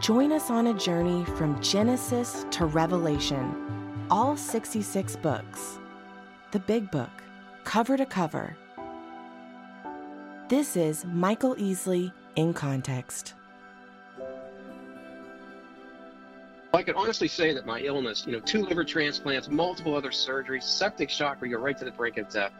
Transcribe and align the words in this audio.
Join 0.00 0.30
us 0.30 0.50
on 0.50 0.66
a 0.66 0.74
journey 0.74 1.24
from 1.24 1.60
Genesis 1.62 2.44
to 2.50 2.66
Revelation 2.66 3.66
all 4.10 4.36
66 4.36 5.16
books. 5.16 5.78
The 6.52 6.60
Big 6.60 6.90
Book, 6.90 7.10
cover 7.64 7.96
to 7.96 8.06
cover. 8.06 8.56
This 10.48 10.76
is 10.76 11.04
Michael 11.06 11.56
Easley 11.56 12.12
in 12.36 12.54
Context. 12.54 13.34
I 16.72 16.82
can 16.82 16.94
honestly 16.94 17.26
say 17.26 17.54
that 17.54 17.64
my 17.64 17.80
illness, 17.80 18.24
you 18.26 18.32
know, 18.32 18.40
two 18.40 18.62
liver 18.62 18.84
transplants, 18.84 19.48
multiple 19.48 19.96
other 19.96 20.10
surgeries, 20.10 20.62
septic 20.62 21.08
shock 21.08 21.40
where 21.40 21.48
you're 21.48 21.58
right 21.58 21.76
to 21.78 21.84
the 21.84 21.90
brink 21.90 22.18
of 22.18 22.28
death, 22.28 22.52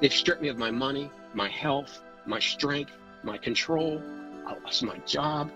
they've 0.00 0.12
stripped 0.12 0.42
me 0.42 0.48
of 0.48 0.58
my 0.58 0.72
money, 0.72 1.08
my 1.34 1.48
health, 1.48 2.02
my 2.26 2.40
strength, 2.40 2.92
my 3.22 3.38
control. 3.38 4.02
I 4.46 4.54
lost 4.58 4.82
my 4.82 4.98
job, 5.06 5.50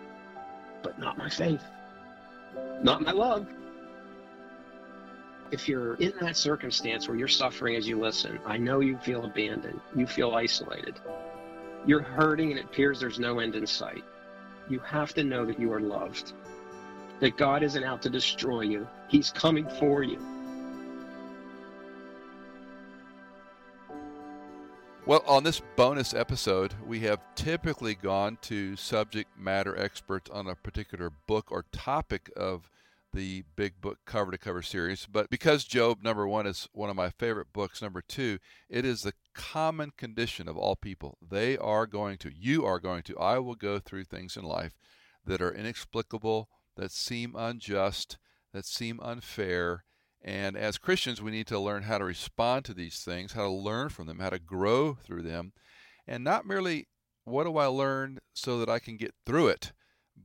but 0.82 0.98
not 0.98 1.18
my 1.18 1.28
faith, 1.28 1.64
not 2.82 3.02
my 3.02 3.12
love. 3.12 3.46
If 5.50 5.68
you're 5.68 5.94
in 5.94 6.12
that 6.20 6.36
circumstance 6.36 7.08
where 7.08 7.16
you're 7.16 7.26
suffering 7.26 7.76
as 7.76 7.88
you 7.88 7.98
listen, 7.98 8.38
I 8.44 8.58
know 8.58 8.80
you 8.80 8.98
feel 8.98 9.24
abandoned, 9.24 9.80
you 9.96 10.06
feel 10.06 10.34
isolated, 10.34 11.00
you're 11.86 12.02
hurting, 12.02 12.50
and 12.50 12.58
it 12.58 12.66
appears 12.66 13.00
there's 13.00 13.18
no 13.18 13.38
end 13.38 13.54
in 13.54 13.66
sight. 13.66 14.04
You 14.68 14.78
have 14.80 15.14
to 15.14 15.24
know 15.24 15.46
that 15.46 15.58
you 15.58 15.72
are 15.72 15.80
loved, 15.80 16.34
that 17.20 17.38
God 17.38 17.62
isn't 17.62 17.82
out 17.82 18.02
to 18.02 18.10
destroy 18.10 18.60
you, 18.60 18.86
He's 19.08 19.30
coming 19.30 19.66
for 19.78 20.02
you. 20.02 20.18
Well, 25.08 25.24
on 25.26 25.42
this 25.42 25.62
bonus 25.74 26.12
episode, 26.12 26.74
we 26.86 27.00
have 27.00 27.20
typically 27.34 27.94
gone 27.94 28.36
to 28.42 28.76
subject 28.76 29.30
matter 29.38 29.74
experts 29.74 30.28
on 30.28 30.46
a 30.46 30.54
particular 30.54 31.10
book 31.26 31.50
or 31.50 31.64
topic 31.72 32.30
of 32.36 32.70
the 33.14 33.44
big 33.56 33.80
book 33.80 34.00
cover 34.04 34.32
to 34.32 34.36
cover 34.36 34.60
series. 34.60 35.06
But 35.10 35.30
because 35.30 35.64
Job, 35.64 36.02
number 36.02 36.28
one, 36.28 36.46
is 36.46 36.68
one 36.72 36.90
of 36.90 36.96
my 36.96 37.08
favorite 37.08 37.54
books, 37.54 37.80
number 37.80 38.02
two, 38.02 38.38
it 38.68 38.84
is 38.84 39.00
the 39.00 39.14
common 39.32 39.92
condition 39.96 40.46
of 40.46 40.58
all 40.58 40.76
people. 40.76 41.16
They 41.26 41.56
are 41.56 41.86
going 41.86 42.18
to, 42.18 42.30
you 42.30 42.66
are 42.66 42.78
going 42.78 43.02
to, 43.04 43.18
I 43.18 43.38
will 43.38 43.54
go 43.54 43.78
through 43.78 44.04
things 44.04 44.36
in 44.36 44.44
life 44.44 44.76
that 45.24 45.40
are 45.40 45.54
inexplicable, 45.54 46.50
that 46.76 46.92
seem 46.92 47.34
unjust, 47.34 48.18
that 48.52 48.66
seem 48.66 49.00
unfair. 49.00 49.84
And 50.22 50.56
as 50.56 50.78
Christians, 50.78 51.22
we 51.22 51.30
need 51.30 51.46
to 51.46 51.58
learn 51.58 51.84
how 51.84 51.98
to 51.98 52.04
respond 52.04 52.64
to 52.64 52.74
these 52.74 52.98
things, 53.00 53.32
how 53.32 53.44
to 53.44 53.50
learn 53.50 53.88
from 53.88 54.06
them, 54.06 54.18
how 54.18 54.30
to 54.30 54.38
grow 54.38 54.94
through 54.94 55.22
them, 55.22 55.52
and 56.06 56.24
not 56.24 56.46
merely 56.46 56.88
what 57.24 57.44
do 57.44 57.56
I 57.56 57.66
learn 57.66 58.18
so 58.34 58.58
that 58.58 58.68
I 58.68 58.78
can 58.78 58.96
get 58.96 59.14
through 59.24 59.48
it 59.48 59.72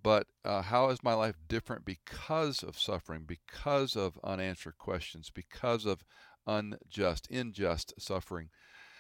but 0.02 0.28
uh, 0.44 0.62
how 0.62 0.90
is 0.90 1.04
my 1.04 1.14
life 1.14 1.36
different 1.48 1.86
because 1.86 2.64
of 2.64 2.80
suffering, 2.80 3.26
because 3.28 3.96
of 3.96 4.20
unanswered 4.24 4.78
questions, 4.78 5.30
because 5.34 5.86
of 5.86 6.04
unjust, 6.48 7.30
unjust 7.30 7.94
suffering? 8.00 8.50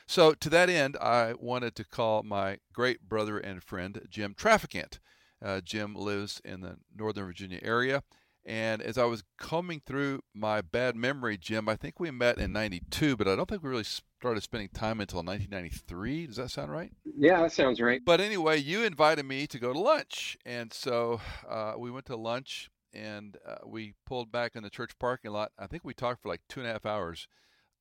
So, 0.05 0.33
to 0.33 0.49
that 0.49 0.69
end, 0.69 0.97
I 0.97 1.33
wanted 1.33 1.75
to 1.75 1.85
call 1.85 2.23
my 2.23 2.57
great 2.73 3.07
brother 3.07 3.37
and 3.37 3.63
friend, 3.63 4.05
Jim 4.09 4.35
Traficant. 4.35 4.99
Uh, 5.43 5.61
Jim 5.61 5.95
lives 5.95 6.41
in 6.43 6.61
the 6.61 6.77
Northern 6.95 7.25
Virginia 7.25 7.59
area. 7.61 8.03
And 8.45 8.81
as 8.81 8.97
I 8.97 9.05
was 9.05 9.23
combing 9.37 9.81
through 9.85 10.21
my 10.33 10.61
bad 10.61 10.95
memory, 10.97 11.37
Jim, 11.37 11.69
I 11.69 11.77
think 11.77 11.99
we 11.99 12.11
met 12.11 12.39
in 12.39 12.51
92, 12.51 13.15
but 13.15 13.27
I 13.27 13.35
don't 13.35 13.47
think 13.47 13.63
we 13.63 13.69
really 13.69 13.85
started 13.85 14.41
spending 14.41 14.69
time 14.69 14.99
until 14.99 15.23
1993. 15.23 16.27
Does 16.27 16.35
that 16.35 16.51
sound 16.51 16.71
right? 16.71 16.91
Yeah, 17.05 17.41
that 17.41 17.53
sounds 17.53 17.79
right. 17.79 18.01
But 18.03 18.19
anyway, 18.19 18.57
you 18.59 18.83
invited 18.83 19.25
me 19.25 19.47
to 19.47 19.59
go 19.59 19.71
to 19.71 19.79
lunch, 19.79 20.37
and 20.45 20.73
so 20.73 21.21
uh, 21.49 21.75
we 21.77 21.89
went 21.89 22.05
to 22.07 22.17
lunch, 22.17 22.69
and 22.93 23.37
uh, 23.47 23.65
we 23.65 23.93
pulled 24.05 24.29
back 24.29 24.55
in 24.55 24.63
the 24.63 24.69
church 24.69 24.91
parking 24.99 25.31
lot. 25.31 25.51
I 25.57 25.67
think 25.67 25.85
we 25.85 25.93
talked 25.93 26.21
for 26.21 26.29
like 26.29 26.41
two 26.49 26.59
and 26.59 26.69
a 26.69 26.73
half 26.73 26.85
hours 26.85 27.29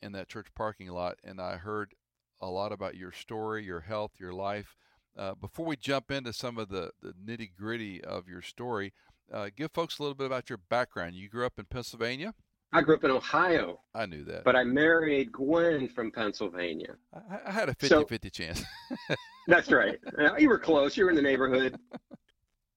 in 0.00 0.12
that 0.12 0.29
church 0.29 0.49
parking 0.55 0.89
lot, 0.89 1.17
and 1.25 1.41
I 1.41 1.56
heard 1.56 1.94
a 2.41 2.47
lot 2.47 2.73
about 2.73 2.97
your 2.97 3.12
story, 3.12 3.65
your 3.65 3.81
health, 3.81 4.12
your 4.19 4.33
life. 4.33 4.77
Uh, 5.17 5.34
before 5.34 5.67
we 5.67 5.77
jump 5.77 6.11
into 6.11 6.33
some 6.33 6.56
of 6.56 6.69
the, 6.69 6.91
the 7.03 7.12
nitty 7.12 7.50
gritty 7.56 8.03
of 8.03 8.29
your 8.29 8.43
story, 8.43 8.93
uh, 9.32 9.48
give 9.56 9.72
folks 9.72 9.98
a 9.98 10.03
little 10.03 10.15
bit 10.15 10.26
about 10.26 10.48
your 10.48 10.59
background. 10.69 11.15
You 11.15 11.28
grew 11.28 11.47
up 11.47 11.54
in 11.59 11.65
Pennsylvania. 11.65 12.34
I 12.72 12.81
grew 12.81 12.94
up 12.94 13.04
in 13.04 13.10
Ohio. 13.10 13.81
I 13.94 14.06
knew 14.06 14.25
that. 14.25 14.44
But 14.44 14.56
I 14.56 14.65
married 14.65 15.31
Gwen 15.32 15.88
from 15.88 16.10
Pennsylvania. 16.10 16.94
I, 17.12 17.38
I 17.47 17.50
had 17.50 17.69
a 17.69 17.75
50 17.75 17.88
so, 17.88 18.04
50 18.06 18.31
chance. 18.31 18.65
that's 19.47 19.70
right. 19.70 19.98
Uh, 20.19 20.37
you 20.37 20.48
were 20.48 20.59
close. 20.59 20.97
You 20.97 21.04
were 21.04 21.10
in 21.10 21.16
the 21.16 21.22
neighborhood. 21.22 21.78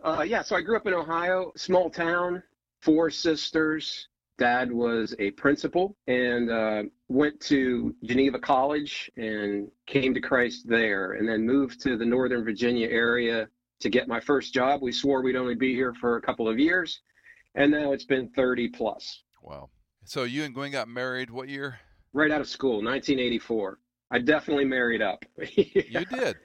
Uh, 0.03 0.21
yeah, 0.21 0.43
so 0.43 0.55
I 0.55 0.61
grew 0.61 0.75
up 0.75 0.85
in 0.85 0.93
Ohio, 0.93 1.51
small 1.55 1.89
town, 1.89 2.43
four 2.79 3.09
sisters. 3.09 4.07
Dad 4.37 4.71
was 4.71 5.15
a 5.17 5.31
principal 5.31 5.97
and 6.05 6.51
uh, 6.51 6.83
went 7.07 7.39
to 7.41 7.95
Geneva 8.03 8.37
College 8.37 9.09
and 9.17 9.67
came 9.87 10.13
to 10.13 10.21
Christ 10.21 10.67
there, 10.69 11.13
and 11.13 11.27
then 11.27 11.43
moved 11.43 11.81
to 11.81 11.97
the 11.97 12.05
Northern 12.05 12.43
Virginia 12.43 12.87
area 12.87 13.47
to 13.85 13.89
get 13.89 14.07
my 14.07 14.19
first 14.19 14.51
job. 14.51 14.81
We 14.81 14.91
swore 14.91 15.21
we'd 15.21 15.35
only 15.35 15.53
be 15.53 15.75
here 15.75 15.93
for 15.93 16.17
a 16.17 16.21
couple 16.21 16.49
of 16.49 16.57
years, 16.57 17.01
and 17.53 17.71
now 17.71 17.91
it's 17.91 18.03
been 18.03 18.29
30 18.29 18.69
plus. 18.69 19.21
Wow. 19.43 19.69
So 20.03 20.23
you 20.23 20.43
and 20.43 20.55
Gwen 20.55 20.71
got 20.71 20.87
married 20.87 21.29
what 21.29 21.49
year? 21.49 21.79
Right 22.11 22.31
out 22.31 22.41
of 22.41 22.49
school, 22.49 22.83
1984. 22.83 23.79
I 24.09 24.19
definitely 24.19 24.65
married 24.65 25.01
up. 25.01 25.23
You 25.55 26.05
did. 26.05 26.35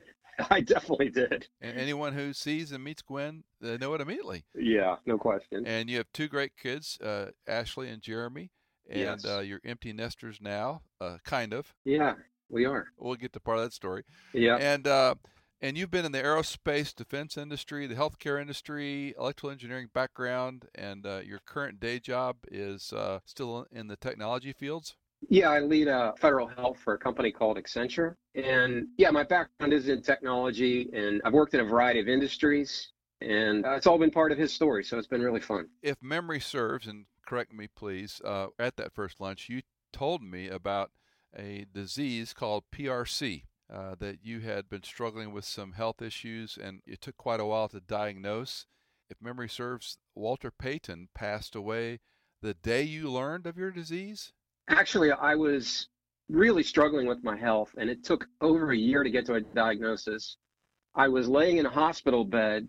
I 0.50 0.60
definitely 0.60 1.08
did. 1.10 1.46
And 1.62 1.78
anyone 1.78 2.12
who 2.12 2.32
sees 2.34 2.72
and 2.72 2.84
meets 2.84 3.02
Gwen, 3.02 3.44
they 3.60 3.78
know 3.78 3.94
it 3.94 4.00
immediately. 4.02 4.44
Yeah, 4.54 4.96
no 5.06 5.16
question. 5.16 5.66
And 5.66 5.88
you 5.88 5.96
have 5.96 6.06
two 6.12 6.28
great 6.28 6.52
kids, 6.56 6.98
uh, 7.02 7.30
Ashley 7.46 7.88
and 7.88 8.02
Jeremy, 8.02 8.50
and 8.90 9.00
yes. 9.00 9.24
uh, 9.24 9.40
you're 9.40 9.60
empty 9.64 9.92
nesters 9.94 10.38
now, 10.42 10.82
uh, 11.00 11.16
kind 11.24 11.54
of. 11.54 11.74
Yeah, 11.84 12.14
we 12.50 12.66
are. 12.66 12.86
We'll 12.98 13.16
get 13.16 13.32
to 13.32 13.40
part 13.40 13.58
of 13.58 13.64
that 13.64 13.72
story. 13.72 14.04
Yeah. 14.32 14.56
And 14.56 14.86
uh, 14.86 15.14
and 15.60 15.76
you've 15.76 15.90
been 15.90 16.04
in 16.04 16.12
the 16.12 16.22
aerospace 16.22 16.94
defense 16.94 17.36
industry, 17.36 17.86
the 17.86 17.94
healthcare 17.94 18.40
industry, 18.40 19.14
electrical 19.18 19.50
engineering 19.50 19.88
background, 19.92 20.66
and 20.74 21.06
uh, 21.06 21.20
your 21.24 21.40
current 21.44 21.80
day 21.80 21.98
job 21.98 22.36
is 22.50 22.92
uh, 22.92 23.20
still 23.24 23.66
in 23.70 23.88
the 23.88 23.96
technology 23.96 24.52
fields? 24.52 24.96
Yeah, 25.28 25.50
I 25.50 25.60
lead 25.60 25.88
a 25.88 26.14
federal 26.18 26.46
health 26.46 26.78
for 26.82 26.94
a 26.94 26.98
company 26.98 27.30
called 27.30 27.58
Accenture. 27.58 28.14
And 28.34 28.88
yeah, 28.96 29.10
my 29.10 29.22
background 29.22 29.74
is 29.74 29.88
in 29.88 30.00
technology, 30.00 30.88
and 30.94 31.20
I've 31.24 31.34
worked 31.34 31.52
in 31.52 31.60
a 31.60 31.64
variety 31.64 32.00
of 32.00 32.08
industries, 32.08 32.88
and 33.20 33.66
uh, 33.66 33.72
it's 33.72 33.86
all 33.86 33.98
been 33.98 34.10
part 34.10 34.32
of 34.32 34.38
his 34.38 34.52
story. 34.52 34.82
So 34.82 34.96
it's 34.96 35.06
been 35.06 35.20
really 35.20 35.40
fun. 35.40 35.68
If 35.82 35.96
memory 36.02 36.40
serves, 36.40 36.86
and 36.86 37.04
correct 37.26 37.52
me 37.52 37.68
please, 37.68 38.22
uh, 38.24 38.46
at 38.58 38.76
that 38.78 38.94
first 38.94 39.20
lunch, 39.20 39.50
you 39.50 39.60
told 39.92 40.22
me 40.22 40.48
about 40.48 40.90
a 41.36 41.66
disease 41.72 42.32
called 42.32 42.64
PRC. 42.74 43.42
Uh, 43.72 43.94
that 44.00 44.18
you 44.24 44.40
had 44.40 44.68
been 44.68 44.82
struggling 44.82 45.32
with 45.32 45.44
some 45.44 45.72
health 45.72 46.02
issues 46.02 46.58
and 46.60 46.80
it 46.86 47.00
took 47.00 47.16
quite 47.16 47.38
a 47.38 47.44
while 47.44 47.68
to 47.68 47.78
diagnose. 47.78 48.66
If 49.08 49.22
memory 49.22 49.48
serves, 49.48 49.96
Walter 50.16 50.50
Payton 50.50 51.10
passed 51.14 51.54
away 51.54 52.00
the 52.42 52.54
day 52.54 52.82
you 52.82 53.08
learned 53.08 53.46
of 53.46 53.56
your 53.56 53.70
disease? 53.70 54.32
Actually, 54.68 55.12
I 55.12 55.36
was 55.36 55.86
really 56.28 56.64
struggling 56.64 57.06
with 57.06 57.22
my 57.22 57.36
health, 57.36 57.72
and 57.78 57.88
it 57.88 58.02
took 58.02 58.26
over 58.40 58.72
a 58.72 58.76
year 58.76 59.04
to 59.04 59.10
get 59.10 59.24
to 59.26 59.34
a 59.34 59.40
diagnosis. 59.40 60.36
I 60.96 61.06
was 61.06 61.28
laying 61.28 61.58
in 61.58 61.66
a 61.66 61.70
hospital 61.70 62.24
bed 62.24 62.68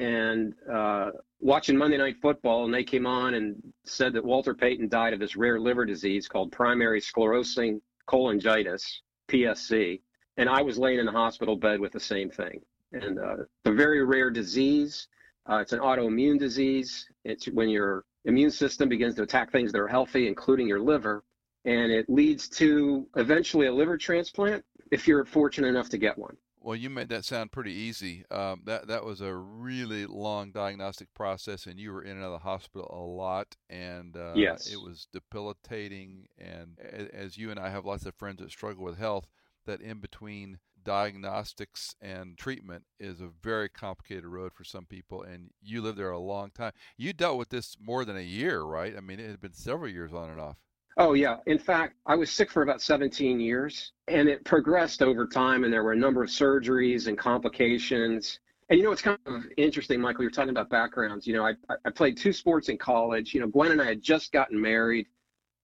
and 0.00 0.52
uh, 0.70 1.12
watching 1.40 1.78
Monday 1.78 1.96
Night 1.96 2.16
Football, 2.20 2.66
and 2.66 2.74
they 2.74 2.84
came 2.84 3.06
on 3.06 3.32
and 3.34 3.56
said 3.86 4.12
that 4.12 4.24
Walter 4.24 4.54
Payton 4.54 4.88
died 4.88 5.14
of 5.14 5.20
this 5.20 5.34
rare 5.34 5.58
liver 5.58 5.86
disease 5.86 6.28
called 6.28 6.52
primary 6.52 7.00
sclerosing 7.00 7.80
cholangitis, 8.06 8.82
PSC 9.30 10.00
and 10.36 10.48
I 10.48 10.62
was 10.62 10.78
laying 10.78 10.98
in 10.98 11.08
a 11.08 11.12
hospital 11.12 11.56
bed 11.56 11.80
with 11.80 11.92
the 11.92 12.00
same 12.00 12.30
thing. 12.30 12.60
And 12.92 13.18
uh, 13.18 13.34
it's 13.40 13.50
a 13.66 13.72
very 13.72 14.04
rare 14.04 14.30
disease. 14.30 15.08
Uh, 15.48 15.56
it's 15.56 15.72
an 15.72 15.80
autoimmune 15.80 16.38
disease. 16.38 17.08
It's 17.24 17.46
when 17.46 17.68
your 17.68 18.04
immune 18.24 18.50
system 18.50 18.88
begins 18.88 19.14
to 19.16 19.22
attack 19.22 19.52
things 19.52 19.72
that 19.72 19.80
are 19.80 19.88
healthy, 19.88 20.28
including 20.28 20.66
your 20.66 20.80
liver, 20.80 21.24
and 21.64 21.92
it 21.92 22.08
leads 22.08 22.48
to 22.48 23.06
eventually 23.16 23.66
a 23.66 23.72
liver 23.72 23.96
transplant 23.96 24.64
if 24.90 25.08
you're 25.08 25.24
fortunate 25.24 25.68
enough 25.68 25.88
to 25.90 25.98
get 25.98 26.16
one. 26.16 26.36
Well, 26.60 26.74
you 26.74 26.90
made 26.90 27.08
that 27.10 27.24
sound 27.24 27.52
pretty 27.52 27.72
easy. 27.72 28.24
Um, 28.28 28.62
that 28.64 28.88
that 28.88 29.04
was 29.04 29.20
a 29.20 29.32
really 29.32 30.04
long 30.04 30.50
diagnostic 30.50 31.14
process, 31.14 31.66
and 31.66 31.78
you 31.78 31.92
were 31.92 32.02
in 32.02 32.16
and 32.16 32.24
out 32.24 32.32
of 32.32 32.32
the 32.32 32.48
hospital 32.48 32.88
a 32.92 33.06
lot, 33.06 33.54
and 33.70 34.16
uh, 34.16 34.32
yes. 34.34 34.72
it 34.72 34.82
was 34.82 35.06
debilitating. 35.12 36.26
And 36.38 36.80
as 37.12 37.38
you 37.38 37.52
and 37.52 37.60
I 37.60 37.70
have 37.70 37.84
lots 37.84 38.04
of 38.04 38.16
friends 38.16 38.40
that 38.40 38.50
struggle 38.50 38.82
with 38.82 38.98
health, 38.98 39.28
that 39.66 39.80
in 39.80 39.98
between 39.98 40.58
diagnostics 40.84 41.94
and 42.00 42.38
treatment 42.38 42.84
is 42.98 43.20
a 43.20 43.28
very 43.42 43.68
complicated 43.68 44.24
road 44.24 44.52
for 44.54 44.64
some 44.64 44.86
people, 44.86 45.22
and 45.22 45.50
you 45.60 45.82
lived 45.82 45.98
there 45.98 46.10
a 46.10 46.18
long 46.18 46.50
time. 46.50 46.72
You 46.96 47.12
dealt 47.12 47.38
with 47.38 47.50
this 47.50 47.76
more 47.80 48.04
than 48.04 48.16
a 48.16 48.20
year, 48.20 48.62
right? 48.62 48.96
I 48.96 49.00
mean, 49.00 49.20
it 49.20 49.28
had 49.28 49.40
been 49.40 49.52
several 49.52 49.90
years 49.90 50.12
on 50.12 50.30
and 50.30 50.40
off. 50.40 50.56
Oh, 50.98 51.12
yeah. 51.12 51.36
In 51.46 51.58
fact, 51.58 51.96
I 52.06 52.14
was 52.14 52.30
sick 52.30 52.50
for 52.50 52.62
about 52.62 52.80
17 52.80 53.38
years 53.38 53.92
and 54.08 54.28
it 54.28 54.44
progressed 54.44 55.02
over 55.02 55.26
time. 55.26 55.64
And 55.64 55.72
there 55.72 55.84
were 55.84 55.92
a 55.92 55.96
number 55.96 56.22
of 56.22 56.30
surgeries 56.30 57.06
and 57.06 57.18
complications. 57.18 58.40
And 58.70 58.78
you 58.78 58.84
know, 58.84 58.92
it's 58.92 59.02
kind 59.02 59.18
of 59.26 59.44
interesting, 59.58 60.00
Michael. 60.00 60.22
You're 60.22 60.30
talking 60.30 60.50
about 60.50 60.70
backgrounds. 60.70 61.26
You 61.26 61.34
know, 61.34 61.46
I, 61.46 61.52
I 61.84 61.90
played 61.90 62.16
two 62.16 62.32
sports 62.32 62.70
in 62.70 62.78
college. 62.78 63.34
You 63.34 63.40
know, 63.40 63.46
Gwen 63.46 63.72
and 63.72 63.82
I 63.82 63.86
had 63.86 64.00
just 64.00 64.32
gotten 64.32 64.58
married, 64.58 65.06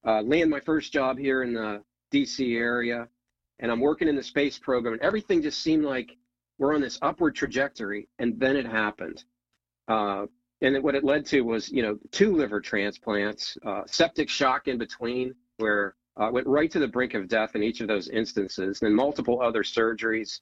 uh, 0.07 0.21
landed 0.21 0.51
my 0.51 0.61
first 0.61 0.93
job 0.93 1.19
here 1.19 1.43
in 1.43 1.55
the 1.55 1.83
DC 2.13 2.57
area, 2.59 3.09
and 3.63 3.71
I'm 3.71 3.81
working 3.81 4.09
in 4.09 4.17
the 4.17 4.23
space 4.23 4.59
program. 4.59 4.93
And 4.93 5.03
everything 5.03 5.41
just 5.41 5.63
seemed 5.63 5.85
like 5.85 6.17
we're 6.59 6.75
on 6.75 6.83
this 6.83 6.99
upward 7.01 7.35
trajectory. 7.35 8.09
And 8.19 8.39
then 8.39 8.57
it 8.57 8.67
happened. 8.67 9.25
Uh, 9.89 10.27
and 10.61 10.83
what 10.83 10.95
it 10.95 11.05
led 11.05 11.25
to 11.27 11.41
was, 11.43 11.71
you 11.71 11.83
know, 11.83 11.97
two 12.11 12.37
liver 12.37 12.61
transplants, 12.61 13.57
uh, 13.65 13.83
septic 13.87 14.29
shock 14.29 14.69
in 14.69 14.79
between, 14.79 15.35
where 15.57 15.95
I 16.17 16.27
uh, 16.27 16.31
went 16.31 16.47
right 16.47 16.71
to 16.73 16.79
the 16.79 16.89
brink 16.89 17.15
of 17.15 17.29
death 17.29 17.57
in 17.57 17.63
each 17.63 17.81
of 17.81 17.89
those 17.89 18.09
instances, 18.09 18.83
and 18.83 18.95
multiple 18.95 19.41
other 19.41 19.63
surgeries. 19.63 20.41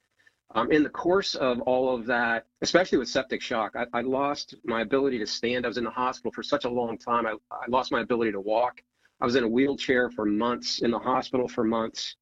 Um, 0.55 0.73
in 0.73 0.83
the 0.83 0.91
course 0.91 1.37
of 1.37 1.61
all 1.61 1.95
of 1.95 2.07
that, 2.07 2.47
especially 2.61 2.99
with 2.99 3.09
septic 3.09 3.41
shock, 3.41 3.77
I, 3.77 3.87
I, 3.93 4.01
lost 4.01 4.57
my 4.65 4.81
ability 4.81 5.19
to 5.21 5.27
stand. 5.27 5.65
I 5.65 5.69
was 5.69 5.79
in 5.79 5.85
the 5.85 5.91
hospital 5.91 6.33
for 6.33 6.43
such 6.43 6.65
a 6.65 6.69
long 6.69 6.99
time. 6.99 7.25
I, 7.25 7.35
I 7.53 7.67
lost 7.69 7.93
my 7.93 8.01
ability 8.01 8.33
to 8.33 8.41
walk. 8.41 8.83
I 9.21 9.27
was 9.27 9.37
in 9.37 9.45
a 9.45 9.49
wheelchair 9.49 10.11
for 10.11 10.25
months, 10.25 10.81
in 10.81 10.91
the 10.91 10.99
hospital 10.99 11.47
for 11.47 11.63
months. 11.63 12.17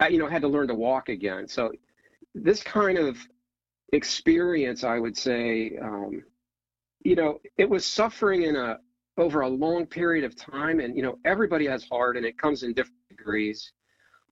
I, 0.00 0.08
you 0.08 0.18
know, 0.18 0.28
had 0.28 0.42
to 0.42 0.48
learn 0.48 0.68
to 0.68 0.74
walk 0.74 1.08
again. 1.08 1.48
So 1.48 1.72
this 2.34 2.62
kind 2.62 2.98
of 2.98 3.18
experience, 3.92 4.84
I 4.84 4.98
would 4.98 5.16
say, 5.16 5.76
um, 5.82 6.22
you 7.02 7.16
know, 7.16 7.40
it 7.56 7.68
was 7.68 7.84
suffering 7.84 8.42
in 8.42 8.56
a 8.56 8.78
over 9.16 9.40
a 9.40 9.48
long 9.48 9.84
period 9.84 10.24
of 10.24 10.36
time, 10.36 10.78
and 10.78 10.96
you 10.96 11.02
know, 11.02 11.18
everybody 11.24 11.66
has 11.66 11.84
hard, 11.84 12.16
and 12.16 12.24
it 12.24 12.38
comes 12.38 12.62
in 12.62 12.72
different 12.72 13.08
degrees. 13.08 13.72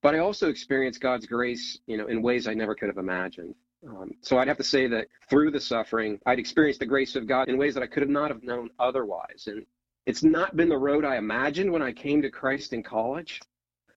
But 0.01 0.15
I 0.15 0.19
also 0.19 0.49
experienced 0.49 1.01
God's 1.01 1.25
grace, 1.25 1.79
you 1.87 1.97
know, 1.97 2.07
in 2.07 2.21
ways 2.21 2.47
I 2.47 2.53
never 2.53 2.73
could 2.75 2.87
have 2.87 2.97
imagined. 2.97 3.55
Um, 3.87 4.11
so 4.21 4.37
I'd 4.37 4.47
have 4.47 4.57
to 4.57 4.63
say 4.63 4.87
that 4.87 5.07
through 5.29 5.51
the 5.51 5.59
suffering, 5.59 6.19
I'd 6.25 6.39
experienced 6.39 6.79
the 6.79 6.85
grace 6.85 7.15
of 7.15 7.27
God 7.27 7.49
in 7.49 7.57
ways 7.57 7.73
that 7.73 7.83
I 7.83 7.87
could 7.87 8.03
have 8.03 8.09
not 8.09 8.29
have 8.29 8.43
known 8.43 8.69
otherwise. 8.79 9.47
And 9.47 9.65
it's 10.05 10.23
not 10.23 10.55
been 10.55 10.69
the 10.69 10.77
road 10.77 11.03
I 11.03 11.17
imagined 11.17 11.71
when 11.71 11.81
I 11.81 11.91
came 11.91 12.21
to 12.21 12.29
Christ 12.29 12.73
in 12.73 12.83
college, 12.83 13.41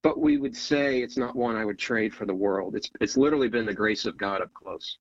but 0.02 0.18
we 0.18 0.38
would 0.38 0.56
say 0.56 1.02
it's 1.02 1.16
not 1.16 1.36
one 1.36 1.56
I 1.56 1.64
would 1.64 1.78
trade 1.78 2.14
for 2.14 2.26
the 2.26 2.34
world. 2.34 2.74
It's 2.74 2.90
it's 3.00 3.16
literally 3.16 3.48
been 3.48 3.66
the 3.66 3.74
grace 3.74 4.04
of 4.04 4.16
God 4.16 4.42
up 4.42 4.52
close. 4.54 4.98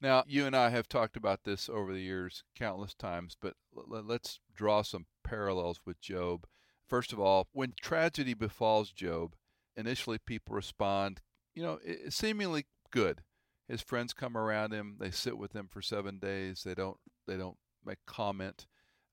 Now, 0.00 0.24
you 0.26 0.46
and 0.46 0.56
I 0.56 0.70
have 0.70 0.88
talked 0.88 1.16
about 1.16 1.44
this 1.44 1.68
over 1.68 1.92
the 1.92 2.00
years 2.00 2.42
countless 2.56 2.94
times, 2.94 3.36
but 3.40 3.54
let's 3.74 4.40
draw 4.54 4.82
some 4.82 5.06
parallels 5.24 5.80
with 5.84 6.00
Job. 6.00 6.46
First 6.88 7.12
of 7.12 7.20
all, 7.20 7.48
when 7.52 7.74
tragedy 7.80 8.32
befalls 8.32 8.92
Job, 8.92 9.34
initially 9.76 10.18
people 10.18 10.54
respond, 10.54 11.20
you 11.54 11.62
know, 11.62 11.78
seemingly 12.08 12.64
good. 12.90 13.22
His 13.68 13.82
friends 13.82 14.12
come 14.14 14.36
around 14.36 14.72
him, 14.72 14.96
they 14.98 15.10
sit 15.10 15.38
with 15.38 15.54
him 15.54 15.68
for 15.70 15.82
seven 15.82 16.18
days. 16.18 16.62
They 16.64 16.74
don't 16.74 16.96
they 17.28 17.36
don't 17.36 17.58
make 17.84 17.98
comment, 18.06 18.66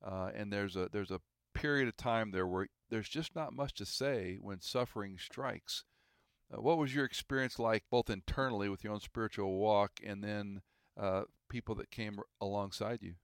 uh, 0.04 0.32
and 0.34 0.52
there's 0.52 0.76
a 0.76 0.90
there's 0.92 1.12
a 1.12 1.22
period 1.54 1.88
of 1.88 1.98
time 1.98 2.32
there 2.32 2.48
where 2.48 2.68
there's 2.90 3.10
just 3.10 3.36
not 3.36 3.54
much 3.54 3.74
to 3.76 3.86
say 3.86 4.38
when 4.42 4.62
suffering 4.62 5.18
strikes. 5.20 5.84
Uh, 6.52 6.62
what 6.62 6.78
was 6.78 6.96
your 6.96 7.06
experience 7.06 7.60
like, 7.60 7.84
both 7.92 8.10
internally 8.10 8.70
with 8.70 8.84
your 8.84 8.94
own 8.94 9.00
spiritual 9.00 9.58
walk, 9.58 10.00
and 10.06 10.24
then 10.24 10.62
uh, 11.00 11.24
people 11.50 11.76
that 11.76 11.92
came 11.92 12.20
alongside 12.42 13.00
you? 13.02 13.16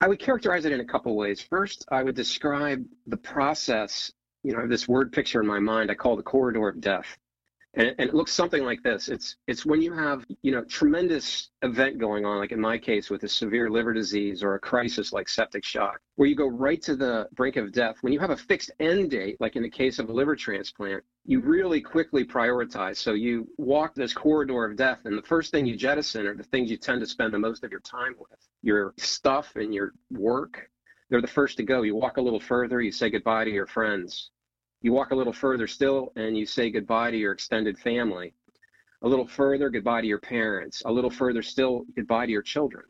I 0.00 0.08
would 0.08 0.18
characterize 0.18 0.64
it 0.64 0.72
in 0.72 0.80
a 0.80 0.84
couple 0.84 1.14
ways. 1.14 1.40
First, 1.40 1.84
I 1.90 2.02
would 2.02 2.16
describe 2.16 2.84
the 3.06 3.16
process. 3.16 4.12
You 4.42 4.52
know, 4.52 4.58
I 4.58 4.60
have 4.62 4.70
this 4.70 4.88
word 4.88 5.12
picture 5.12 5.40
in 5.40 5.46
my 5.46 5.60
mind 5.60 5.90
I 5.90 5.94
call 5.94 6.16
the 6.16 6.24
corridor 6.24 6.68
of 6.68 6.80
death. 6.80 7.06
And, 7.74 7.94
and, 7.98 8.10
it 8.10 8.14
looks 8.14 8.32
something 8.32 8.64
like 8.64 8.82
this. 8.82 9.08
It's 9.08 9.36
it's 9.46 9.64
when 9.64 9.80
you 9.80 9.92
have 9.94 10.26
you 10.42 10.52
know 10.52 10.62
tremendous 10.64 11.48
event 11.62 11.98
going 11.98 12.26
on, 12.26 12.38
like 12.38 12.52
in 12.52 12.60
my 12.60 12.76
case 12.76 13.08
with 13.08 13.22
a 13.22 13.28
severe 13.28 13.70
liver 13.70 13.94
disease 13.94 14.42
or 14.42 14.54
a 14.54 14.58
crisis 14.58 15.10
like 15.12 15.26
septic 15.28 15.64
shock, 15.64 15.98
where 16.16 16.28
you 16.28 16.36
go 16.36 16.48
right 16.48 16.82
to 16.82 16.96
the 16.96 17.28
brink 17.32 17.56
of 17.56 17.72
death. 17.72 17.96
When 18.02 18.12
you 18.12 18.20
have 18.20 18.30
a 18.30 18.36
fixed 18.36 18.72
end 18.78 19.10
date, 19.10 19.38
like 19.40 19.56
in 19.56 19.62
the 19.62 19.70
case 19.70 19.98
of 19.98 20.10
a 20.10 20.12
liver 20.12 20.36
transplant, 20.36 21.02
you 21.24 21.40
really 21.40 21.80
quickly 21.80 22.24
prioritize. 22.24 22.96
So 22.98 23.14
you 23.14 23.48
walk 23.56 23.94
this 23.94 24.12
corridor 24.12 24.66
of 24.66 24.76
death, 24.76 25.00
and 25.04 25.16
the 25.16 25.22
first 25.22 25.50
thing 25.50 25.64
you 25.64 25.76
jettison 25.76 26.26
are 26.26 26.34
the 26.34 26.42
things 26.42 26.70
you 26.70 26.76
tend 26.76 27.00
to 27.00 27.06
spend 27.06 27.32
the 27.32 27.38
most 27.38 27.64
of 27.64 27.70
your 27.70 27.80
time 27.80 28.16
with, 28.18 28.40
your 28.62 28.92
stuff 28.98 29.56
and 29.56 29.72
your 29.72 29.92
work. 30.10 30.68
They're 31.08 31.22
the 31.22 31.26
first 31.26 31.56
to 31.58 31.62
go. 31.62 31.82
You 31.82 31.94
walk 31.94 32.18
a 32.18 32.22
little 32.22 32.40
further, 32.40 32.82
you 32.82 32.92
say 32.92 33.08
goodbye 33.08 33.44
to 33.44 33.50
your 33.50 33.66
friends 33.66 34.31
you 34.82 34.92
walk 34.92 35.12
a 35.12 35.14
little 35.14 35.32
further 35.32 35.66
still 35.66 36.12
and 36.16 36.36
you 36.36 36.44
say 36.44 36.70
goodbye 36.70 37.10
to 37.10 37.16
your 37.16 37.32
extended 37.32 37.78
family. 37.78 38.34
A 39.02 39.08
little 39.08 39.26
further, 39.26 39.70
goodbye 39.70 40.00
to 40.00 40.06
your 40.06 40.18
parents. 40.18 40.82
A 40.84 40.92
little 40.92 41.10
further 41.10 41.42
still, 41.42 41.84
goodbye 41.96 42.26
to 42.26 42.32
your 42.32 42.42
children. 42.42 42.84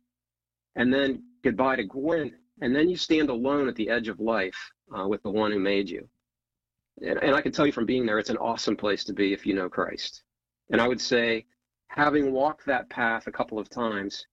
And 0.74 0.92
then 0.92 1.22
goodbye 1.42 1.76
to 1.76 1.84
Gwen. 1.84 2.34
And 2.60 2.74
then 2.74 2.88
you 2.88 2.96
stand 2.96 3.30
alone 3.30 3.68
at 3.68 3.76
the 3.76 3.88
edge 3.88 4.08
of 4.08 4.20
life 4.20 4.56
uh, 4.96 5.06
with 5.06 5.22
the 5.22 5.30
one 5.30 5.52
who 5.52 5.58
made 5.58 5.88
you. 5.88 6.08
And, 7.00 7.18
and 7.22 7.34
I 7.34 7.40
can 7.40 7.52
tell 7.52 7.66
you 7.66 7.72
from 7.72 7.86
being 7.86 8.06
there, 8.06 8.18
it's 8.18 8.30
an 8.30 8.36
awesome 8.38 8.76
place 8.76 9.04
to 9.04 9.12
be 9.12 9.32
if 9.32 9.46
you 9.46 9.54
know 9.54 9.68
Christ. 9.68 10.22
And 10.70 10.80
I 10.80 10.88
would 10.88 11.00
say, 11.00 11.46
having 11.88 12.32
walked 12.32 12.64
that 12.66 12.88
path 12.88 13.26
a 13.26 13.32
couple 13.32 13.58
of 13.58 13.68
times, 13.68 14.26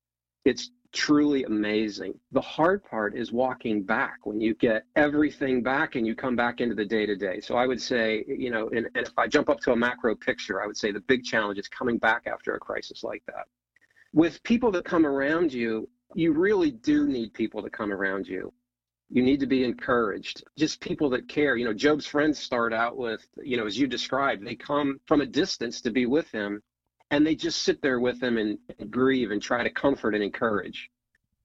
it's 0.45 0.71
truly 0.91 1.43
amazing. 1.43 2.17
The 2.31 2.41
hard 2.41 2.83
part 2.83 3.15
is 3.15 3.31
walking 3.31 3.83
back 3.83 4.17
when 4.23 4.41
you 4.41 4.55
get 4.55 4.83
everything 4.95 5.61
back 5.61 5.95
and 5.95 6.05
you 6.05 6.15
come 6.15 6.35
back 6.35 6.61
into 6.61 6.75
the 6.75 6.85
day 6.85 7.05
to 7.05 7.15
day. 7.15 7.39
So 7.41 7.55
I 7.55 7.67
would 7.67 7.81
say, 7.81 8.23
you 8.27 8.49
know, 8.49 8.69
and, 8.69 8.87
and, 8.95 9.07
if 9.07 9.17
I 9.17 9.27
jump 9.27 9.49
up 9.49 9.59
to 9.61 9.71
a 9.71 9.75
macro 9.75 10.15
picture, 10.15 10.61
I 10.61 10.67
would 10.67 10.77
say 10.77 10.91
the 10.91 11.01
big 11.01 11.23
challenge 11.23 11.59
is 11.59 11.67
coming 11.67 11.97
back 11.97 12.23
after 12.25 12.55
a 12.55 12.59
crisis 12.59 13.03
like 13.03 13.23
that. 13.27 13.45
With 14.13 14.41
people 14.43 14.71
that 14.71 14.85
come 14.85 15.05
around 15.05 15.53
you, 15.53 15.87
you 16.15 16.33
really 16.33 16.71
do 16.71 17.07
need 17.07 17.33
people 17.33 17.61
to 17.61 17.69
come 17.69 17.91
around 17.91 18.27
you. 18.27 18.51
You 19.11 19.21
need 19.23 19.39
to 19.39 19.47
be 19.47 19.63
encouraged. 19.63 20.43
Just 20.57 20.81
people 20.81 21.09
that 21.11 21.27
care. 21.27 21.55
You 21.55 21.65
know, 21.65 21.73
Job's 21.73 22.05
friends 22.05 22.39
start 22.39 22.73
out 22.73 22.97
with, 22.97 23.27
you 23.43 23.57
know, 23.57 23.65
as 23.65 23.77
you 23.77 23.87
described, 23.87 24.45
they 24.45 24.55
come 24.55 24.99
from 25.07 25.21
a 25.21 25.25
distance 25.25 25.81
to 25.81 25.91
be 25.91 26.05
with 26.05 26.31
him 26.31 26.61
and 27.11 27.25
they 27.25 27.35
just 27.35 27.63
sit 27.63 27.81
there 27.81 27.99
with 27.99 28.19
them 28.19 28.37
and, 28.37 28.57
and 28.77 28.91
grieve 28.91 29.31
and 29.31 29.41
try 29.41 29.63
to 29.63 29.69
comfort 29.69 30.13
and 30.13 30.23
encourage. 30.23 30.89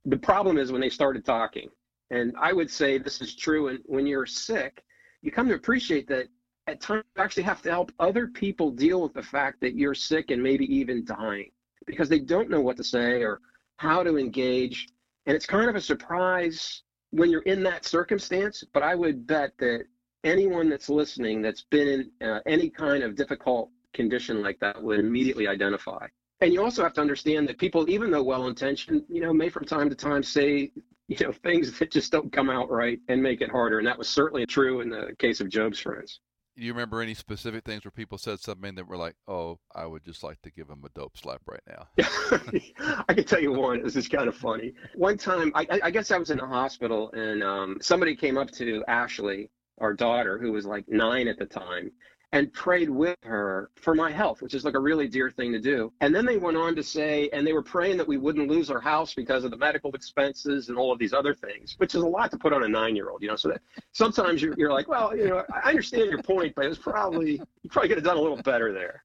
The 0.05 0.17
problem 0.17 0.59
is 0.59 0.71
when 0.71 0.81
they 0.81 0.91
started 0.91 1.25
talking, 1.25 1.69
and 2.11 2.35
I 2.39 2.53
would 2.53 2.71
say 2.71 2.99
this 2.99 3.21
is 3.21 3.35
true. 3.35 3.69
And 3.69 3.79
when 3.87 4.07
you're 4.07 4.27
sick, 4.27 4.83
you 5.23 5.31
come 5.31 5.49
to 5.49 5.55
appreciate 5.55 6.07
that 6.09 6.27
at 6.67 6.81
times 6.81 7.05
you 7.17 7.23
actually 7.23 7.43
have 7.45 7.63
to 7.63 7.71
help 7.71 7.93
other 7.99 8.27
people 8.27 8.71
deal 8.71 9.03
with 9.03 9.15
the 9.15 9.23
fact 9.23 9.61
that 9.61 9.75
you're 9.75 9.95
sick 9.95 10.31
and 10.31 10.43
maybe 10.43 10.65
even 10.75 11.05
dying 11.05 11.51
because 11.87 12.09
they 12.09 12.19
don't 12.19 12.51
know 12.51 12.61
what 12.61 12.77
to 12.77 12.85
say 12.85 13.23
or 13.23 13.41
how 13.77 14.03
to 14.03 14.19
engage. 14.19 14.87
And 15.27 15.35
it's 15.35 15.47
kind 15.47 15.69
of 15.69 15.77
a 15.77 15.81
surprise 15.81 16.83
when 17.11 17.31
you're 17.31 17.43
in 17.43 17.63
that 17.63 17.85
circumstance. 17.85 18.63
But 18.73 18.83
I 18.83 18.95
would 18.95 19.27
bet 19.27 19.53
that 19.59 19.85
anyone 20.25 20.69
that's 20.69 20.89
listening 20.89 21.43
that's 21.43 21.65
been 21.71 22.11
in 22.21 22.29
uh, 22.29 22.41
any 22.47 22.71
kind 22.71 23.03
of 23.03 23.15
difficult 23.15 23.71
condition 23.95 24.43
like 24.43 24.59
that 24.61 24.83
would 24.83 25.01
immediately 25.01 25.49
identify. 25.49 26.07
And 26.41 26.53
you 26.53 26.63
also 26.63 26.83
have 26.83 26.93
to 26.95 27.01
understand 27.01 27.49
that 27.49 27.59
people, 27.59 27.89
even 27.89 28.11
though 28.11 28.23
well 28.23 28.49
intentioned, 28.49 29.05
you 29.09 29.23
know, 29.23 29.33
may 29.33 29.49
from 29.49 29.65
time 29.65 29.89
to 29.89 29.97
time 29.97 30.23
say, 30.23 30.71
you 31.09 31.17
know, 31.21 31.33
things 31.33 31.79
that 31.79 31.91
just 31.91 32.13
don't 32.13 32.33
come 32.33 32.51
out 32.51 32.71
right 32.71 32.99
and 33.09 33.23
make 33.23 33.41
it 33.41 33.51
harder. 33.51 33.79
And 33.79 33.87
that 33.87 33.97
was 33.97 34.09
certainly 34.09 34.45
true 34.45 34.81
in 34.81 34.91
the 34.91 35.15
case 35.19 35.41
of 35.41 35.49
Job's 35.49 35.79
friends. 35.79 36.21
Do 36.57 36.63
you 36.63 36.73
remember 36.73 37.01
any 37.01 37.15
specific 37.15 37.65
things 37.65 37.85
where 37.85 37.91
people 37.91 38.17
said 38.17 38.39
something 38.39 38.77
that 38.77 38.87
were 38.87 38.97
like, 38.97 39.17
"Oh, 39.27 39.59
I 39.75 39.87
would 39.87 40.05
just 40.05 40.23
like 40.23 40.41
to 40.43 40.53
give 40.53 40.69
him 40.69 40.85
a 40.85 40.89
dope 40.91 41.19
slap 41.19 41.41
right 41.47 41.63
now"? 41.67 41.89
I 43.09 43.15
can 43.15 43.25
tell 43.25 43.41
you 43.41 43.53
one. 43.53 43.83
This 43.83 43.97
is 43.97 44.07
kind 44.07 44.29
of 44.29 44.37
funny. 44.37 44.73
One 44.95 45.19
time, 45.19 45.51
I, 45.57 45.67
I 45.83 45.91
guess 45.91 46.13
I 46.13 46.19
was 46.19 46.31
in 46.31 46.39
the 46.39 46.47
hospital, 46.47 47.11
and 47.13 47.43
um, 47.43 47.79
somebody 47.81 48.15
came 48.15 48.39
up 48.39 48.53
to 48.53 48.85
Ashley, 48.87 49.51
our 49.79 49.95
daughter, 49.95 50.39
who 50.39 50.53
was 50.53 50.65
like 50.65 50.85
nine 50.87 51.27
at 51.27 51.41
the 51.41 51.47
time, 51.47 51.91
and 52.35 52.53
prayed 52.53 52.91
with 52.91 53.17
her 53.23 53.71
for 53.77 53.95
my 53.95 54.11
health, 54.11 54.43
which 54.43 54.55
is 54.55 54.65
like 54.65 54.75
a 54.75 54.79
really 54.79 55.07
dear 55.07 55.31
thing 55.31 55.53
to 55.53 55.61
do. 55.61 55.93
And 56.01 56.13
then 56.13 56.27
they 56.27 56.37
went 56.37 56.57
on 56.57 56.75
to 56.75 56.83
say, 56.83 57.31
and 57.33 57.47
they 57.47 57.53
were 57.53 57.63
praying 57.63 57.97
that 57.99 58.09
we 58.09 58.17
wouldn't 58.17 58.49
lose 58.51 58.71
our 58.71 58.81
house 58.81 59.15
because 59.15 59.45
of 59.45 59.53
the 59.53 59.57
medical 59.57 59.93
expenses 59.93 60.69
and 60.69 60.77
all 60.77 60.91
of 60.91 60.99
these 60.99 61.13
other 61.13 61.33
things, 61.33 61.77
which 61.79 61.95
is 61.95 62.03
a 62.03 62.07
lot 62.07 62.33
to 62.33 62.37
put 62.37 62.53
on 62.53 62.65
a 62.65 62.69
nine 62.69 62.97
year 62.97 63.11
old, 63.11 63.23
you 63.23 63.29
know. 63.29 63.37
So 63.37 63.51
that 63.51 63.61
sometimes 63.93 64.43
you're, 64.43 64.53
you're 64.59 64.73
like, 64.73 64.89
well, 64.89 65.17
you 65.17 65.29
know, 65.29 65.45
I 65.63 65.71
understand 65.71 66.11
your 66.11 66.25
point, 66.25 66.57
but 66.57 66.65
it 66.65 66.71
was 66.71 66.79
probably, 66.79 67.41
you 67.63 67.71
probably 67.71 67.89
could 67.89 67.99
have 67.99 68.05
done 68.05 68.17
a 68.17 68.21
little 68.21 68.43
better 68.43 68.73
there. 68.73 69.05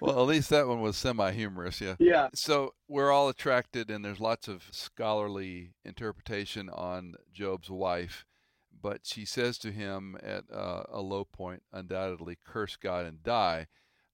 well, 0.00 0.18
at 0.18 0.26
least 0.28 0.48
that 0.48 0.66
one 0.66 0.80
was 0.80 0.96
semi-humorous, 0.96 1.78
yeah. 1.78 1.96
Yeah. 1.98 2.28
So 2.34 2.72
we're 2.88 3.12
all 3.12 3.28
attracted, 3.28 3.90
and 3.90 4.02
there's 4.02 4.18
lots 4.18 4.48
of 4.48 4.64
scholarly 4.70 5.74
interpretation 5.84 6.70
on 6.70 7.16
Job's 7.34 7.68
wife, 7.68 8.24
but 8.80 9.00
she 9.04 9.24
says 9.24 9.58
to 9.58 9.72
him 9.72 10.16
at 10.22 10.44
uh, 10.52 10.84
a 10.90 11.00
low 11.00 11.24
point, 11.24 11.62
undoubtedly, 11.72 12.38
"Curse 12.44 12.76
God 12.76 13.06
and 13.06 13.22
die." 13.22 13.68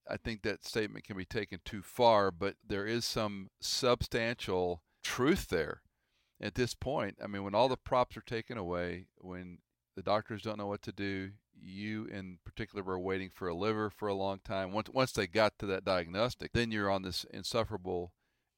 I 0.09 0.16
think 0.18 0.42
that 0.42 0.64
statement 0.64 1.04
can 1.04 1.16
be 1.16 1.25
taken 1.25 1.61
too 1.64 1.83
far, 1.83 2.30
but 2.30 2.56
there 2.66 2.87
is 2.87 3.04
some 3.04 3.50
substantial 3.61 4.83
truth 5.02 5.49
there. 5.49 5.83
At 6.40 6.56
this 6.56 6.75
point, 6.75 7.16
I 7.23 7.26
mean, 7.26 7.42
when 7.42 7.54
all 7.54 7.68
the 7.68 7.76
props 7.76 8.16
are 8.16 8.23
taken 8.23 8.59
away, 8.59 9.06
when 9.16 9.59
the 9.97 10.02
doctors 10.02 10.42
don't 10.42 10.59
know 10.59 10.66
what 10.66 10.83
to 10.83 10.92
do, 10.92 11.30
you 11.59 12.04
in 12.06 12.38
particular 12.44 12.83
were 12.83 12.99
waiting 12.99 13.30
for 13.33 13.49
a 13.49 13.54
liver 13.54 13.88
for 13.88 14.09
a 14.09 14.14
long 14.14 14.40
time. 14.44 14.73
Once 14.73 14.90
once 14.90 15.12
they 15.12 15.26
got 15.26 15.59
to 15.59 15.66
that 15.66 15.85
diagnostic, 15.85 16.52
then 16.52 16.71
you're 16.71 16.90
on 16.90 17.02
this 17.02 17.25
insufferable 17.33 18.12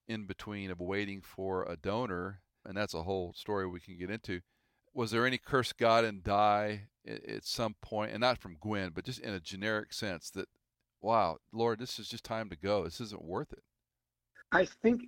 in 0.08 0.26
between 0.26 0.70
of 0.70 0.80
waiting 0.80 1.20
for 1.20 1.64
a 1.64 1.76
donor, 1.76 2.40
and 2.64 2.76
that's 2.76 2.94
a 2.94 3.02
whole 3.02 3.32
story 3.34 3.66
we 3.66 3.80
can 3.80 3.98
get 3.98 4.10
into. 4.10 4.40
Was 4.96 5.10
there 5.10 5.26
any 5.26 5.36
curse 5.36 5.74
God 5.74 6.04
and 6.06 6.24
die 6.24 6.84
at 7.06 7.44
some 7.44 7.74
point, 7.82 8.12
and 8.12 8.20
not 8.22 8.38
from 8.38 8.56
Gwen, 8.58 8.92
but 8.94 9.04
just 9.04 9.20
in 9.20 9.34
a 9.34 9.38
generic 9.38 9.92
sense 9.92 10.30
that, 10.30 10.48
wow, 11.02 11.36
Lord, 11.52 11.78
this 11.78 11.98
is 11.98 12.08
just 12.08 12.24
time 12.24 12.48
to 12.48 12.56
go. 12.56 12.82
This 12.82 12.98
isn't 13.02 13.22
worth 13.22 13.52
it. 13.52 13.62
I 14.52 14.64
think 14.64 15.02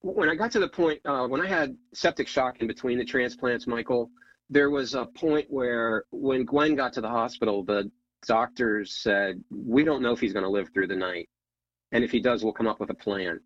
when 0.00 0.28
I 0.28 0.34
got 0.34 0.50
to 0.52 0.58
the 0.58 0.68
point 0.68 1.00
uh, 1.04 1.28
when 1.28 1.40
I 1.40 1.46
had 1.46 1.76
septic 1.94 2.26
shock 2.26 2.60
in 2.60 2.66
between 2.66 2.98
the 2.98 3.04
transplants, 3.04 3.68
Michael, 3.68 4.10
there 4.48 4.68
was 4.68 4.94
a 4.94 5.06
point 5.06 5.46
where 5.48 6.06
when 6.10 6.44
Gwen 6.44 6.74
got 6.74 6.92
to 6.94 7.00
the 7.00 7.08
hospital, 7.08 7.62
the 7.62 7.88
doctors 8.26 8.96
said, 8.96 9.44
We 9.50 9.84
don't 9.84 10.02
know 10.02 10.12
if 10.12 10.18
he's 10.18 10.32
going 10.32 10.44
to 10.44 10.50
live 10.50 10.70
through 10.74 10.88
the 10.88 10.96
night. 10.96 11.28
And 11.92 12.02
if 12.02 12.10
he 12.10 12.20
does, 12.20 12.42
we'll 12.42 12.52
come 12.52 12.66
up 12.66 12.80
with 12.80 12.90
a 12.90 12.94
plan. 12.94 13.38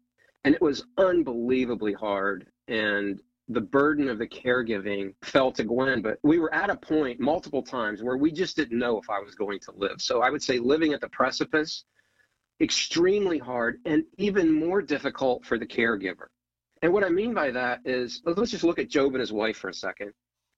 And 0.44 0.54
it 0.54 0.62
was 0.62 0.86
unbelievably 0.96 1.92
hard. 1.92 2.46
And 2.68 3.20
the 3.48 3.60
burden 3.60 4.08
of 4.08 4.18
the 4.18 4.26
caregiving 4.26 5.14
fell 5.22 5.52
to 5.52 5.64
Gwen. 5.64 6.02
But 6.02 6.18
we 6.22 6.38
were 6.38 6.52
at 6.54 6.70
a 6.70 6.76
point 6.76 7.20
multiple 7.20 7.62
times 7.62 8.02
where 8.02 8.16
we 8.16 8.32
just 8.32 8.56
didn't 8.56 8.78
know 8.78 8.98
if 8.98 9.10
I 9.10 9.20
was 9.20 9.34
going 9.34 9.60
to 9.60 9.72
live. 9.76 10.00
So 10.00 10.22
I 10.22 10.30
would 10.30 10.42
say 10.42 10.58
living 10.58 10.92
at 10.92 11.00
the 11.00 11.08
precipice, 11.08 11.84
extremely 12.60 13.38
hard 13.38 13.80
and 13.84 14.04
even 14.16 14.52
more 14.52 14.80
difficult 14.80 15.44
for 15.44 15.58
the 15.58 15.66
caregiver. 15.66 16.28
And 16.82 16.92
what 16.92 17.04
I 17.04 17.08
mean 17.08 17.34
by 17.34 17.50
that 17.50 17.80
is 17.84 18.22
let's 18.24 18.50
just 18.50 18.64
look 18.64 18.78
at 18.78 18.88
Job 18.88 19.12
and 19.12 19.20
his 19.20 19.32
wife 19.32 19.56
for 19.56 19.68
a 19.68 19.74
second 19.74 20.12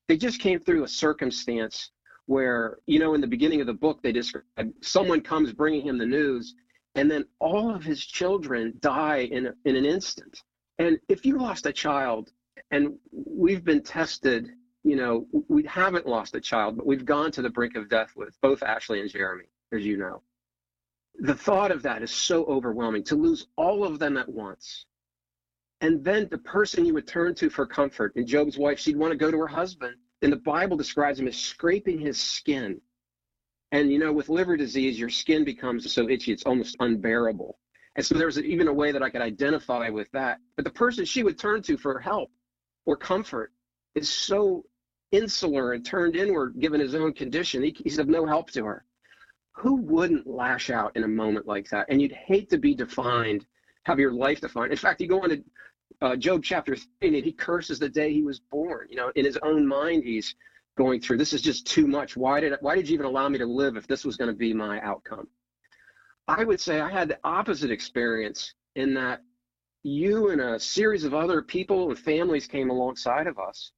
they 0.08 0.16
just 0.16 0.40
came 0.40 0.60
through 0.60 0.84
a 0.84 0.88
circumstance 0.88 1.90
where, 2.26 2.78
you 2.86 2.98
know, 2.98 3.14
in 3.14 3.20
the 3.20 3.26
beginning 3.26 3.60
of 3.60 3.66
the 3.66 3.74
book, 3.74 4.02
they 4.02 4.12
describe 4.12 4.72
someone 4.80 5.20
comes 5.20 5.52
bringing 5.52 5.86
him 5.86 5.98
the 5.98 6.06
news, 6.06 6.54
and 6.94 7.10
then 7.10 7.24
all 7.38 7.74
of 7.74 7.84
his 7.84 8.04
children 8.04 8.74
die 8.80 9.28
in, 9.30 9.52
in 9.64 9.76
an 9.76 9.84
instant. 9.84 10.42
And 10.78 10.98
if 11.08 11.24
you 11.24 11.38
lost 11.38 11.66
a 11.66 11.72
child, 11.72 12.32
and 12.70 12.96
we've 13.12 13.64
been 13.64 13.82
tested, 13.82 14.50
you 14.82 14.96
know, 14.96 15.26
we 15.48 15.62
haven't 15.64 16.06
lost 16.06 16.34
a 16.34 16.40
child, 16.40 16.76
but 16.76 16.86
we've 16.86 17.04
gone 17.04 17.30
to 17.32 17.42
the 17.42 17.50
brink 17.50 17.76
of 17.76 17.88
death 17.88 18.12
with 18.16 18.40
both 18.40 18.62
Ashley 18.62 19.00
and 19.00 19.10
Jeremy, 19.10 19.46
as 19.72 19.84
you 19.84 19.96
know. 19.96 20.22
The 21.18 21.34
thought 21.34 21.70
of 21.70 21.82
that 21.82 22.02
is 22.02 22.10
so 22.10 22.44
overwhelming 22.44 23.04
to 23.04 23.16
lose 23.16 23.46
all 23.56 23.84
of 23.84 23.98
them 23.98 24.16
at 24.16 24.28
once 24.28 24.86
and 25.80 26.02
then 26.02 26.28
the 26.30 26.38
person 26.38 26.84
you 26.84 26.94
would 26.94 27.06
turn 27.06 27.34
to 27.36 27.50
for 27.50 27.66
comfort. 27.66 28.14
And 28.16 28.26
Job's 28.26 28.56
wife, 28.56 28.78
she'd 28.78 28.96
want 28.96 29.12
to 29.12 29.18
go 29.18 29.30
to 29.30 29.38
her 29.38 29.46
husband. 29.46 29.96
And 30.22 30.32
the 30.32 30.36
Bible 30.36 30.76
describes 30.76 31.20
him 31.20 31.28
as 31.28 31.36
scraping 31.36 32.00
his 32.00 32.20
skin. 32.20 32.80
And 33.72 33.92
you 33.92 33.98
know, 33.98 34.12
with 34.12 34.28
liver 34.28 34.56
disease, 34.56 34.98
your 34.98 35.10
skin 35.10 35.44
becomes 35.44 35.92
so 35.92 36.08
itchy, 36.08 36.32
it's 36.32 36.44
almost 36.44 36.76
unbearable. 36.80 37.58
And 37.96 38.04
so 38.04 38.14
there's 38.16 38.38
even 38.38 38.68
a 38.68 38.72
way 38.72 38.92
that 38.92 39.02
I 39.02 39.10
could 39.10 39.20
identify 39.20 39.88
with 39.88 40.10
that. 40.12 40.38
But 40.54 40.64
the 40.64 40.70
person 40.70 41.04
she 41.04 41.22
would 41.22 41.38
turn 41.38 41.62
to 41.62 41.76
for 41.76 41.98
help 41.98 42.30
or 42.86 42.96
comfort 42.96 43.52
is 43.94 44.08
so 44.08 44.64
insular 45.12 45.72
and 45.72 45.84
turned 45.84 46.16
inward 46.16 46.58
given 46.58 46.80
his 46.80 46.94
own 46.94 47.12
condition. 47.12 47.62
He, 47.62 47.76
he's 47.84 47.98
of 47.98 48.08
no 48.08 48.26
help 48.26 48.50
to 48.52 48.64
her. 48.64 48.84
Who 49.52 49.76
wouldn't 49.76 50.26
lash 50.26 50.70
out 50.70 50.96
in 50.96 51.04
a 51.04 51.08
moment 51.08 51.46
like 51.46 51.68
that? 51.70 51.86
And 51.88 52.00
you'd 52.00 52.12
hate 52.12 52.50
to 52.50 52.58
be 52.58 52.74
defined, 52.74 53.46
have 53.84 53.98
your 53.98 54.12
life 54.12 54.40
defined. 54.40 54.70
In 54.70 54.78
fact, 54.78 55.00
you 55.00 55.08
go 55.08 55.24
into 55.24 55.42
uh, 56.02 56.16
Job 56.16 56.42
chapter 56.44 56.76
3, 56.76 56.86
and 57.02 57.24
he 57.24 57.32
curses 57.32 57.78
the 57.78 57.88
day 57.88 58.12
he 58.12 58.22
was 58.22 58.38
born. 58.38 58.86
You 58.90 58.96
know, 58.96 59.12
in 59.14 59.24
his 59.24 59.38
own 59.38 59.66
mind, 59.66 60.04
he's 60.04 60.34
going 60.76 61.00
through, 61.00 61.16
this 61.16 61.32
is 61.32 61.40
just 61.40 61.66
too 61.66 61.86
much. 61.86 62.16
Why 62.16 62.40
did, 62.40 62.52
why 62.60 62.74
did 62.76 62.88
you 62.88 62.94
even 62.94 63.06
allow 63.06 63.28
me 63.30 63.38
to 63.38 63.46
live 63.46 63.76
if 63.76 63.86
this 63.86 64.04
was 64.04 64.16
going 64.16 64.30
to 64.30 64.36
be 64.36 64.52
my 64.52 64.80
outcome? 64.82 65.26
I 66.28 66.44
would 66.44 66.60
say 66.60 66.80
I 66.80 66.90
had 66.90 67.08
the 67.08 67.18
opposite 67.24 67.70
experience 67.70 68.52
in 68.74 68.92
that 68.94 69.22
you 69.86 70.30
and 70.30 70.40
a 70.40 70.58
series 70.58 71.04
of 71.04 71.14
other 71.14 71.42
people 71.42 71.88
and 71.88 71.98
families 71.98 72.46
came 72.46 72.70
alongside 72.70 73.26
of 73.26 73.38
us. 73.38 73.70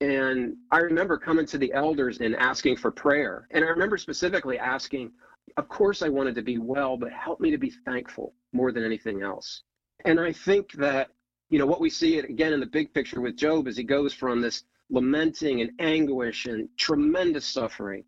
And 0.00 0.56
I 0.70 0.78
remember 0.78 1.18
coming 1.18 1.46
to 1.46 1.58
the 1.58 1.72
elders 1.72 2.20
and 2.20 2.36
asking 2.36 2.76
for 2.76 2.90
prayer. 2.90 3.48
And 3.50 3.64
I 3.64 3.68
remember 3.68 3.98
specifically 3.98 4.58
asking, 4.58 5.12
of 5.56 5.68
course, 5.68 6.02
I 6.02 6.08
wanted 6.08 6.34
to 6.36 6.42
be 6.42 6.58
well, 6.58 6.96
but 6.96 7.12
help 7.12 7.40
me 7.40 7.50
to 7.50 7.58
be 7.58 7.72
thankful 7.84 8.34
more 8.52 8.72
than 8.72 8.84
anything 8.84 9.22
else. 9.22 9.62
And 10.04 10.20
I 10.20 10.32
think 10.32 10.72
that 10.74 11.10
you 11.50 11.58
know, 11.58 11.66
what 11.66 11.80
we 11.80 11.90
see 11.90 12.18
it 12.18 12.28
again 12.28 12.52
in 12.52 12.60
the 12.60 12.66
big 12.66 12.92
picture 12.92 13.20
with 13.20 13.36
Job 13.36 13.68
is 13.68 13.76
he 13.76 13.82
goes 13.82 14.12
from 14.12 14.40
this 14.40 14.64
lamenting 14.90 15.60
and 15.60 15.70
anguish 15.78 16.46
and 16.46 16.68
tremendous 16.76 17.46
suffering 17.46 18.04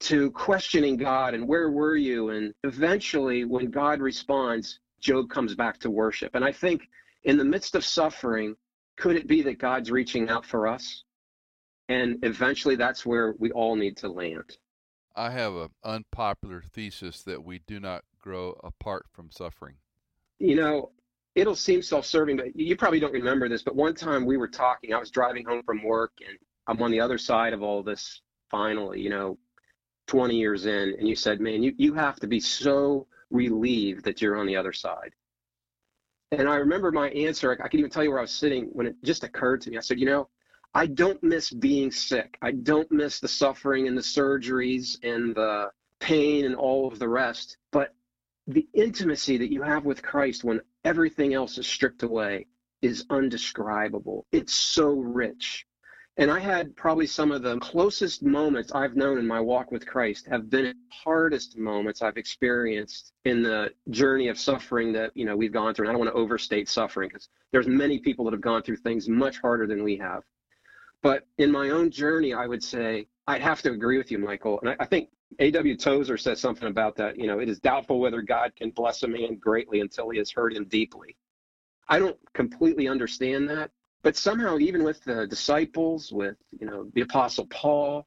to 0.00 0.30
questioning 0.30 0.96
God 0.96 1.34
and 1.34 1.46
where 1.46 1.70
were 1.70 1.96
you? 1.96 2.30
And 2.30 2.54
eventually, 2.64 3.44
when 3.44 3.70
God 3.70 4.00
responds, 4.00 4.80
Job 5.00 5.30
comes 5.30 5.54
back 5.54 5.78
to 5.80 5.90
worship. 5.90 6.34
And 6.34 6.44
I 6.44 6.52
think 6.52 6.82
in 7.24 7.36
the 7.36 7.44
midst 7.44 7.74
of 7.74 7.84
suffering, 7.84 8.56
could 8.96 9.16
it 9.16 9.26
be 9.26 9.42
that 9.42 9.58
God's 9.58 9.90
reaching 9.90 10.28
out 10.28 10.44
for 10.44 10.66
us? 10.66 11.04
And 11.88 12.18
eventually, 12.22 12.76
that's 12.76 13.04
where 13.04 13.34
we 13.38 13.50
all 13.50 13.74
need 13.74 13.96
to 13.98 14.08
land. 14.08 14.58
I 15.16 15.30
have 15.30 15.54
an 15.54 15.70
unpopular 15.84 16.62
thesis 16.72 17.22
that 17.24 17.44
we 17.44 17.60
do 17.66 17.80
not 17.80 18.04
grow 18.20 18.58
apart 18.62 19.06
from 19.12 19.30
suffering. 19.30 19.74
You 20.38 20.54
know, 20.54 20.92
it'll 21.34 21.56
seem 21.56 21.82
self-serving, 21.82 22.36
but 22.36 22.56
you 22.56 22.76
probably 22.76 23.00
don't 23.00 23.12
remember 23.12 23.48
this. 23.48 23.62
But 23.62 23.74
one 23.74 23.94
time 23.94 24.24
we 24.24 24.36
were 24.36 24.48
talking, 24.48 24.94
I 24.94 24.98
was 24.98 25.10
driving 25.10 25.44
home 25.44 25.62
from 25.64 25.82
work, 25.82 26.12
and 26.26 26.38
I'm 26.66 26.80
on 26.82 26.92
the 26.92 27.00
other 27.00 27.18
side 27.18 27.52
of 27.52 27.62
all 27.62 27.82
this. 27.82 28.22
Finally, 28.50 29.00
you 29.00 29.10
know, 29.10 29.38
20 30.08 30.36
years 30.36 30.66
in, 30.66 30.94
and 30.98 31.06
you 31.06 31.14
said, 31.14 31.40
"Man, 31.40 31.62
you 31.62 31.72
you 31.76 31.94
have 31.94 32.18
to 32.20 32.26
be 32.26 32.40
so 32.40 33.06
relieved 33.30 34.04
that 34.04 34.20
you're 34.20 34.36
on 34.36 34.46
the 34.46 34.56
other 34.56 34.72
side." 34.72 35.14
And 36.32 36.48
I 36.48 36.56
remember 36.56 36.92
my 36.92 37.10
answer. 37.10 37.50
I, 37.52 37.64
I 37.64 37.68
can 37.68 37.80
even 37.80 37.90
tell 37.90 38.04
you 38.04 38.10
where 38.10 38.20
I 38.20 38.22
was 38.22 38.30
sitting 38.32 38.66
when 38.66 38.86
it 38.86 38.96
just 39.02 39.24
occurred 39.24 39.60
to 39.62 39.70
me. 39.70 39.78
I 39.78 39.80
said, 39.80 39.98
"You 39.98 40.06
know." 40.06 40.28
I 40.72 40.86
don't 40.86 41.20
miss 41.22 41.50
being 41.50 41.90
sick. 41.90 42.38
I 42.42 42.52
don't 42.52 42.90
miss 42.92 43.18
the 43.18 43.26
suffering 43.26 43.88
and 43.88 43.96
the 43.96 44.02
surgeries 44.02 44.96
and 45.02 45.34
the 45.34 45.70
pain 45.98 46.44
and 46.44 46.54
all 46.54 46.86
of 46.86 47.00
the 47.00 47.08
rest. 47.08 47.56
But 47.72 47.92
the 48.46 48.68
intimacy 48.72 49.36
that 49.38 49.52
you 49.52 49.62
have 49.62 49.84
with 49.84 50.02
Christ 50.02 50.44
when 50.44 50.60
everything 50.84 51.34
else 51.34 51.58
is 51.58 51.66
stripped 51.66 52.04
away 52.04 52.46
is 52.82 53.04
undescribable. 53.10 54.26
It's 54.30 54.54
so 54.54 54.90
rich. 54.90 55.66
And 56.20 56.30
I 56.30 56.38
had 56.38 56.76
probably 56.76 57.06
some 57.06 57.32
of 57.32 57.40
the 57.40 57.58
closest 57.60 58.22
moments 58.22 58.72
I've 58.72 58.94
known 58.94 59.16
in 59.16 59.26
my 59.26 59.40
walk 59.40 59.72
with 59.72 59.86
Christ 59.86 60.26
have 60.26 60.50
been 60.50 60.66
the 60.66 60.74
hardest 60.92 61.56
moments 61.56 62.02
I've 62.02 62.18
experienced 62.18 63.14
in 63.24 63.42
the 63.42 63.72
journey 63.88 64.28
of 64.28 64.38
suffering 64.38 64.92
that, 64.92 65.12
you 65.16 65.24
know, 65.24 65.34
we've 65.34 65.50
gone 65.50 65.72
through. 65.72 65.86
And 65.86 65.88
I 65.88 65.92
don't 65.94 66.04
want 66.04 66.14
to 66.14 66.20
overstate 66.20 66.68
suffering 66.68 67.08
because 67.08 67.30
there's 67.52 67.66
many 67.66 67.98
people 68.00 68.26
that 68.26 68.32
have 68.32 68.42
gone 68.42 68.62
through 68.62 68.76
things 68.76 69.08
much 69.08 69.38
harder 69.38 69.66
than 69.66 69.82
we 69.82 69.96
have. 69.96 70.22
But 71.02 71.26
in 71.38 71.50
my 71.50 71.70
own 71.70 71.90
journey, 71.90 72.34
I 72.34 72.46
would 72.46 72.62
say 72.62 73.06
I'd 73.26 73.40
have 73.40 73.62
to 73.62 73.70
agree 73.70 73.96
with 73.96 74.10
you, 74.10 74.18
Michael. 74.18 74.60
And 74.60 74.68
I, 74.68 74.76
I 74.78 74.84
think 74.84 75.08
A.W. 75.38 75.74
Tozer 75.78 76.18
says 76.18 76.38
something 76.38 76.68
about 76.68 76.96
that. 76.96 77.18
You 77.18 77.28
know, 77.28 77.38
it 77.38 77.48
is 77.48 77.60
doubtful 77.60 77.98
whether 77.98 78.20
God 78.20 78.54
can 78.54 78.72
bless 78.72 79.04
a 79.04 79.08
man 79.08 79.36
greatly 79.36 79.80
until 79.80 80.10
he 80.10 80.18
has 80.18 80.30
hurt 80.30 80.52
him 80.52 80.66
deeply. 80.66 81.16
I 81.88 81.98
don't 81.98 82.18
completely 82.34 82.88
understand 82.88 83.48
that, 83.48 83.70
but 84.02 84.16
somehow, 84.16 84.58
even 84.58 84.82
with 84.82 85.02
the 85.04 85.26
disciples, 85.26 86.12
with 86.12 86.36
you 86.58 86.66
know 86.66 86.90
the 86.94 87.02
Apostle 87.02 87.46
Paul, 87.46 88.06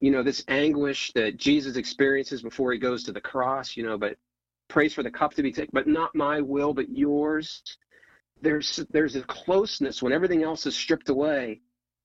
you 0.00 0.10
know 0.10 0.22
this 0.22 0.44
anguish 0.48 1.12
that 1.14 1.36
Jesus 1.36 1.76
experiences 1.76 2.42
before 2.42 2.72
he 2.72 2.78
goes 2.78 3.04
to 3.04 3.12
the 3.12 3.20
cross. 3.20 3.76
You 3.76 3.84
know, 3.84 3.98
but 3.98 4.16
prays 4.68 4.94
for 4.94 5.02
the 5.02 5.10
cup 5.10 5.34
to 5.34 5.42
be 5.42 5.52
taken, 5.52 5.70
but 5.72 5.86
not 5.86 6.14
my 6.14 6.40
will, 6.40 6.74
but 6.74 6.88
yours. 6.90 7.62
There's 8.42 8.80
there's 8.90 9.16
a 9.16 9.22
closeness 9.22 10.02
when 10.02 10.12
everything 10.12 10.42
else 10.42 10.66
is 10.66 10.76
stripped 10.76 11.08
away 11.08 11.60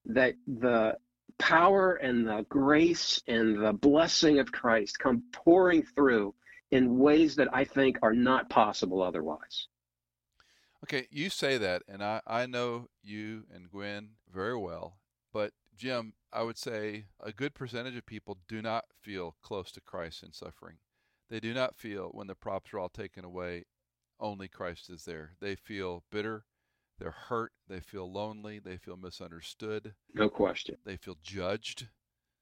that 0.06 0.36
the 0.48 0.98
power 1.38 1.96
and 1.96 2.28
the 2.28 2.46
grace 2.50 3.22
and 3.28 3.64
the 3.64 3.74
blessing 3.74 4.40
of 4.40 4.52
Christ 4.52 5.00
come 5.00 5.24
pouring 5.32 5.84
through 5.84 6.34
in 6.72 6.98
ways 6.98 7.36
that 7.36 7.54
I 7.54 7.64
think 7.64 7.98
are 8.02 8.14
not 8.14 8.50
possible 8.50 9.02
otherwise. 9.02 9.68
Okay, 10.86 11.08
you 11.10 11.32
say 11.32 11.58
that, 11.58 11.82
and 11.88 12.04
I, 12.04 12.22
I 12.28 12.46
know 12.46 12.90
you 13.02 13.46
and 13.52 13.72
Gwen 13.72 14.10
very 14.32 14.56
well, 14.56 15.00
but 15.34 15.52
Jim, 15.76 16.14
I 16.32 16.44
would 16.44 16.60
say 16.60 17.06
a 17.20 17.32
good 17.32 17.56
percentage 17.56 17.96
of 17.96 18.06
people 18.06 18.38
do 18.48 18.62
not 18.62 18.86
feel 19.02 19.36
close 19.42 19.72
to 19.72 19.82
Christ 19.82 20.22
in 20.22 20.32
suffering. 20.32 20.76
They 21.28 21.40
do 21.40 21.56
not 21.56 21.76
feel 21.76 22.10
when 22.10 22.28
the 22.28 22.36
props 22.36 22.72
are 22.72 22.78
all 22.78 22.90
taken 22.90 23.26
away, 23.26 23.64
only 24.20 24.48
Christ 24.48 24.92
is 24.92 25.06
there. 25.06 25.32
They 25.42 25.56
feel 25.56 26.04
bitter, 26.12 26.46
they're 27.00 27.10
hurt, 27.10 27.54
they 27.68 27.80
feel 27.80 28.12
lonely, 28.12 28.60
they 28.60 28.78
feel 28.78 28.96
misunderstood. 28.96 29.96
No 30.14 30.30
question. 30.30 30.78
They 30.86 30.98
feel 30.98 31.18
judged. 31.24 31.88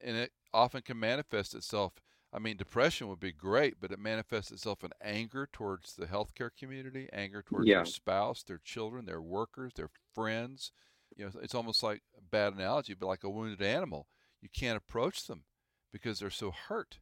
And 0.02 0.18
it 0.18 0.32
often 0.52 0.82
can 0.82 1.00
manifest 1.00 1.54
itself. 1.54 1.94
I 2.34 2.40
mean, 2.40 2.56
depression 2.56 3.06
would 3.08 3.20
be 3.20 3.30
great, 3.32 3.76
but 3.80 3.92
it 3.92 3.98
manifests 4.00 4.50
itself 4.50 4.82
in 4.82 4.90
anger 5.00 5.48
towards 5.52 5.94
the 5.94 6.06
healthcare 6.06 6.50
community, 6.58 7.08
anger 7.12 7.42
towards 7.42 7.68
Yeah. 7.68 7.76
their 7.76 7.84
spouse, 7.84 8.42
their 8.42 8.58
children, 8.58 9.06
their 9.06 9.22
workers, 9.22 9.72
their 9.76 9.90
friends. 10.12 10.72
You 11.16 11.26
know, 11.26 11.30
it's 11.40 11.54
almost 11.54 11.84
like 11.84 12.02
a 12.18 12.22
bad 12.22 12.52
analogy, 12.54 12.94
but 12.94 13.06
like 13.06 13.22
a 13.22 13.30
wounded 13.30 13.62
animal. 13.62 14.08
You 14.40 14.48
can't 14.52 14.76
approach 14.76 15.26
them 15.28 15.44
because 15.92 16.18
they're 16.18 16.28
so 16.30 16.50
hurt. 16.50 16.98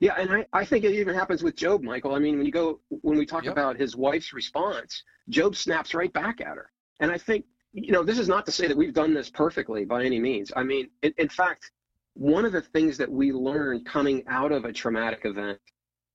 Yeah, 0.00 0.14
and 0.18 0.30
I, 0.30 0.46
I 0.52 0.64
think 0.64 0.84
it 0.84 0.92
even 0.94 1.14
happens 1.14 1.42
with 1.42 1.56
Job, 1.56 1.82
Michael. 1.82 2.14
I 2.14 2.18
mean, 2.18 2.36
when 2.36 2.44
you 2.44 2.52
go 2.52 2.80
when 2.90 3.16
we 3.16 3.24
talk 3.24 3.44
Yep. 3.44 3.52
about 3.52 3.78
his 3.78 3.96
wife's 3.96 4.32
response, 4.34 5.02
Job 5.28 5.56
snaps 5.56 5.94
right 5.94 6.12
back 6.12 6.40
at 6.40 6.56
her. 6.56 6.70
And 7.00 7.10
I 7.10 7.16
think, 7.18 7.46
you 7.72 7.92
know, 7.92 8.02
this 8.02 8.18
is 8.18 8.28
not 8.28 8.44
to 8.46 8.52
say 8.52 8.66
that 8.66 8.76
we've 8.76 8.92
done 8.92 9.14
this 9.14 9.30
perfectly 9.30 9.84
by 9.84 10.04
any 10.04 10.18
means. 10.18 10.52
I 10.56 10.62
mean, 10.62 10.90
in, 11.02 11.14
in 11.18 11.28
fact, 11.28 11.70
one 12.14 12.44
of 12.44 12.52
the 12.52 12.60
things 12.60 12.98
that 12.98 13.10
we 13.10 13.32
learned 13.32 13.86
coming 13.86 14.22
out 14.26 14.52
of 14.52 14.64
a 14.64 14.72
traumatic 14.72 15.20
event, 15.24 15.58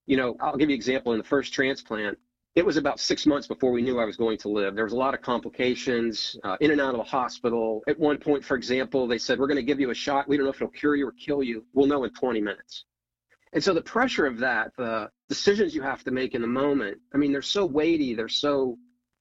you 0.05 0.17
know, 0.17 0.35
I'll 0.39 0.57
give 0.57 0.69
you 0.69 0.75
an 0.75 0.79
example. 0.79 1.11
In 1.13 1.17
the 1.17 1.23
first 1.23 1.53
transplant, 1.53 2.17
it 2.55 2.65
was 2.65 2.77
about 2.77 2.99
six 2.99 3.25
months 3.25 3.47
before 3.47 3.71
we 3.71 3.81
knew 3.81 3.99
I 3.99 4.05
was 4.05 4.17
going 4.17 4.37
to 4.39 4.49
live. 4.49 4.75
There 4.75 4.83
was 4.83 4.93
a 4.93 4.97
lot 4.97 5.13
of 5.13 5.21
complications, 5.21 6.37
uh, 6.43 6.57
in 6.59 6.71
and 6.71 6.81
out 6.81 6.95
of 6.95 6.97
the 6.97 7.03
hospital. 7.03 7.83
At 7.87 7.99
one 7.99 8.17
point, 8.17 8.43
for 8.43 8.55
example, 8.55 9.07
they 9.07 9.17
said, 9.17 9.39
We're 9.39 9.47
going 9.47 9.57
to 9.57 9.63
give 9.63 9.79
you 9.79 9.91
a 9.91 9.95
shot. 9.95 10.27
We 10.27 10.37
don't 10.37 10.45
know 10.45 10.51
if 10.51 10.57
it'll 10.57 10.69
cure 10.69 10.95
you 10.95 11.07
or 11.07 11.13
kill 11.13 11.43
you. 11.43 11.65
We'll 11.73 11.87
know 11.87 12.03
in 12.03 12.11
20 12.11 12.41
minutes. 12.41 12.85
And 13.53 13.63
so 13.63 13.73
the 13.73 13.81
pressure 13.81 14.25
of 14.25 14.39
that, 14.39 14.71
the 14.77 15.09
decisions 15.29 15.73
you 15.73 15.81
have 15.81 16.03
to 16.03 16.11
make 16.11 16.35
in 16.35 16.41
the 16.41 16.47
moment, 16.47 16.97
I 17.13 17.17
mean, 17.17 17.31
they're 17.31 17.41
so 17.41 17.65
weighty, 17.65 18.13
they're 18.13 18.27
so 18.27 18.77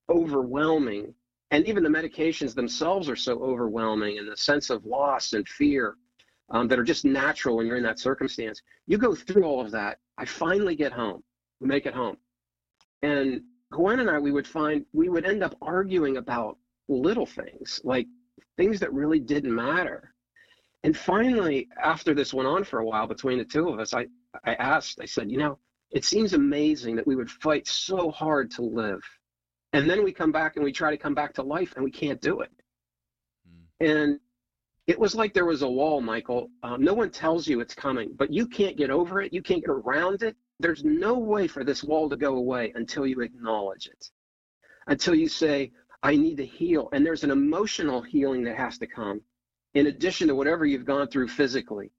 overwhelming. 0.08 1.14
And 1.50 1.66
even 1.66 1.84
the 1.84 1.88
medications 1.88 2.54
themselves 2.54 3.08
are 3.08 3.16
so 3.16 3.38
overwhelming 3.40 4.18
and 4.18 4.30
the 4.30 4.36
sense 4.36 4.68
of 4.68 4.84
loss 4.84 5.32
and 5.32 5.48
fear 5.48 5.96
um, 6.50 6.68
that 6.68 6.78
are 6.78 6.84
just 6.84 7.04
natural 7.04 7.56
when 7.56 7.66
you're 7.66 7.76
in 7.76 7.82
that 7.82 7.98
circumstance. 7.98 8.62
You 8.86 8.98
go 8.98 9.14
through 9.14 9.44
all 9.44 9.60
of 9.60 9.70
that. 9.72 9.98
I 10.18 10.24
finally 10.24 10.76
get 10.76 10.92
home. 10.92 11.22
We 11.60 11.68
make 11.68 11.86
it 11.86 11.94
home. 11.94 12.16
And 13.02 13.42
Gwen 13.72 14.00
and 14.00 14.10
I, 14.10 14.18
we 14.18 14.32
would 14.32 14.46
find 14.46 14.84
we 14.92 15.08
would 15.08 15.26
end 15.26 15.42
up 15.42 15.56
arguing 15.60 16.16
about 16.16 16.58
little 16.88 17.26
things, 17.26 17.80
like 17.84 18.06
things 18.56 18.80
that 18.80 18.92
really 18.92 19.18
didn't 19.18 19.54
matter. 19.54 20.14
And 20.84 20.96
finally, 20.96 21.68
after 21.82 22.14
this 22.14 22.32
went 22.32 22.48
on 22.48 22.62
for 22.62 22.78
a 22.78 22.84
while 22.84 23.06
between 23.06 23.38
the 23.38 23.44
two 23.44 23.68
of 23.68 23.80
us, 23.80 23.92
I, 23.92 24.06
I 24.44 24.54
asked, 24.54 25.00
I 25.02 25.06
said, 25.06 25.30
you 25.30 25.38
know, 25.38 25.58
it 25.90 26.04
seems 26.04 26.32
amazing 26.32 26.96
that 26.96 27.06
we 27.06 27.16
would 27.16 27.30
fight 27.30 27.66
so 27.66 28.10
hard 28.10 28.50
to 28.52 28.62
live. 28.62 29.00
And 29.72 29.90
then 29.90 30.04
we 30.04 30.12
come 30.12 30.32
back 30.32 30.56
and 30.56 30.64
we 30.64 30.72
try 30.72 30.90
to 30.90 30.96
come 30.96 31.14
back 31.14 31.34
to 31.34 31.42
life 31.42 31.74
and 31.74 31.84
we 31.84 31.90
can't 31.90 32.20
do 32.20 32.40
it. 32.40 32.50
Mm. 33.48 33.90
And 33.90 34.20
it 34.86 34.98
was 34.98 35.14
like 35.14 35.34
there 35.34 35.46
was 35.46 35.62
a 35.62 35.68
wall, 35.68 36.00
Michael. 36.00 36.48
Um, 36.62 36.82
no 36.82 36.94
one 36.94 37.10
tells 37.10 37.46
you 37.48 37.60
it's 37.60 37.74
coming, 37.74 38.12
but 38.16 38.32
you 38.32 38.46
can't 38.46 38.76
get 38.76 38.90
over 38.90 39.20
it. 39.20 39.32
You 39.32 39.42
can't 39.42 39.62
get 39.62 39.70
around 39.70 40.22
it. 40.22 40.36
There's 40.60 40.84
no 40.84 41.18
way 41.18 41.48
for 41.48 41.64
this 41.64 41.82
wall 41.82 42.08
to 42.08 42.16
go 42.16 42.36
away 42.36 42.72
until 42.76 43.06
you 43.06 43.20
acknowledge 43.20 43.86
it, 43.88 44.10
until 44.86 45.14
you 45.14 45.28
say, 45.28 45.72
I 46.02 46.14
need 46.16 46.36
to 46.36 46.46
heal. 46.46 46.88
And 46.92 47.04
there's 47.04 47.24
an 47.24 47.30
emotional 47.30 48.00
healing 48.00 48.44
that 48.44 48.56
has 48.56 48.78
to 48.78 48.86
come 48.86 49.20
in 49.74 49.88
addition 49.88 50.28
to 50.28 50.34
whatever 50.34 50.64
you've 50.64 50.86
gone 50.86 51.08
through 51.08 51.28
physically. 51.28 51.90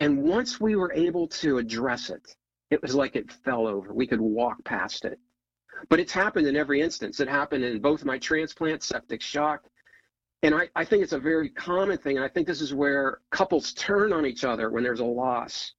And 0.00 0.22
once 0.22 0.60
we 0.60 0.76
were 0.76 0.92
able 0.92 1.28
to 1.28 1.58
address 1.58 2.10
it, 2.10 2.36
it 2.70 2.82
was 2.82 2.94
like 2.94 3.16
it 3.16 3.30
fell 3.30 3.66
over. 3.66 3.94
We 3.94 4.06
could 4.06 4.20
walk 4.20 4.64
past 4.64 5.04
it. 5.04 5.18
But 5.88 6.00
it's 6.00 6.12
happened 6.12 6.46
in 6.46 6.56
every 6.56 6.80
instance. 6.80 7.20
It 7.20 7.28
happened 7.28 7.64
in 7.64 7.80
both 7.80 8.04
my 8.04 8.18
transplant, 8.18 8.82
septic 8.82 9.22
shock. 9.22 9.62
And 10.42 10.54
I, 10.54 10.68
I 10.74 10.84
think 10.84 11.02
it's 11.02 11.12
a 11.12 11.18
very 11.18 11.50
common 11.50 11.98
thing. 11.98 12.16
And 12.16 12.24
I 12.24 12.28
think 12.28 12.46
this 12.46 12.62
is 12.62 12.72
where 12.72 13.18
couples 13.30 13.72
turn 13.74 14.12
on 14.12 14.24
each 14.24 14.44
other 14.44 14.70
when 14.70 14.82
there's 14.82 15.00
a 15.00 15.04
loss 15.04 15.72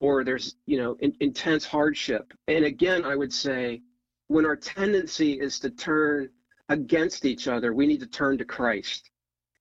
or 0.00 0.24
there's, 0.24 0.56
you 0.66 0.78
know, 0.78 0.96
in, 1.00 1.14
intense 1.20 1.66
hardship. 1.66 2.32
And 2.48 2.64
again, 2.64 3.04
I 3.04 3.14
would 3.14 3.32
say 3.32 3.82
when 4.28 4.46
our 4.46 4.56
tendency 4.56 5.34
is 5.34 5.58
to 5.60 5.70
turn 5.70 6.30
against 6.68 7.24
each 7.24 7.46
other, 7.46 7.74
we 7.74 7.86
need 7.86 8.00
to 8.00 8.06
turn 8.06 8.38
to 8.38 8.44
Christ. 8.44 9.10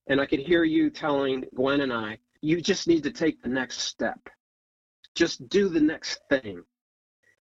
And 0.08 0.22
I 0.22 0.26
could 0.26 0.40
hear 0.40 0.64
you 0.64 0.90
telling 0.90 1.44
Gwen 1.56 1.82
and 1.82 1.92
I, 1.92 2.18
you 2.42 2.62
just 2.62 2.88
need 2.88 3.04
to 3.04 3.12
take 3.12 3.42
the 3.42 3.50
next 3.50 3.80
step. 3.82 4.20
Just 5.16 5.50
do 5.50 5.68
the 5.68 5.82
next 5.82 6.20
thing. 6.30 6.64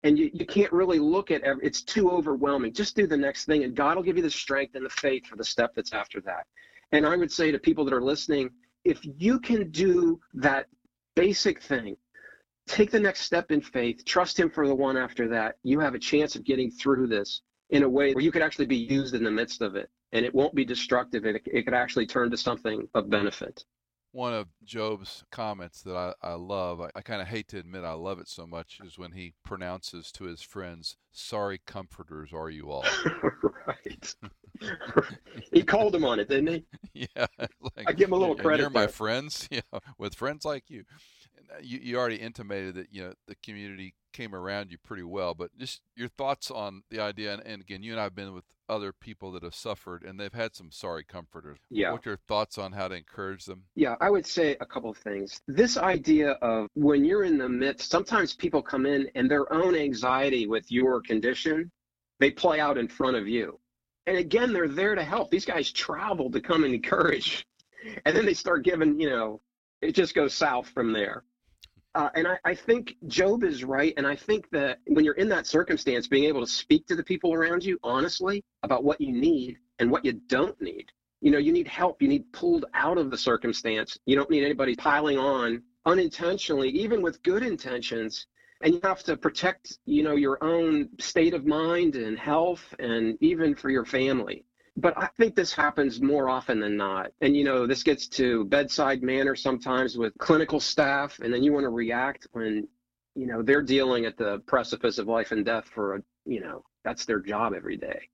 And 0.02 0.18
you, 0.18 0.30
you 0.32 0.46
can't 0.46 0.72
really 0.72 0.98
look 0.98 1.30
at 1.30 1.42
every, 1.42 1.66
it's 1.66 1.82
too 1.82 2.10
overwhelming. 2.10 2.72
Just 2.72 2.96
do 2.96 3.06
the 3.06 3.16
next 3.16 3.44
thing, 3.44 3.64
and 3.64 3.74
God 3.74 3.96
will 3.96 4.04
give 4.04 4.16
you 4.16 4.22
the 4.22 4.30
strength 4.30 4.74
and 4.74 4.84
the 4.84 4.90
faith 4.90 5.26
for 5.26 5.36
the 5.36 5.44
step 5.44 5.74
that's 5.74 5.92
after 5.92 6.20
that. 6.22 6.46
And 6.92 7.06
I 7.06 7.16
would 7.16 7.32
say 7.32 7.50
to 7.50 7.58
people 7.58 7.84
that 7.84 7.94
are 7.94 8.02
listening, 8.02 8.50
if 8.84 9.00
you 9.02 9.40
can 9.40 9.70
do 9.70 10.20
that 10.34 10.66
basic 11.14 11.62
thing, 11.62 11.96
take 12.66 12.90
the 12.90 13.00
next 13.00 13.22
step 13.22 13.50
in 13.50 13.60
faith, 13.60 14.04
trust 14.04 14.38
Him 14.38 14.50
for 14.50 14.66
the 14.66 14.74
one 14.74 14.96
after 14.96 15.28
that, 15.28 15.56
you 15.62 15.80
have 15.80 15.94
a 15.94 15.98
chance 15.98 16.36
of 16.36 16.44
getting 16.44 16.70
through 16.70 17.08
this 17.08 17.42
in 17.70 17.82
a 17.82 17.88
way 17.88 18.12
where 18.12 18.22
you 18.22 18.30
could 18.30 18.42
actually 18.42 18.66
be 18.66 18.76
used 18.76 19.14
in 19.14 19.24
the 19.24 19.30
midst 19.30 19.62
of 19.62 19.74
it. 19.74 19.90
And 20.12 20.24
it 20.24 20.34
won't 20.34 20.54
be 20.54 20.64
destructive, 20.64 21.26
it, 21.26 21.42
it 21.46 21.64
could 21.64 21.74
actually 21.74 22.06
turn 22.06 22.30
to 22.30 22.36
something 22.36 22.88
of 22.94 23.10
benefit. 23.10 23.64
One 24.16 24.32
of 24.32 24.46
Job's 24.64 25.24
comments 25.30 25.82
that 25.82 25.94
I, 25.94 26.14
I 26.22 26.32
love, 26.36 26.80
I, 26.80 26.88
I 26.94 27.02
kind 27.02 27.20
of 27.20 27.28
hate 27.28 27.48
to 27.48 27.58
admit 27.58 27.84
I 27.84 27.92
love 27.92 28.18
it 28.18 28.28
so 28.28 28.46
much, 28.46 28.80
is 28.82 28.96
when 28.96 29.12
he 29.12 29.34
pronounces 29.44 30.10
to 30.12 30.24
his 30.24 30.40
friends, 30.40 30.96
Sorry 31.12 31.60
comforters 31.66 32.32
are 32.32 32.48
you 32.48 32.70
all. 32.70 32.86
right. 33.66 34.14
he 35.52 35.62
called 35.62 35.94
him 35.94 36.06
on 36.06 36.18
it, 36.18 36.30
didn't 36.30 36.46
he? 36.46 36.64
yeah. 37.14 37.26
Like, 37.38 37.88
I 37.88 37.92
give 37.92 38.08
him 38.08 38.14
a 38.14 38.16
little 38.16 38.34
"And 38.34 38.42
credit 38.42 38.62
You're 38.62 38.70
my 38.70 38.80
there." 38.80 38.88
friends, 38.88 39.48
know, 39.50 39.80
with 39.98 40.14
friends 40.14 40.46
like 40.46 40.64
you. 40.68 40.84
You, 41.62 41.78
you 41.82 41.98
already 41.98 42.16
intimated 42.16 42.74
that, 42.74 42.88
you 42.92 43.02
know, 43.02 43.12
the 43.26 43.36
community 43.36 43.94
came 44.12 44.34
around 44.34 44.70
you 44.70 44.78
pretty 44.78 45.02
well, 45.02 45.34
but 45.34 45.56
just 45.58 45.82
your 45.94 46.08
thoughts 46.08 46.50
on 46.50 46.82
the 46.90 47.00
idea. 47.00 47.34
And, 47.34 47.42
and 47.46 47.60
again, 47.60 47.82
you 47.82 47.92
and 47.92 48.00
I 48.00 48.04
have 48.04 48.14
been 48.14 48.32
with 48.32 48.44
other 48.68 48.92
people 48.92 49.30
that 49.32 49.42
have 49.42 49.54
suffered 49.54 50.02
and 50.02 50.18
they've 50.18 50.32
had 50.32 50.54
some 50.54 50.70
sorry 50.72 51.04
comforters. 51.04 51.58
Yeah. 51.70 51.92
What 51.92 52.06
are 52.06 52.10
your 52.10 52.16
thoughts 52.26 52.58
on 52.58 52.72
how 52.72 52.88
to 52.88 52.94
encourage 52.94 53.44
them? 53.44 53.64
Yeah, 53.74 53.94
I 54.00 54.10
would 54.10 54.26
say 54.26 54.56
a 54.60 54.66
couple 54.66 54.90
of 54.90 54.96
things. 54.96 55.40
This 55.46 55.76
idea 55.76 56.32
of 56.42 56.68
when 56.74 57.04
you're 57.04 57.24
in 57.24 57.38
the 57.38 57.48
midst, 57.48 57.90
sometimes 57.90 58.34
people 58.34 58.62
come 58.62 58.86
in 58.86 59.08
and 59.14 59.30
their 59.30 59.52
own 59.52 59.74
anxiety 59.74 60.46
with 60.46 60.70
your 60.72 61.00
condition, 61.02 61.70
they 62.18 62.30
play 62.30 62.58
out 62.58 62.78
in 62.78 62.88
front 62.88 63.16
of 63.16 63.28
you. 63.28 63.60
And 64.06 64.16
again, 64.16 64.52
they're 64.52 64.68
there 64.68 64.94
to 64.94 65.04
help. 65.04 65.30
These 65.30 65.44
guys 65.44 65.70
travel 65.70 66.30
to 66.30 66.40
come 66.40 66.64
and 66.64 66.74
encourage. 66.74 67.46
And 68.04 68.16
then 68.16 68.26
they 68.26 68.34
start 68.34 68.64
giving, 68.64 68.98
you 68.98 69.08
know, 69.08 69.40
it 69.80 69.92
just 69.92 70.12
goes 70.12 70.34
south 70.34 70.68
from 70.70 70.92
there. 70.92 71.22
Uh, 71.96 72.10
and 72.14 72.28
I, 72.28 72.38
I 72.44 72.54
think 72.54 72.96
Job 73.06 73.42
is 73.42 73.64
right. 73.64 73.94
And 73.96 74.06
I 74.06 74.14
think 74.14 74.50
that 74.50 74.80
when 74.86 75.02
you're 75.02 75.14
in 75.14 75.30
that 75.30 75.46
circumstance, 75.46 76.06
being 76.06 76.24
able 76.24 76.42
to 76.42 76.46
speak 76.46 76.86
to 76.88 76.94
the 76.94 77.02
people 77.02 77.32
around 77.32 77.64
you 77.64 77.78
honestly 77.82 78.44
about 78.62 78.84
what 78.84 79.00
you 79.00 79.12
need 79.12 79.56
and 79.78 79.90
what 79.90 80.04
you 80.04 80.12
don't 80.12 80.60
need. 80.60 80.92
You 81.22 81.30
know 81.30 81.38
you 81.38 81.52
need 81.52 81.66
help. 81.66 82.02
You 82.02 82.08
need 82.08 82.30
pulled 82.32 82.66
out 82.74 82.98
of 82.98 83.10
the 83.10 83.16
circumstance. 83.16 83.98
You 84.04 84.14
don't 84.14 84.28
need 84.28 84.44
anybody 84.44 84.76
piling 84.76 85.18
on 85.18 85.62
unintentionally 85.86 86.68
even 86.68 87.00
with 87.00 87.22
good 87.22 87.42
intentions. 87.42 88.26
And 88.60 88.74
you 88.74 88.80
have 88.84 89.02
to 89.04 89.16
protect 89.16 89.78
you 89.86 90.02
know 90.02 90.16
your 90.16 90.36
own 90.44 90.90
state 91.00 91.32
of 91.32 91.46
mind 91.46 91.96
and 91.96 92.18
health 92.18 92.74
and 92.78 93.16
even 93.22 93.54
for 93.54 93.70
your 93.70 93.86
family 93.86 94.44
but 94.76 94.96
i 94.98 95.08
think 95.16 95.34
this 95.34 95.52
happens 95.52 96.00
more 96.00 96.28
often 96.28 96.60
than 96.60 96.76
not 96.76 97.10
and 97.20 97.36
you 97.36 97.44
know 97.44 97.66
this 97.66 97.82
gets 97.82 98.06
to 98.08 98.44
bedside 98.46 99.02
manner 99.02 99.34
sometimes 99.34 99.96
with 99.96 100.16
clinical 100.18 100.60
staff 100.60 101.18
and 101.20 101.32
then 101.32 101.42
you 101.42 101.52
want 101.52 101.64
to 101.64 101.70
react 101.70 102.26
when 102.32 102.66
you 103.14 103.26
know 103.26 103.42
they're 103.42 103.62
dealing 103.62 104.04
at 104.04 104.16
the 104.16 104.38
precipice 104.46 104.98
of 104.98 105.06
life 105.06 105.32
and 105.32 105.44
death 105.44 105.66
for 105.74 105.96
a 105.96 106.02
you 106.24 106.40
know 106.40 106.62
that's 106.84 107.04
their 107.04 107.20
job 107.20 107.54
every 107.54 107.76
day 107.76 108.08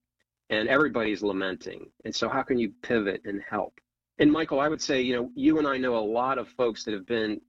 and 0.53 0.69
everybody's 0.69 1.23
lamenting. 1.23 1.87
And 2.05 2.15
so, 2.15 2.29
how 2.29 2.43
can 2.43 2.59
you 2.59 2.73
pivot 2.83 3.23
and 3.25 3.43
help? 3.49 3.81
And 4.19 4.31
Michael, 4.31 4.61
I 4.61 4.69
would 4.69 4.83
say, 4.83 5.01
you 5.01 5.17
know, 5.17 5.31
you 5.35 5.59
and 5.59 5.67
I 5.67 5.79
know 5.79 5.97
a 5.97 6.05
lot 6.05 6.39
of 6.39 6.49
folks 6.51 6.85
that 6.85 6.95
have 6.95 7.07
been, 7.07 7.41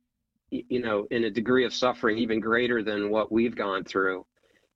you 0.49 0.81
know, 0.81 1.05
in 1.11 1.25
a 1.25 1.29
degree 1.29 1.65
of 1.65 1.73
suffering 1.73 2.17
even 2.17 2.39
greater 2.39 2.81
than 2.81 3.09
what 3.09 3.31
we've 3.31 3.55
gone 3.55 3.83
through, 3.83 4.25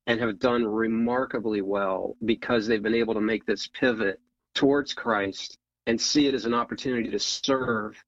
and 0.06 0.20
have 0.20 0.38
done 0.38 0.64
remarkably 0.66 1.62
well 1.62 2.16
because 2.24 2.66
they've 2.66 2.82
been 2.82 2.94
able 2.94 3.14
to 3.14 3.20
make 3.20 3.46
this 3.46 3.66
pivot 3.66 4.20
towards 4.58 4.92
Christ 4.92 5.56
and 5.86 6.00
see 6.00 6.26
it 6.26 6.34
as 6.34 6.44
an 6.44 6.52
opportunity 6.52 7.08
to 7.10 7.18
serve 7.20 8.02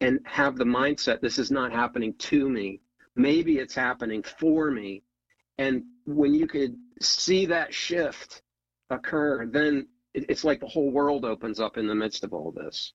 and 0.00 0.18
have 0.24 0.56
the 0.56 0.64
mindset 0.64 1.20
this 1.20 1.38
is 1.38 1.52
not 1.52 1.70
happening 1.70 2.14
to 2.18 2.48
me. 2.48 2.80
Maybe 3.14 3.58
it's 3.58 3.76
happening 3.76 4.24
for 4.24 4.72
me. 4.72 5.04
And 5.56 5.84
when 6.04 6.34
you 6.34 6.48
could 6.48 6.74
see 7.00 7.46
that 7.46 7.72
shift 7.72 8.42
occur, 8.90 9.46
then 9.46 9.86
it's 10.14 10.42
like 10.42 10.58
the 10.58 10.66
whole 10.66 10.90
world 10.90 11.24
opens 11.24 11.60
up 11.60 11.76
in 11.76 11.86
the 11.86 11.94
midst 11.94 12.24
of 12.24 12.32
all 12.32 12.50
this. 12.50 12.92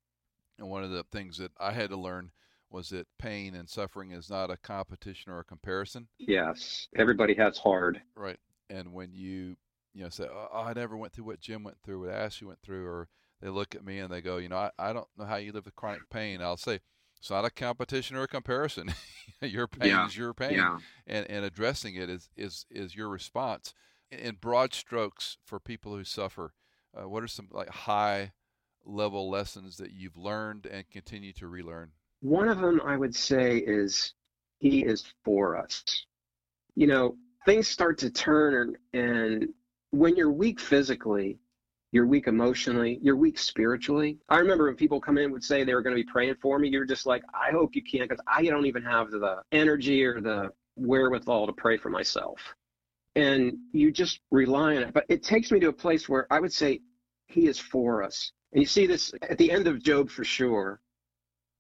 And 0.57 0.67
one 0.67 0.83
of 0.83 0.91
the 0.91 1.05
things 1.09 1.37
that 1.37 1.53
I 1.57 1.71
had 1.71 1.91
to 1.91 1.97
learn 1.97 2.31
was 2.69 2.89
that 2.89 3.07
pain 3.17 3.55
and 3.55 3.69
suffering 3.69 4.11
is 4.11 4.29
not 4.29 4.51
a 4.51 4.57
competition 4.57 5.31
or 5.31 5.39
a 5.39 5.45
comparison. 5.45 6.09
Yes, 6.17 6.89
everybody 6.97 7.33
has 7.35 7.57
hard. 7.57 8.01
Right, 8.13 8.39
and 8.69 8.91
when 8.91 9.13
you 9.13 9.55
you 9.93 10.03
know 10.03 10.09
say, 10.09 10.27
"Oh, 10.29 10.49
I 10.53 10.73
never 10.73 10.97
went 10.97 11.13
through 11.13 11.25
what 11.25 11.39
Jim 11.39 11.63
went 11.63 11.77
through, 11.81 12.01
what 12.01 12.09
Ashley 12.13 12.47
went 12.47 12.61
through," 12.61 12.85
or 12.85 13.09
they 13.41 13.49
look 13.49 13.75
at 13.75 13.85
me 13.85 13.99
and 13.99 14.11
they 14.11 14.21
go, 14.21 14.37
"You 14.37 14.49
know, 14.49 14.57
I, 14.57 14.71
I 14.77 14.93
don't 14.93 15.07
know 15.17 15.25
how 15.25 15.37
you 15.37 15.51
live 15.51 15.65
with 15.65 15.75
chronic 15.75 16.09
pain." 16.09 16.41
I'll 16.41 16.57
say, 16.57 16.79
"It's 17.17 17.29
not 17.29 17.45
a 17.45 17.49
competition 17.49 18.15
or 18.15 18.23
a 18.23 18.27
comparison. 18.27 18.93
your 19.41 19.67
pain 19.67 19.87
Yeah, 19.87 20.05
is 20.05 20.17
your 20.17 20.33
pain, 20.33 20.55
Yeah. 20.55 20.77
and 21.07 21.29
and 21.29 21.45
addressing 21.45 21.95
it 21.95 22.09
is 22.09 22.29
is 22.35 22.65
is 22.69 22.95
your 22.95 23.09
response." 23.09 23.73
In, 24.11 24.19
in 24.19 24.35
broad 24.35 24.73
strokes, 24.73 25.37
for 25.45 25.59
people 25.59 25.95
who 25.95 26.03
suffer, 26.03 26.53
uh, 26.99 27.07
what 27.07 27.23
are 27.23 27.27
some 27.27 27.49
like 27.51 27.69
high 27.69 28.33
level 28.85 29.29
lessons 29.29 29.77
that 29.77 29.91
you've 29.91 30.17
learned 30.17 30.65
and 30.65 30.89
continue 30.89 31.33
to 31.33 31.47
relearn? 31.47 31.91
One 32.21 32.49
of 32.49 32.59
them 32.59 32.81
I 32.81 32.97
would 32.97 33.15
say 33.15 33.57
is 33.57 34.13
he 34.59 34.83
is 34.83 35.13
for 35.23 35.55
us. 35.57 35.83
You 36.75 36.87
know, 36.87 37.17
things 37.45 37.67
start 37.67 37.97
to 37.99 38.09
turn 38.09 38.77
and 38.93 39.49
when 39.91 40.15
you're 40.15 40.31
weak 40.31 40.59
physically, 40.59 41.39
you're 41.91 42.05
weak 42.05 42.27
emotionally, 42.27 42.99
you're 43.01 43.15
weak 43.15 43.39
spiritually. 43.39 44.19
I 44.29 44.37
remember 44.37 44.65
when 44.65 44.75
people 44.75 45.01
come 45.01 45.17
in 45.17 45.25
and 45.25 45.33
would 45.33 45.43
say 45.43 45.63
they 45.63 45.73
were 45.73 45.81
going 45.81 45.95
to 45.95 46.03
be 46.03 46.09
praying 46.09 46.35
for 46.41 46.59
me, 46.59 46.69
you're 46.69 46.85
just 46.85 47.05
like, 47.05 47.23
I 47.33 47.51
hope 47.51 47.75
you 47.75 47.83
can 47.83 48.01
because 48.01 48.23
I 48.27 48.43
don't 48.43 48.67
even 48.67 48.83
have 48.83 49.09
the 49.09 49.41
energy 49.51 50.03
or 50.03 50.21
the 50.21 50.49
wherewithal 50.75 51.47
to 51.47 51.53
pray 51.53 51.77
for 51.77 51.89
myself. 51.89 52.39
And 53.15 53.57
you 53.73 53.91
just 53.91 54.19
rely 54.29 54.75
on 54.75 54.83
it. 54.83 54.93
But 54.93 55.05
it 55.09 55.23
takes 55.23 55.51
me 55.51 55.59
to 55.61 55.69
a 55.69 55.73
place 55.73 56.07
where 56.07 56.27
I 56.31 56.39
would 56.39 56.53
say 56.53 56.81
he 57.27 57.47
is 57.47 57.57
for 57.57 58.03
us. 58.03 58.31
And 58.53 58.61
you 58.61 58.67
see 58.67 58.85
this 58.85 59.11
at 59.27 59.37
the 59.37 59.51
end 59.51 59.67
of 59.67 59.81
Job 59.81 60.09
for 60.09 60.23
sure. 60.23 60.79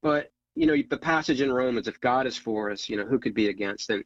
But, 0.01 0.31
you 0.55 0.67
know, 0.67 0.75
the 0.89 0.97
passage 0.97 1.41
in 1.41 1.51
Romans, 1.51 1.87
if 1.87 1.99
God 1.99 2.27
is 2.27 2.37
for 2.37 2.71
us, 2.71 2.87
you 2.87 2.97
know, 2.97 3.05
who 3.05 3.19
could 3.19 3.33
be 3.33 3.49
against? 3.49 3.89
And, 3.89 4.03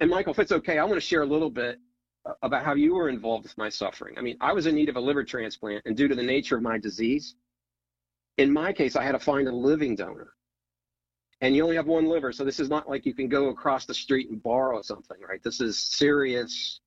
and 0.00 0.10
Michael, 0.10 0.32
if 0.32 0.40
it's 0.40 0.52
okay, 0.52 0.78
I 0.78 0.84
want 0.84 0.96
to 0.96 1.00
share 1.00 1.22
a 1.22 1.26
little 1.26 1.50
bit 1.50 1.78
about 2.42 2.64
how 2.64 2.74
you 2.74 2.94
were 2.94 3.08
involved 3.08 3.44
with 3.44 3.56
my 3.58 3.68
suffering. 3.68 4.16
I 4.16 4.20
mean, 4.20 4.36
I 4.40 4.52
was 4.52 4.66
in 4.66 4.74
need 4.74 4.88
of 4.88 4.96
a 4.96 5.00
liver 5.00 5.24
transplant, 5.24 5.82
and 5.86 5.96
due 5.96 6.08
to 6.08 6.14
the 6.14 6.22
nature 6.22 6.56
of 6.56 6.62
my 6.62 6.78
disease, 6.78 7.34
in 8.38 8.52
my 8.52 8.72
case, 8.72 8.96
I 8.96 9.02
had 9.02 9.12
to 9.12 9.18
find 9.18 9.48
a 9.48 9.52
living 9.52 9.94
donor. 9.94 10.32
And 11.40 11.56
you 11.56 11.64
only 11.64 11.76
have 11.76 11.88
one 11.88 12.06
liver, 12.06 12.32
so 12.32 12.44
this 12.44 12.60
is 12.60 12.68
not 12.68 12.88
like 12.88 13.04
you 13.04 13.14
can 13.14 13.28
go 13.28 13.48
across 13.48 13.84
the 13.84 13.94
street 13.94 14.30
and 14.30 14.40
borrow 14.42 14.80
something, 14.80 15.16
right? 15.28 15.42
This 15.42 15.60
is 15.60 15.76
serious, 15.76 16.80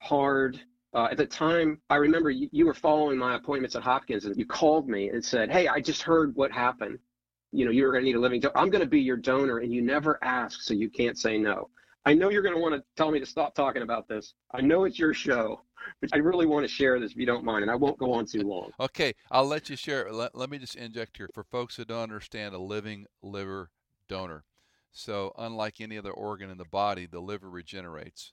hard. 0.00 0.60
Uh, 0.94 1.08
at 1.10 1.16
the 1.16 1.26
time, 1.26 1.80
I 1.90 1.96
remember 1.96 2.30
you, 2.30 2.48
you 2.52 2.66
were 2.66 2.74
following 2.74 3.18
my 3.18 3.34
appointments 3.34 3.74
at 3.74 3.82
Hopkins, 3.82 4.24
and 4.24 4.36
you 4.36 4.46
called 4.46 4.88
me 4.88 5.08
and 5.08 5.22
said, 5.22 5.50
"Hey, 5.50 5.66
I 5.66 5.80
just 5.80 6.02
heard 6.02 6.34
what 6.36 6.52
happened. 6.52 7.00
You 7.52 7.64
know, 7.64 7.72
you're 7.72 7.90
going 7.90 8.04
to 8.04 8.06
need 8.06 8.16
a 8.16 8.20
living 8.20 8.40
donor. 8.40 8.56
I'm 8.56 8.70
going 8.70 8.84
to 8.84 8.88
be 8.88 9.00
your 9.00 9.16
donor, 9.16 9.58
and 9.58 9.72
you 9.74 9.82
never 9.82 10.22
ask, 10.22 10.62
so 10.62 10.72
you 10.72 10.88
can't 10.88 11.18
say 11.18 11.36
no." 11.36 11.68
I 12.06 12.14
know 12.14 12.30
you're 12.30 12.42
going 12.42 12.54
to 12.54 12.60
want 12.60 12.74
to 12.76 12.84
tell 12.96 13.10
me 13.10 13.18
to 13.18 13.26
stop 13.26 13.54
talking 13.54 13.82
about 13.82 14.06
this. 14.06 14.34
I 14.54 14.60
know 14.60 14.84
it's 14.84 14.96
your 14.96 15.12
show, 15.12 15.62
but 16.00 16.10
I 16.14 16.18
really 16.18 16.46
want 16.46 16.64
to 16.64 16.72
share 16.72 17.00
this 17.00 17.10
if 17.10 17.16
you 17.16 17.26
don't 17.26 17.44
mind, 17.44 17.62
and 17.62 17.70
I 17.70 17.74
won't 17.74 17.98
go 17.98 18.12
on 18.12 18.26
too 18.26 18.42
long. 18.42 18.70
Okay, 18.78 19.12
I'll 19.32 19.46
let 19.46 19.68
you 19.68 19.74
share. 19.74 20.12
Let, 20.12 20.36
let 20.36 20.48
me 20.48 20.58
just 20.58 20.76
inject 20.76 21.16
here 21.16 21.28
for 21.34 21.42
folks 21.42 21.74
who 21.74 21.84
don't 21.84 22.04
understand 22.04 22.54
a 22.54 22.58
living 22.58 23.06
liver 23.22 23.70
donor. 24.08 24.44
So, 24.92 25.32
unlike 25.36 25.80
any 25.80 25.98
other 25.98 26.12
organ 26.12 26.48
in 26.48 26.58
the 26.58 26.64
body, 26.64 27.06
the 27.06 27.20
liver 27.20 27.50
regenerates. 27.50 28.32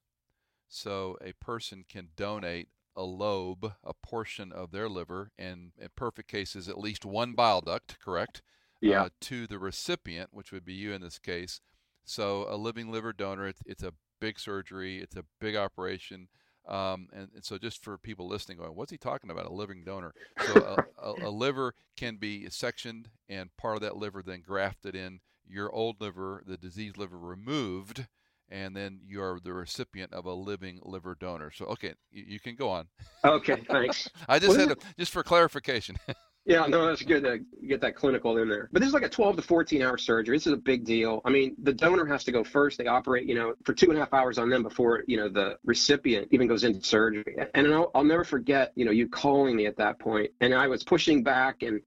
So, 0.70 1.18
a 1.20 1.34
person 1.44 1.84
can 1.90 2.10
donate 2.16 2.70
a 2.96 3.04
lobe, 3.04 3.74
a 3.84 3.94
portion 3.96 4.52
of 4.52 4.72
their 4.72 4.88
liver, 4.88 5.32
and 5.36 5.72
in 5.82 5.90
perfect 5.96 6.30
cases, 6.30 6.70
at 6.70 6.78
least 6.78 7.06
one 7.06 7.34
bile 7.34 7.62
duct, 7.62 8.00
correct? 8.00 8.44
Yeah. 8.82 9.04
Uh, 9.04 9.10
to 9.22 9.48
the 9.48 9.58
recipient, 9.58 10.30
which 10.32 10.52
would 10.52 10.64
be 10.64 10.74
you 10.74 10.94
in 10.94 11.02
this 11.02 11.18
case. 11.18 11.60
So, 12.06 12.46
a 12.50 12.58
living 12.58 12.92
liver 12.92 13.13
donor, 13.13 13.48
it's, 13.48 13.62
it's 13.66 13.84
a 13.84 13.94
big 14.20 14.39
surgery, 14.39 15.00
it's 15.00 15.16
a 15.16 15.24
big 15.39 15.56
operation. 15.56 16.28
Um, 16.68 17.08
and, 17.13 17.30
and, 17.36 17.44
so, 17.44 17.58
just 17.58 17.84
for 17.84 17.98
people 17.98 18.28
listening, 18.28 18.58
going, 18.58 18.76
what's 18.76 18.92
he 18.92 18.98
talking 18.98 19.30
about? 19.30 19.46
A 19.46 19.54
living 19.54 19.84
donor. 19.84 20.13
So, 20.46 20.86
a, 21.02 21.10
a, 21.10 21.28
a, 21.28 21.30
liver 21.30 21.76
can 21.98 22.16
be 22.18 22.50
sectioned, 22.50 23.10
and 23.28 23.56
part 23.58 23.76
of 23.76 23.82
that 23.82 23.98
liver 23.98 24.24
then 24.24 24.42
grafted 24.42 24.96
in. 24.96 25.20
Your 25.46 25.72
old 25.74 26.00
liver, 26.00 26.42
the 26.46 26.58
diseased 26.58 26.98
liver, 26.98 27.18
removed, 27.18 28.08
and 28.50 28.76
then 28.76 29.00
you 29.06 29.22
are 29.22 29.39
the 29.44 29.54
recipient 29.54 30.13
of 30.13 30.26
a 30.26 30.34
living 30.34 30.80
liver 30.84 31.18
donor. 31.20 31.52
So, 31.52 31.66
okay, 31.66 31.94
you, 32.12 32.24
you 32.28 32.39
can 32.39 32.56
go 32.56 32.70
on. 32.70 32.88
Okay, 33.26 33.63
thanks. 33.70 34.10
I 34.30 34.39
just 34.39 34.58
well, 34.58 34.70
had 34.70 34.80
to, 34.80 34.86
just 34.98 35.12
for 35.12 35.24
clarification. 35.24 35.98
Yeah, 36.45 36.65
no, 36.65 36.86
that's 36.86 37.01
good 37.01 37.23
to 37.23 37.39
get 37.65 37.79
that 37.82 37.95
clinical 37.95 38.38
in 38.38 38.49
there. 38.49 38.67
But 38.73 38.82
this 38.82 38.88
is 38.88 38.93
like 38.93 39.03
a 39.03 39.10
12 39.10 39.38
to 39.38 39.41
14 39.41 39.82
hour 39.82 39.97
surgery. 39.97 40.36
This 40.36 40.45
is 40.45 40.51
a 40.51 40.58
big 40.58 40.84
deal. 40.84 41.21
I 41.23 41.29
mean, 41.29 41.56
the 41.63 41.71
donor 41.71 42.06
has 42.06 42.25
to 42.25 42.34
go 42.34 42.43
first. 42.43 42.77
They 42.77 42.88
operate, 42.88 43.25
you 43.25 43.36
know, 43.36 43.53
for 43.63 43.73
two 43.73 43.89
and 43.89 43.97
a 43.97 44.01
half 44.01 44.13
hours 44.13 44.38
on 44.38 44.49
them 44.49 44.62
before, 44.62 45.03
you 45.08 45.15
know, 45.15 45.29
the 45.29 45.58
recipient 45.63 46.27
even 46.32 46.47
goes 46.47 46.65
into 46.65 46.86
surgery. 46.86 47.38
And 47.53 47.73
I'll, 47.73 47.91
I'll 47.95 48.03
never 48.03 48.25
forget, 48.25 48.73
you 48.75 48.84
know, 48.84 48.91
you 48.91 49.08
calling 49.08 49.56
me 49.56 49.67
at 49.67 49.77
that 49.77 49.99
point. 49.99 50.32
And 50.41 50.53
I 50.53 50.67
was 50.67 50.84
pushing 50.84 51.23
back 51.23 51.63
and 51.63 51.79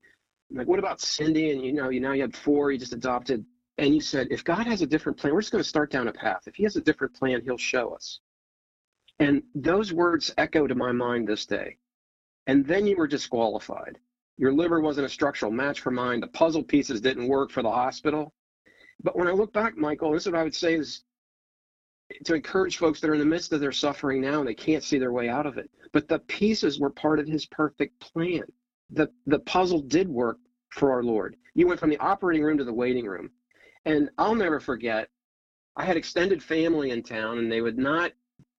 I'm 0.51 0.57
like, 0.57 0.69
what 0.69 0.79
about 0.79 1.03
Cindy? 1.03 1.51
And, 1.51 1.63
you 1.63 1.75
know, 1.75 1.91
you 1.91 2.01
now 2.01 2.13
you 2.13 2.23
had 2.23 2.35
four, 2.35 2.73
you 2.73 2.79
just 2.79 2.95
adopted. 2.95 3.45
And 3.77 3.95
you 3.95 4.01
said, 4.01 4.29
if 4.31 4.43
God 4.43 4.67
has 4.67 4.81
a 4.81 4.87
different 4.87 5.19
plan, 5.19 5.35
we're 5.35 5.43
just 5.43 5.53
going 5.53 5.63
to 5.63 5.69
start 5.69 5.91
down 5.91 6.09
a 6.09 6.13
path. 6.13 6.45
If 6.47 6.55
he 6.55 6.63
has 6.63 6.77
a 6.77 6.81
different 6.81 7.13
plan, 7.13 7.43
he'll 7.45 7.59
show 7.59 7.91
us. 7.91 8.21
And 9.19 9.43
those 9.55 9.93
words 9.93 10.33
echo 10.39 10.67
to 10.67 10.75
my 10.75 10.93
mind 10.93 11.29
this 11.29 11.45
day. 11.45 11.77
And 12.47 12.65
then 12.65 12.87
you 12.87 12.97
were 12.97 13.07
disqualified 13.07 13.99
your 14.37 14.53
liver 14.53 14.81
wasn't 14.81 15.07
a 15.07 15.11
structural 15.11 15.51
match 15.51 15.81
for 15.81 15.91
mine. 15.91 16.21
The 16.21 16.27
puzzle 16.29 16.63
pieces 16.63 17.01
didn't 17.01 17.29
work 17.29 17.51
for 17.51 17.63
the 17.63 17.71
hospital. 17.71 18.35
But 19.03 19.17
when 19.17 19.29
I 19.29 19.33
look 19.33 19.53
back, 19.53 19.77
Michael, 19.77 20.13
this 20.13 20.27
is 20.27 20.33
what 20.33 20.41
I 20.41 20.45
would 20.45 20.55
say 20.55 20.75
is 20.75 21.03
to 22.25 22.35
encourage 22.35 22.77
folks 22.77 23.01
that 23.01 23.11
are 23.11 23.15
in 23.15 23.19
the 23.21 23.27
midst 23.27 23.53
of 23.53 23.61
their 23.61 23.73
suffering 23.73 24.21
now 24.21 24.39
and 24.39 24.49
they 24.49 24.55
can't 24.55 24.85
see 24.85 24.99
their 24.99 25.13
way 25.13 25.29
out 25.29 25.47
of 25.47 25.59
it. 25.59 25.71
But 25.93 26.09
the 26.09 26.21
pieces 26.21 26.79
were 26.79 26.91
part 26.91 27.19
of 27.19 27.27
his 27.27 27.47
perfect 27.47 27.99
plan. 28.01 28.45
The 28.91 29.11
the 29.27 29.41
puzzle 29.41 29.81
did 29.81 30.09
work 30.09 30.39
for 30.71 30.93
our 30.93 31.03
Lord. 31.03 31.37
You 31.55 31.67
went 31.67 31.81
from 31.81 31.91
the 31.91 31.99
operating 31.99 32.45
room 32.45 32.59
to 32.59 32.65
the 32.65 32.73
waiting 32.73 33.07
room. 33.07 33.31
And 33.85 34.11
I'll 34.19 34.35
never 34.35 34.61
forget, 34.61 35.09
I 35.77 35.85
had 35.85 35.97
extended 35.97 36.43
family 36.43 36.91
in 36.91 37.03
town 37.03 37.39
and 37.39 37.51
they 37.51 37.61
would 37.61 37.79
not 37.79 38.13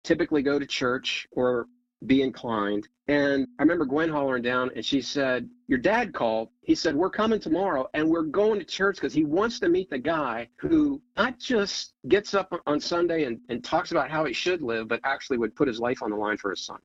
typically 0.04 0.42
go 0.42 0.58
to 0.58 0.66
church 0.66 1.28
or 1.32 1.68
be 2.05 2.21
inclined. 2.21 2.88
And 3.07 3.47
I 3.57 3.63
remember 3.63 3.86
Gwen 3.86 4.10
hollering 4.10 4.43
down 4.43 4.69
and 4.75 4.86
she 4.86 5.01
said, 5.01 5.49
Your 5.67 5.79
dad 5.79 6.13
called. 6.13 6.49
He 6.62 6.75
said, 6.75 6.95
We're 6.95 7.10
coming 7.10 7.39
tomorrow 7.39 7.88
and 7.93 8.07
we're 8.07 8.23
going 8.23 8.60
to 8.60 8.65
church 8.65 8.97
because 8.97 9.13
he 9.13 9.23
wants 9.23 9.60
to 9.62 9.69
meet 9.69 9.89
the 9.89 9.97
guy 9.97 10.49
who 10.57 11.01
not 11.15 11.39
just 11.39 11.93
gets 12.07 12.33
up 12.33 12.53
on 12.67 12.79
Sunday 12.79 13.23
and, 13.23 13.39
and 13.49 13.63
talks 13.63 13.91
about 13.91 14.12
how 14.12 14.25
he 14.25 14.33
should 14.33 14.62
live, 14.62 14.88
but 14.88 14.99
actually 15.03 15.38
would 15.38 15.55
put 15.55 15.67
his 15.67 15.79
life 15.79 16.03
on 16.03 16.12
the 16.12 16.15
line 16.15 16.38
for 16.38 16.51
his 16.51 16.65
son. 16.65 16.79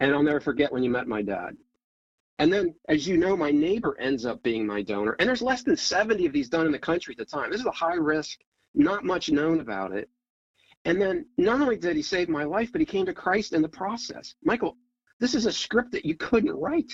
And 0.00 0.12
I'll 0.12 0.22
never 0.22 0.40
forget 0.40 0.72
when 0.72 0.82
you 0.82 0.90
met 0.90 1.08
my 1.08 1.22
dad. 1.22 1.56
And 2.38 2.52
then, 2.52 2.74
as 2.88 3.06
you 3.08 3.16
know, 3.16 3.36
my 3.36 3.50
neighbor 3.50 3.96
ends 3.98 4.26
up 4.26 4.42
being 4.42 4.66
my 4.66 4.82
donor. 4.82 5.16
And 5.18 5.28
there's 5.28 5.40
less 5.40 5.62
than 5.62 5.76
70 5.76 6.26
of 6.26 6.32
these 6.32 6.50
done 6.50 6.66
in 6.66 6.72
the 6.72 6.78
country 6.78 7.14
at 7.14 7.18
the 7.18 7.24
time. 7.24 7.50
This 7.50 7.60
is 7.60 7.66
a 7.66 7.70
high 7.70 7.94
risk, 7.94 8.38
not 8.74 9.04
much 9.04 9.30
known 9.30 9.60
about 9.60 9.92
it. 9.92 10.10
And 10.86 11.02
then 11.02 11.26
not 11.36 11.60
only 11.60 11.76
did 11.76 11.96
he 11.96 12.02
save 12.02 12.28
my 12.28 12.44
life, 12.44 12.70
but 12.70 12.80
he 12.80 12.86
came 12.86 13.06
to 13.06 13.12
Christ 13.12 13.52
in 13.52 13.60
the 13.60 13.68
process. 13.68 14.36
Michael, 14.44 14.76
this 15.18 15.34
is 15.34 15.44
a 15.44 15.52
script 15.52 15.90
that 15.92 16.04
you 16.04 16.14
couldn't 16.14 16.54
write. 16.54 16.92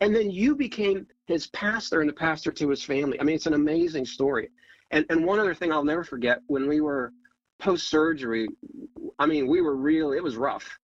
And 0.00 0.14
then 0.14 0.30
you 0.30 0.54
became 0.54 1.06
his 1.26 1.48
pastor 1.48 2.00
and 2.00 2.08
the 2.08 2.14
pastor 2.14 2.52
to 2.52 2.68
his 2.70 2.84
family. 2.84 3.20
I 3.20 3.24
mean, 3.24 3.34
it's 3.34 3.46
an 3.46 3.54
amazing 3.54 4.06
story. 4.06 4.50
And 4.92 5.04
and 5.10 5.24
one 5.24 5.40
other 5.40 5.54
thing 5.54 5.72
I'll 5.72 5.84
never 5.84 6.04
forget 6.04 6.40
when 6.46 6.68
we 6.68 6.80
were 6.80 7.12
post 7.58 7.88
surgery, 7.88 8.46
I 9.18 9.26
mean, 9.26 9.48
we 9.48 9.60
were 9.60 9.76
really 9.76 10.16
it 10.16 10.22
was 10.22 10.36
rough. 10.36 10.78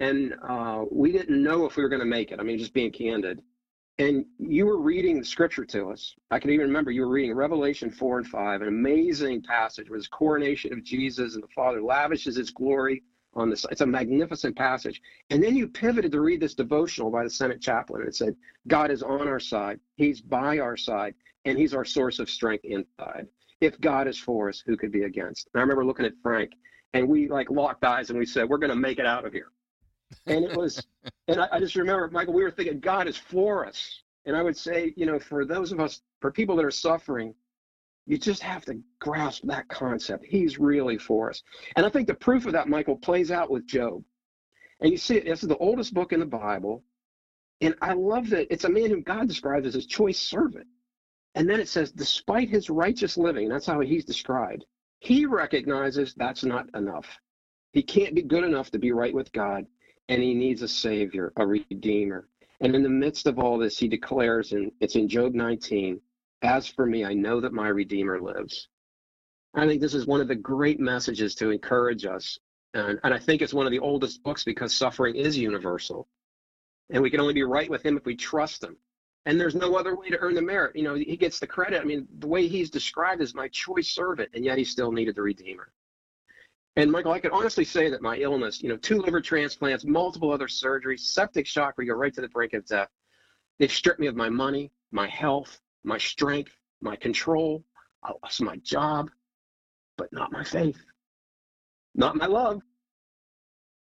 And 0.00 0.34
uh, 0.48 0.84
we 0.90 1.12
didn't 1.12 1.42
know 1.42 1.66
if 1.66 1.76
we 1.76 1.82
were 1.82 1.90
going 1.90 2.00
to 2.00 2.06
make 2.06 2.32
it. 2.32 2.40
I 2.40 2.42
mean, 2.42 2.58
just 2.58 2.72
being 2.72 2.90
candid. 2.90 3.42
And 3.98 4.24
you 4.38 4.66
were 4.66 4.80
reading 4.80 5.18
the 5.18 5.24
scripture 5.24 5.64
to 5.66 5.90
us. 5.90 6.14
I 6.30 6.38
can 6.38 6.50
even 6.50 6.66
remember 6.66 6.90
you 6.90 7.02
were 7.02 7.12
reading 7.12 7.34
Revelation 7.34 7.90
4 7.90 8.18
and 8.18 8.26
5, 8.26 8.62
an 8.62 8.68
amazing 8.68 9.42
passage 9.42 9.90
where 9.90 9.98
this 9.98 10.08
coronation 10.08 10.72
of 10.72 10.82
Jesus 10.82 11.34
and 11.34 11.42
the 11.42 11.48
Father 11.54 11.82
lavishes 11.82 12.36
his 12.36 12.50
glory 12.50 13.02
on 13.34 13.50
this. 13.50 13.66
It's 13.70 13.82
a 13.82 13.86
magnificent 13.86 14.56
passage. 14.56 15.00
And 15.30 15.42
then 15.42 15.56
you 15.56 15.68
pivoted 15.68 16.12
to 16.12 16.20
read 16.20 16.40
this 16.40 16.54
devotional 16.54 17.10
by 17.10 17.24
the 17.24 17.30
Senate 17.30 17.60
chaplain 17.60 18.02
and 18.02 18.08
it 18.08 18.14
said, 18.14 18.34
God 18.66 18.90
is 18.90 19.02
on 19.02 19.28
our 19.28 19.40
side, 19.40 19.78
He's 19.96 20.20
by 20.20 20.58
our 20.58 20.76
side, 20.76 21.14
and 21.44 21.58
He's 21.58 21.74
our 21.74 21.84
source 21.84 22.18
of 22.18 22.30
strength 22.30 22.64
inside. 22.64 23.26
If 23.60 23.80
God 23.80 24.08
is 24.08 24.18
for 24.18 24.48
us, 24.48 24.62
who 24.64 24.76
could 24.76 24.90
be 24.90 25.02
against? 25.02 25.48
And 25.52 25.60
I 25.60 25.62
remember 25.62 25.84
looking 25.84 26.06
at 26.06 26.14
Frank 26.22 26.52
and 26.94 27.08
we 27.08 27.28
like 27.28 27.50
locked 27.50 27.84
eyes 27.84 28.10
and 28.10 28.18
we 28.18 28.26
said, 28.26 28.48
We're 28.48 28.58
going 28.58 28.70
to 28.70 28.76
make 28.76 28.98
it 28.98 29.06
out 29.06 29.26
of 29.26 29.32
here 29.32 29.52
and 30.26 30.44
it 30.44 30.56
was 30.56 30.86
and 31.28 31.40
I, 31.40 31.48
I, 31.52 31.60
just 31.60 31.76
remember 31.76 32.08
michael 32.10 32.34
we 32.34 32.42
were 32.42 32.50
thinking 32.50 32.80
god 32.80 33.08
is 33.08 33.16
for 33.16 33.66
us. 33.66 34.02
And 34.24 34.36
i 34.36 34.42
would 34.42 34.56
say 34.56 34.92
you 34.96 35.06
know 35.06 35.18
for 35.18 35.44
those 35.44 35.72
of 35.72 35.80
us 35.80 36.02
for 36.20 36.30
people 36.30 36.56
that 36.56 36.64
are 36.64 36.70
suffering 36.70 37.34
you 38.06 38.18
just 38.18 38.42
have 38.42 38.64
to 38.64 38.80
grasp 38.98 39.44
that 39.44 39.68
concept. 39.68 40.24
He's 40.26 40.58
really 40.58 40.98
for 40.98 41.30
us. 41.30 41.42
And 41.76 41.86
i 41.86 41.88
think 41.88 42.06
the 42.06 42.14
proof 42.14 42.46
of 42.46 42.52
that 42.52 42.68
michael 42.68 42.96
plays 42.96 43.30
out 43.30 43.50
with 43.50 43.66
job. 43.66 44.02
And 44.80 44.90
you 44.90 44.96
see 44.96 45.16
it 45.16 45.24
this 45.24 45.42
is 45.42 45.48
the 45.48 45.58
oldest 45.58 45.94
book 45.94 46.12
in 46.12 46.20
the 46.20 46.26
bible. 46.26 46.82
And 47.60 47.74
i 47.80 47.92
love 47.92 48.28
that 48.30 48.52
it's 48.52 48.64
a 48.64 48.70
man 48.70 48.90
whom 48.90 49.02
god 49.02 49.28
describes 49.28 49.66
as 49.66 49.74
his 49.74 49.86
choice 49.86 50.18
servant. 50.18 50.66
And 51.34 51.48
then 51.48 51.60
it 51.60 51.68
says, 51.68 51.90
despite 51.90 52.50
his 52.50 52.68
righteous 52.68 53.16
living, 53.16 53.48
that's 53.48 53.66
how 53.66 53.80
he's 53.80 54.04
described, 54.04 54.64
he 54.98 55.26
recognizes 55.26 56.14
that's 56.14 56.44
not 56.44 56.66
enough. 56.74 57.06
He 57.72 57.82
can't 57.82 58.14
be 58.14 58.22
good 58.22 58.44
enough 58.44 58.70
to 58.72 58.78
be 58.78 58.92
right 58.92 59.14
with 59.14 59.32
God, 59.32 59.66
and 60.12 60.22
he 60.22 60.34
needs 60.34 60.60
a 60.60 60.68
savior, 60.68 61.32
a 61.36 61.46
redeemer. 61.46 62.28
And 62.60 62.74
in 62.74 62.82
the 62.82 62.88
midst 62.88 63.26
of 63.26 63.38
all 63.38 63.56
this, 63.56 63.78
he 63.78 63.88
declares, 63.88 64.52
and 64.52 64.70
it's 64.78 64.94
in 64.94 65.08
Job 65.08 65.32
19, 65.32 65.98
as 66.42 66.66
for 66.66 66.84
me, 66.84 67.02
I 67.02 67.14
know 67.14 67.40
that 67.40 67.54
my 67.54 67.68
redeemer 67.68 68.20
lives. 68.20 68.68
I 69.54 69.66
think 69.66 69.80
this 69.80 69.94
is 69.94 70.06
one 70.06 70.20
of 70.20 70.28
the 70.28 70.34
great 70.34 70.78
messages 70.78 71.34
to 71.36 71.48
encourage 71.48 72.04
us. 72.04 72.38
And, 72.74 73.00
and 73.04 73.14
I 73.14 73.18
think 73.18 73.40
it's 73.40 73.54
one 73.54 73.64
of 73.64 73.72
the 73.72 73.78
oldest 73.78 74.22
books 74.22 74.44
because 74.44 74.74
suffering 74.74 75.16
is 75.16 75.38
universal. 75.38 76.06
And 76.90 77.02
we 77.02 77.08
can 77.08 77.20
only 77.20 77.34
be 77.34 77.44
right 77.44 77.70
with 77.70 77.82
him 77.82 77.96
if 77.96 78.04
we 78.04 78.14
trust 78.14 78.62
him. 78.62 78.76
And 79.24 79.40
there's 79.40 79.54
no 79.54 79.76
other 79.76 79.96
way 79.96 80.10
to 80.10 80.18
earn 80.18 80.34
the 80.34 80.42
merit. 80.42 80.76
You 80.76 80.82
know, 80.82 80.94
he 80.94 81.16
gets 81.16 81.38
the 81.38 81.46
credit. 81.46 81.80
I 81.80 81.84
mean, 81.84 82.06
the 82.18 82.26
way 82.26 82.48
he's 82.48 82.68
described 82.68 83.22
as 83.22 83.34
my 83.34 83.48
choice 83.48 83.88
servant, 83.88 84.28
and 84.34 84.44
yet 84.44 84.58
he 84.58 84.64
still 84.64 84.92
needed 84.92 85.14
the 85.14 85.22
Redeemer. 85.22 85.72
And 86.76 86.90
Michael, 86.90 87.12
I 87.12 87.20
can 87.20 87.32
honestly 87.32 87.64
say 87.64 87.90
that 87.90 88.00
my 88.00 88.16
illness, 88.16 88.62
you 88.62 88.68
know, 88.70 88.78
two 88.78 88.98
liver 88.98 89.20
transplants, 89.20 89.84
multiple 89.84 90.32
other 90.32 90.46
surgeries, 90.46 91.00
septic 91.00 91.46
shock 91.46 91.76
where 91.76 91.84
you 91.84 91.92
go 91.92 91.98
right 91.98 92.14
to 92.14 92.22
the 92.22 92.28
brink 92.28 92.54
of 92.54 92.64
death, 92.64 92.88
they've 93.58 93.70
stripped 93.70 94.00
me 94.00 94.06
of 94.06 94.16
my 94.16 94.30
money, 94.30 94.72
my 94.90 95.06
health, 95.06 95.60
my 95.84 95.98
strength, 95.98 96.56
my 96.80 96.96
control. 96.96 97.62
I 98.02 98.12
lost 98.22 98.40
my 98.40 98.56
job, 98.56 99.10
but 99.98 100.10
not 100.12 100.32
my 100.32 100.42
faith, 100.42 100.82
not 101.94 102.16
my 102.16 102.26
love. 102.26 102.62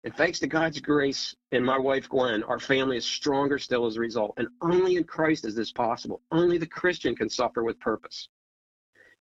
And 0.03 0.15
thanks 0.15 0.39
to 0.39 0.47
God's 0.47 0.79
grace 0.79 1.35
and 1.51 1.63
my 1.63 1.77
wife 1.77 2.09
Gwen, 2.09 2.41
our 2.43 2.59
family 2.59 2.97
is 2.97 3.05
stronger 3.05 3.59
still 3.59 3.85
as 3.85 3.97
a 3.97 3.99
result. 3.99 4.33
And 4.37 4.47
only 4.61 4.95
in 4.95 5.03
Christ 5.03 5.45
is 5.45 5.53
this 5.53 5.71
possible. 5.71 6.21
Only 6.31 6.57
the 6.57 6.65
Christian 6.65 7.15
can 7.15 7.29
suffer 7.29 7.63
with 7.63 7.79
purpose. 7.81 8.29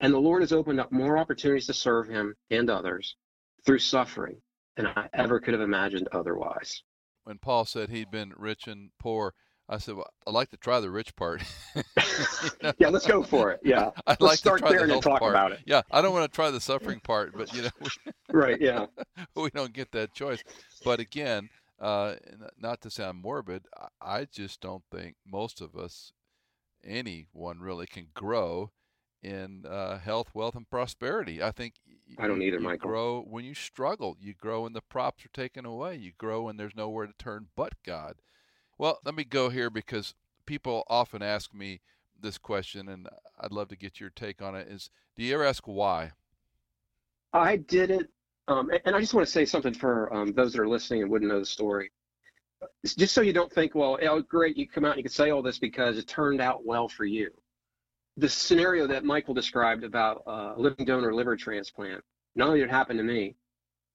And 0.00 0.12
the 0.12 0.18
Lord 0.18 0.42
has 0.42 0.53
opened 0.53 0.81
up 0.81 0.92
more 0.92 1.16
opportunities 1.16 1.66
to 1.68 1.74
serve 1.74 2.09
Him 2.09 2.35
and 2.50 2.68
others 2.68 3.16
through 3.64 3.79
suffering 3.79 4.37
than 4.77 4.87
I 4.87 5.09
ever 5.14 5.40
could 5.40 5.55
have 5.55 5.62
imagined 5.62 6.09
otherwise. 6.12 6.83
When 7.24 7.38
Paul 7.38 7.64
said 7.64 7.88
he'd 7.88 8.11
been 8.11 8.33
rich 8.37 8.66
and 8.66 8.90
poor, 8.98 9.35
I 9.68 9.79
said, 9.79 9.94
well, 9.94 10.11
I'd 10.27 10.35
like 10.35 10.50
to 10.50 10.59
try 10.59 10.81
the 10.81 10.90
rich 10.90 11.16
part. 11.16 11.42
you 11.74 11.83
know? 12.62 12.72
Yeah, 12.79 12.88
let's 12.88 13.07
go 13.07 13.22
for 13.22 13.50
it. 13.53 13.61
Yeah. 13.64 13.90
I'd 14.07 14.20
let's 14.20 14.20
like 14.20 14.38
start 14.38 14.59
to 14.59 14.66
try 14.66 14.77
there 14.77 14.87
the 14.87 14.94
and 14.94 15.03
talk 15.03 15.20
part. 15.20 15.33
about 15.33 15.53
it. 15.53 15.61
Yeah, 15.64 15.83
I 15.90 16.03
don't 16.03 16.12
want 16.12 16.31
to 16.31 16.35
try 16.35 16.50
the 16.50 16.61
suffering 16.61 17.00
part, 17.00 17.33
but 17.37 17.53
you 17.55 17.62
know, 17.62 17.70
right, 18.31 18.61
yeah. 18.61 18.87
we 19.35 19.50
don't 19.50 19.72
get 19.72 19.90
that 19.92 20.12
choice. 20.12 20.42
But 20.85 21.00
again, 21.00 21.48
uh, 21.81 22.16
not 22.59 22.83
to 22.83 22.90
sound 22.90 23.22
morbid, 23.22 23.64
I 24.03 24.27
just 24.31 24.61
don't 24.61 24.83
think 24.92 25.16
most 25.27 25.62
of 25.62 25.74
us, 25.77 26.12
anyone 26.85 27.59
really, 27.59 27.87
can 27.87 28.09
grow 28.12 28.70
in 29.22 29.64
uh, 29.66 29.98
health, 29.98 30.29
wealth, 30.35 30.55
and 30.55 30.68
prosperity. 30.68 31.42
I 31.42 31.50
think 31.50 31.74
I 32.19 32.29
don't 32.29 32.43
either, 32.43 32.59
you 32.59 32.62
Michael. 32.62 32.88
grow 32.90 33.21
when 33.23 33.45
you 33.45 33.55
struggle. 33.55 34.17
You 34.21 34.35
grow 34.35 34.62
when 34.62 34.73
the 34.73 34.83
props 34.83 35.25
are 35.25 35.31
taken 35.33 35.64
away. 35.64 35.97
You 35.97 36.12
grow 36.17 36.43
when 36.43 36.57
there's 36.57 36.77
nowhere 36.77 37.07
to 37.07 37.12
turn 37.19 37.49
but 37.57 37.73
God. 37.85 38.17
Well, 38.79 38.99
let 39.05 39.14
me 39.14 39.25
go 39.25 39.49
here 39.49 39.71
because 39.71 40.14
people 40.47 40.85
often 40.88 41.23
ask 41.23 41.55
me 41.55 41.81
this 42.21 42.38
question, 42.38 42.88
and 42.88 43.09
I'd 43.40 43.53
love 43.53 43.69
to 43.69 43.77
get 43.77 44.01
your 44.01 44.11
take 44.11 44.43
on 44.43 44.55
it. 44.55 44.69
Is 44.69 44.90
do 45.17 45.23
you 45.23 45.35
ever 45.35 45.45
ask 45.45 45.67
why? 45.67 46.12
I 47.33 47.57
didn't, 47.57 48.09
um, 48.49 48.71
and 48.85 48.95
I 48.95 49.01
just 49.01 49.14
want 49.14 49.27
to 49.27 49.33
say 49.33 49.45
something 49.45 49.75
for 49.75 50.12
um, 50.14 50.33
those 50.33 50.53
that 50.53 50.61
are 50.61 50.69
listening 50.69 51.03
and 51.03 51.11
wouldn't 51.11 51.31
know 51.31 51.40
the 51.40 51.47
story. 51.47 51.90
Just 52.85 53.14
so 53.14 53.21
you 53.21 53.33
don't 53.33 53.53
think, 53.53 53.75
well, 53.75 53.99
oh, 54.03 54.23
great, 54.23 54.57
you 54.57 54.69
come 54.69 54.85
out 54.85 54.93
and 54.93 54.99
you 54.99 55.03
can 55.03 55.12
say 55.12 55.31
all 55.31 55.43
this 55.43 55.59
because 55.59 55.99
it 55.99 56.07
turned 56.07 56.40
out 56.40 56.64
well 56.64 56.88
for 56.88 57.05
you. 57.05 57.31
The 58.16 58.29
scenario 58.29 58.87
that 58.87 59.05
Michael 59.05 59.35
described 59.35 59.83
about 59.83 60.22
uh, 60.27 60.55
living 60.57 60.87
donor 60.87 61.12
liver 61.12 61.37
transplant, 61.37 62.03
not 62.37 62.48
only 62.48 62.61
did 62.61 62.68
it 62.68 62.72
happen 62.72 62.96
to 62.96 63.03
me, 63.03 63.35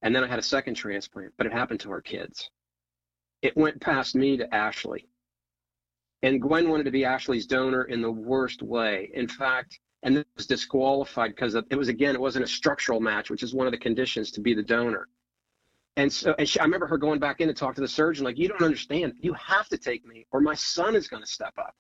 and 0.02 0.16
then 0.16 0.24
I 0.24 0.28
had 0.28 0.40
a 0.40 0.44
second 0.44 0.76
transplant, 0.76 1.34
but 1.38 1.46
it 1.46 1.54
happened 1.54 1.80
to 1.82 1.92
our 1.92 2.02
kids. 2.02 2.50
It 3.42 3.56
went 3.56 3.80
past 3.80 4.16
me 4.16 4.36
to 4.38 4.54
Ashley. 4.54 5.08
And 6.22 6.42
Gwen 6.42 6.70
wanted 6.70 6.84
to 6.84 6.92
be 6.92 7.06
Ashley's 7.06 7.48
donor 7.48 7.84
in 7.84 8.02
the 8.02 8.12
worst 8.12 8.62
way. 8.62 9.10
In 9.14 9.28
fact, 9.28 9.80
and 10.04 10.18
it 10.18 10.28
was 10.36 10.48
disqualified 10.48 11.32
because 11.32 11.56
it 11.56 11.76
was 11.76 11.88
again 11.88 12.16
it 12.16 12.22
wasn't 12.22 12.44
a 12.44 12.48
structural 12.48 13.00
match, 13.00 13.30
which 13.30 13.44
is 13.44 13.54
one 13.54 13.68
of 13.68 13.72
the 13.72 13.78
conditions 13.78 14.32
to 14.32 14.42
be 14.42 14.54
the 14.54 14.64
donor. 14.64 15.08
And 15.96 16.12
so, 16.12 16.34
and 16.38 16.48
she, 16.48 16.60
I 16.60 16.64
remember 16.64 16.88
her 16.88 16.98
going 16.98 17.20
back 17.20 17.42
in 17.42 17.48
to 17.48 17.54
talk 17.54 17.76
to 17.76 17.82
the 17.82 17.88
surgeon, 17.88 18.24
like, 18.24 18.38
you 18.38 18.48
don't 18.48 18.62
understand. 18.62 19.14
You 19.20 19.34
have 19.34 19.68
to 19.70 19.78
take 19.78 20.06
me, 20.06 20.26
or 20.32 20.40
my 20.40 20.56
son 20.56 20.96
is 20.96 21.10
going 21.10 21.24
to 21.24 21.30
step 21.30 21.54
up. 21.58 21.76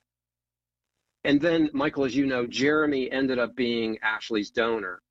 And 1.23 1.39
then, 1.41 1.69
Michael, 1.73 2.05
as 2.05 2.15
you 2.15 2.25
know, 2.25 2.47
Jeremy 2.47 3.11
ended 3.11 3.39
up 3.39 3.55
being 3.55 3.97
Ashley's 4.01 4.51
donor, 4.51 5.01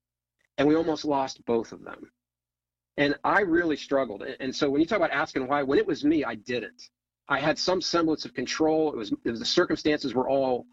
and 0.56 0.66
we 0.66 0.74
almost 0.74 1.04
lost 1.04 1.44
both 1.44 1.72
of 1.72 1.84
them. 1.84 2.10
And 2.96 3.14
I 3.24 3.40
really 3.40 3.76
struggled. 3.76 4.22
And 4.22 4.54
so, 4.54 4.70
when 4.70 4.80
you 4.80 4.86
talk 4.86 4.96
about 4.96 5.10
asking 5.10 5.46
why, 5.46 5.62
when 5.62 5.78
it 5.78 5.86
was 5.86 6.04
me, 6.04 6.24
I 6.24 6.34
didn't. 6.34 6.90
I 7.28 7.38
had 7.38 7.58
some 7.58 7.82
semblance 7.82 8.24
of 8.24 8.32
control. 8.32 8.92
It 8.92 8.96
was, 8.96 9.12
it 9.24 9.30
was 9.30 9.38
the 9.38 9.46
circumstances 9.46 10.14
were 10.14 10.28
all 10.28 10.66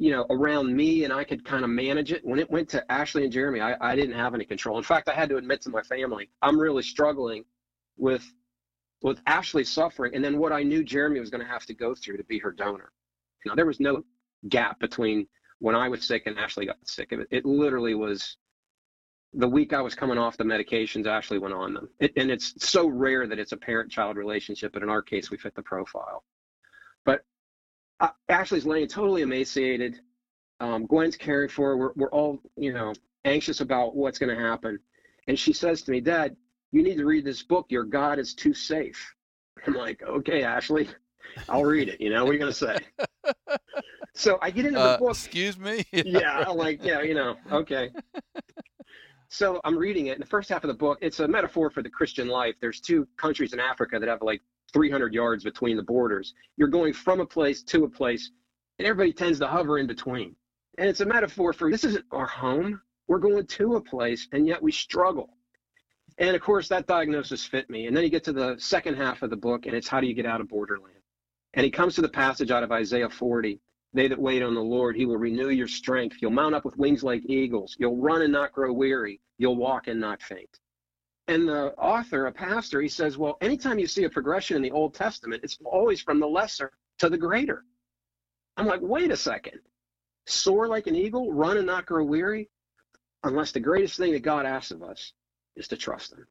you 0.00 0.10
know, 0.10 0.24
around 0.30 0.74
me 0.74 1.04
and 1.04 1.12
I 1.12 1.24
could 1.24 1.44
kind 1.44 1.62
of 1.62 1.68
manage 1.68 2.10
it. 2.10 2.24
When 2.24 2.38
it 2.38 2.50
went 2.50 2.70
to 2.70 2.90
Ashley 2.90 3.22
and 3.24 3.30
Jeremy, 3.30 3.60
I, 3.60 3.76
I 3.82 3.94
didn't 3.94 4.14
have 4.14 4.34
any 4.34 4.46
control. 4.46 4.78
In 4.78 4.82
fact, 4.82 5.10
I 5.10 5.12
had 5.12 5.28
to 5.28 5.36
admit 5.36 5.60
to 5.62 5.68
my 5.68 5.82
family, 5.82 6.30
I'm 6.40 6.58
really 6.58 6.82
struggling 6.82 7.44
with 7.98 8.24
with 9.02 9.20
Ashley 9.26 9.62
suffering 9.64 10.14
and 10.14 10.24
then 10.24 10.38
what 10.38 10.52
I 10.52 10.62
knew 10.62 10.82
Jeremy 10.82 11.20
was 11.20 11.28
going 11.28 11.42
to 11.42 11.50
have 11.50 11.66
to 11.66 11.74
go 11.74 11.94
through 11.94 12.16
to 12.16 12.24
be 12.24 12.38
her 12.38 12.50
donor. 12.50 12.92
Now, 13.44 13.54
there 13.54 13.66
was 13.66 13.78
no 13.78 14.02
gap 14.48 14.78
between 14.80 15.26
when 15.58 15.74
I 15.74 15.88
was 15.88 16.06
sick 16.06 16.24
and 16.26 16.38
Ashley 16.38 16.66
got 16.66 16.76
sick. 16.84 17.12
It, 17.12 17.26
it 17.30 17.44
literally 17.44 17.94
was 17.94 18.36
the 19.32 19.48
week 19.48 19.72
I 19.72 19.80
was 19.80 19.94
coming 19.94 20.18
off 20.18 20.36
the 20.36 20.44
medications, 20.44 21.06
Ashley 21.06 21.38
went 21.38 21.54
on 21.54 21.74
them. 21.74 21.88
It, 22.00 22.12
and 22.16 22.30
it's 22.30 22.54
so 22.68 22.88
rare 22.88 23.26
that 23.26 23.38
it's 23.38 23.52
a 23.52 23.56
parent-child 23.56 24.16
relationship, 24.16 24.72
but 24.72 24.82
in 24.82 24.90
our 24.90 25.02
case, 25.02 25.30
we 25.30 25.36
fit 25.36 25.54
the 25.54 25.62
profile. 25.62 26.24
But 27.04 27.24
uh, 28.00 28.08
Ashley's 28.28 28.66
laying 28.66 28.88
totally 28.88 29.22
emaciated. 29.22 30.00
Um, 30.58 30.86
Gwen's 30.86 31.16
caring 31.16 31.48
for 31.48 31.68
her. 31.68 31.76
We're, 31.76 31.92
we're 31.94 32.10
all, 32.10 32.40
you 32.56 32.72
know, 32.72 32.92
anxious 33.24 33.60
about 33.60 33.94
what's 33.94 34.18
going 34.18 34.36
to 34.36 34.42
happen. 34.42 34.80
And 35.28 35.38
she 35.38 35.52
says 35.52 35.82
to 35.82 35.92
me, 35.92 36.00
Dad, 36.00 36.36
you 36.72 36.82
need 36.82 36.96
to 36.96 37.06
read 37.06 37.24
this 37.24 37.42
book. 37.42 37.66
Your 37.68 37.84
God 37.84 38.18
is 38.18 38.34
too 38.34 38.54
safe. 38.54 39.14
I'm 39.66 39.74
like, 39.74 40.02
okay, 40.02 40.42
Ashley, 40.42 40.88
I'll 41.48 41.64
read 41.64 41.88
it. 41.88 42.00
You 42.00 42.10
know, 42.10 42.24
what 42.24 42.30
are 42.30 42.34
you 42.34 42.40
going 42.40 42.52
to 42.52 42.58
say? 42.58 42.78
so 44.14 44.38
I 44.42 44.50
get 44.50 44.66
into 44.66 44.78
the 44.78 44.84
Uh, 44.84 44.98
book. 44.98 45.10
excuse 45.10 45.58
me. 45.58 45.84
yeah, 45.92 46.44
I'm 46.48 46.56
like, 46.56 46.84
yeah, 46.84 47.02
you 47.02 47.14
know, 47.14 47.36
okay. 47.52 47.90
So 49.28 49.60
I'm 49.64 49.76
reading 49.78 50.06
it, 50.06 50.12
and 50.12 50.22
the 50.22 50.26
first 50.26 50.48
half 50.48 50.64
of 50.64 50.68
the 50.68 50.74
book, 50.74 50.98
it's 51.00 51.20
a 51.20 51.28
metaphor 51.28 51.70
for 51.70 51.82
the 51.82 51.90
Christian 51.90 52.26
life. 52.26 52.56
There's 52.60 52.80
two 52.80 53.06
countries 53.16 53.52
in 53.52 53.60
Africa 53.60 53.98
that 54.00 54.08
have 54.08 54.22
like 54.22 54.40
300 54.72 55.14
yards 55.14 55.44
between 55.44 55.76
the 55.76 55.82
borders. 55.84 56.34
You're 56.56 56.68
going 56.68 56.92
from 56.92 57.20
a 57.20 57.26
place 57.26 57.62
to 57.64 57.84
a 57.84 57.88
place, 57.88 58.30
and 58.78 58.88
everybody 58.88 59.12
tends 59.12 59.38
to 59.38 59.46
hover 59.46 59.78
in 59.78 59.86
between. 59.86 60.34
And 60.78 60.88
it's 60.88 61.00
a 61.00 61.06
metaphor 61.06 61.52
for 61.52 61.70
this 61.70 61.84
isn't 61.84 62.04
our 62.10 62.26
home. 62.26 62.80
We're 63.06 63.18
going 63.18 63.46
to 63.46 63.76
a 63.76 63.80
place, 63.80 64.26
and 64.32 64.46
yet 64.48 64.60
we 64.60 64.72
struggle. 64.72 65.30
And 66.18 66.34
of 66.34 66.42
course, 66.42 66.68
that 66.68 66.86
diagnosis 66.88 67.44
fit 67.46 67.70
me. 67.70 67.86
And 67.86 67.96
then 67.96 68.02
you 68.04 68.10
get 68.10 68.24
to 68.24 68.32
the 68.32 68.56
second 68.58 68.96
half 68.96 69.22
of 69.22 69.30
the 69.30 69.36
book, 69.36 69.66
and 69.66 69.74
it's 69.76 69.88
how 69.88 70.00
do 70.00 70.06
you 70.08 70.14
get 70.14 70.26
out 70.26 70.40
of 70.40 70.48
borderland? 70.48 70.94
And 71.54 71.64
he 71.64 71.70
comes 71.70 71.94
to 71.96 72.02
the 72.02 72.08
passage 72.08 72.50
out 72.50 72.62
of 72.64 72.72
Isaiah 72.72 73.08
40 73.10 73.60
They 73.92 74.06
that 74.08 74.20
wait 74.20 74.42
on 74.42 74.54
the 74.54 74.60
Lord, 74.60 74.94
he 74.94 75.04
will 75.04 75.16
renew 75.16 75.48
your 75.48 75.66
strength. 75.66 76.18
You'll 76.20 76.30
mount 76.30 76.54
up 76.54 76.64
with 76.64 76.76
wings 76.76 77.02
like 77.02 77.22
eagles. 77.26 77.76
You'll 77.78 77.96
run 77.96 78.22
and 78.22 78.32
not 78.32 78.52
grow 78.52 78.72
weary. 78.72 79.20
You'll 79.38 79.56
walk 79.56 79.88
and 79.88 79.98
not 79.98 80.22
faint. 80.22 80.60
And 81.26 81.48
the 81.48 81.72
author, 81.74 82.26
a 82.26 82.32
pastor, 82.32 82.80
he 82.80 82.88
says, 82.88 83.18
well, 83.18 83.36
anytime 83.40 83.78
you 83.78 83.86
see 83.86 84.04
a 84.04 84.10
progression 84.10 84.56
in 84.56 84.62
the 84.62 84.70
Old 84.70 84.94
Testament, 84.94 85.42
it's 85.44 85.58
always 85.64 86.00
from 86.00 86.20
the 86.20 86.26
lesser 86.26 86.72
to 86.98 87.08
the 87.08 87.18
greater. 87.18 87.64
I'm 88.56 88.66
like, 88.66 88.80
wait 88.82 89.10
a 89.10 89.16
second. 89.16 89.60
Soar 90.26 90.68
like 90.68 90.86
an 90.86 90.96
eagle, 90.96 91.32
run 91.32 91.56
and 91.56 91.66
not 91.66 91.86
grow 91.86 92.04
weary, 92.04 92.48
unless 93.24 93.52
the 93.52 93.60
greatest 93.60 93.96
thing 93.96 94.12
that 94.12 94.22
God 94.22 94.46
asks 94.46 94.70
of 94.70 94.82
us 94.82 95.12
is 95.56 95.68
to 95.68 95.76
trust 95.76 96.12
Him, 96.12 96.26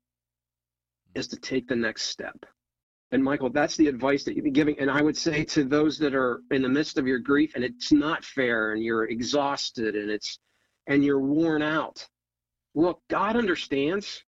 is 1.16 1.28
to 1.30 1.38
take 1.38 1.68
the 1.68 1.76
next 1.76 2.04
step. 2.04 2.46
And 3.12 3.24
Michael, 3.24 3.50
that's 3.50 3.76
the 3.76 3.88
advice 3.88 4.24
that 4.24 4.36
you've 4.36 4.44
been 4.44 4.54
giving. 4.54 4.78
And 4.80 4.92
I 4.92 5.02
would 5.02 5.18
say 5.18 5.44
to 5.46 5.64
those 5.64 5.98
that 6.00 6.14
are 6.14 6.42
in 6.52 6.62
the 6.62 6.70
midst 6.70 6.98
of 6.98 7.08
your 7.08 7.20
grief 7.20 7.54
and 7.56 7.64
it's 7.64 7.92
not 7.92 8.24
fair 8.24 8.74
and 8.74 8.84
you're 8.84 9.06
exhausted 9.06 9.96
and 9.96 10.12
it's 10.12 10.38
and 10.86 11.04
you're 11.04 11.20
worn 11.20 11.62
out. 11.62 12.08
Look, 12.76 13.02
God 13.10 13.36
understands. 13.36 14.24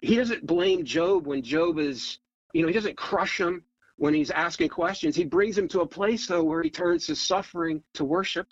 He 0.00 0.14
doesn't 0.14 0.46
blame 0.46 0.84
Job 0.84 1.26
when 1.26 1.42
Job 1.42 1.78
is, 1.78 2.18
you 2.52 2.62
know, 2.62 2.68
he 2.68 2.74
doesn't 2.74 2.96
crush 2.96 3.40
him 3.40 3.64
when 3.96 4.14
he's 4.14 4.30
asking 4.30 4.68
questions. 4.68 5.16
He 5.16 5.24
brings 5.24 5.58
him 5.58 5.66
to 5.68 5.80
a 5.80 5.86
place 5.86 6.28
though 6.28 6.44
where 6.44 6.62
he 6.62 6.70
turns 6.70 7.06
his 7.06 7.20
suffering 7.20 7.82
to 7.94 8.04
worship. 8.04 8.46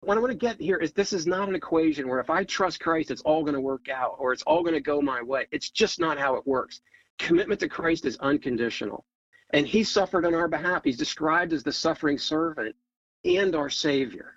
What 0.00 0.16
I 0.16 0.20
want 0.20 0.30
to 0.30 0.38
get 0.38 0.60
here 0.60 0.76
is 0.76 0.92
this 0.92 1.12
is 1.12 1.26
not 1.26 1.48
an 1.48 1.54
equation 1.54 2.08
where 2.08 2.20
if 2.20 2.30
I 2.30 2.44
trust 2.44 2.80
Christ, 2.80 3.10
it's 3.10 3.22
all 3.22 3.42
going 3.42 3.54
to 3.54 3.60
work 3.60 3.88
out 3.90 4.16
or 4.18 4.32
it's 4.32 4.44
all 4.44 4.62
going 4.62 4.74
to 4.74 4.80
go 4.80 5.02
my 5.02 5.20
way. 5.20 5.48
It's 5.50 5.68
just 5.68 6.00
not 6.00 6.18
how 6.18 6.36
it 6.36 6.46
works 6.46 6.80
commitment 7.18 7.60
to 7.60 7.68
Christ 7.68 8.04
is 8.04 8.16
unconditional. 8.18 9.04
And 9.50 9.66
he 9.66 9.82
suffered 9.82 10.26
on 10.26 10.34
our 10.34 10.48
behalf. 10.48 10.84
He's 10.84 10.98
described 10.98 11.52
as 11.52 11.62
the 11.62 11.72
suffering 11.72 12.18
servant 12.18 12.76
and 13.24 13.54
our 13.54 13.70
Savior. 13.70 14.34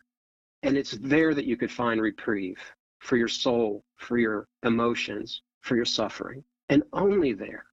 And 0.64 0.78
it's 0.78 0.92
there 1.02 1.34
that 1.34 1.46
you 1.46 1.58
could 1.58 1.72
find 1.72 2.02
reprieve 2.02 2.60
for 3.00 3.18
your 3.18 3.28
soul, 3.28 3.84
for 3.98 4.18
your 4.18 4.48
emotions, 4.64 5.42
for 5.62 5.76
your 5.76 5.86
suffering, 5.86 6.44
and 6.70 6.84
only 6.94 7.34
there. 7.34 7.66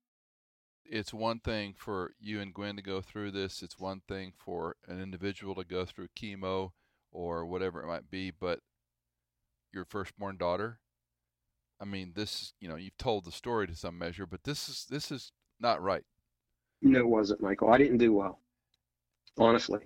It's 0.85 1.12
one 1.12 1.40
thing 1.40 1.75
for 1.77 2.14
you 2.18 2.40
and 2.40 2.53
Gwen 2.53 2.77
to 2.77 2.83
go 2.83 3.03
through 3.03 3.33
this, 3.33 3.62
it's 3.62 3.79
one 3.79 4.01
thing 4.09 4.33
for 4.37 4.77
an 4.88 5.01
individual 5.01 5.55
to 5.57 5.64
go 5.64 5.85
through 5.85 6.09
chemo 6.18 6.71
or 7.12 7.44
whatever 7.44 7.83
it 7.83 7.87
might 7.87 8.11
be, 8.11 8.31
but 8.31 8.61
your 9.71 9.85
firstborn 9.85 10.38
daughter, 10.38 10.81
I 11.81 11.85
mean, 11.85 12.12
this, 12.14 12.55
you 12.61 12.69
know, 12.69 12.77
you've 12.77 12.97
told 12.97 13.25
the 13.25 13.33
story 13.33 13.67
to 13.67 13.75
some 13.75 13.99
measure, 13.99 14.27
but 14.27 14.45
this 14.45 14.69
is 14.69 14.87
this 14.91 15.11
is 15.11 15.33
not 15.61 15.83
right. 15.83 16.05
No, 16.83 16.99
it 17.01 17.09
wasn't, 17.09 17.41
Michael. 17.41 17.73
I 17.73 17.79
didn't 17.79 17.99
do 17.99 18.12
well, 18.12 18.41
honestly. 19.37 19.81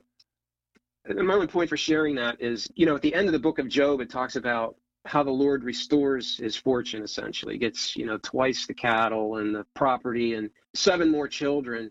And 1.05 1.27
my 1.27 1.35
only 1.35 1.47
point 1.47 1.69
for 1.69 1.77
sharing 1.77 2.15
that 2.17 2.41
is, 2.41 2.69
you 2.75 2.87
know, 2.87 2.95
at 2.95 3.03
the 3.03 3.15
end 3.15 3.27
of 3.27 3.33
the 3.33 3.39
book 3.39 3.59
of 3.59 3.69
Job, 3.69 4.01
it 4.01 4.11
talks 4.11 4.37
about 4.37 4.77
how 5.05 5.23
the 5.23 5.31
Lord 5.31 5.65
restores 5.65 6.37
his 6.37 6.55
fortune 6.55 7.03
essentially. 7.03 7.59
Gets, 7.59 7.97
you 7.97 8.07
know, 8.07 8.19
twice 8.19 8.67
the 8.67 8.75
cattle 8.75 9.39
and 9.39 9.55
the 9.55 9.67
property 9.75 10.35
and 10.35 10.51
seven 10.75 11.11
more 11.11 11.27
children. 11.27 11.91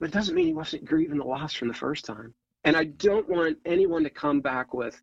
But 0.00 0.08
it 0.08 0.12
doesn't 0.12 0.34
mean 0.34 0.46
he 0.46 0.54
wasn't 0.54 0.84
grieving 0.84 1.18
the 1.18 1.24
loss 1.24 1.54
from 1.54 1.68
the 1.68 1.74
first 1.74 2.04
time. 2.04 2.34
And 2.64 2.76
I 2.76 2.84
don't 2.84 3.28
want 3.28 3.58
anyone 3.64 4.02
to 4.04 4.10
come 4.10 4.40
back 4.40 4.72
with 4.72 5.00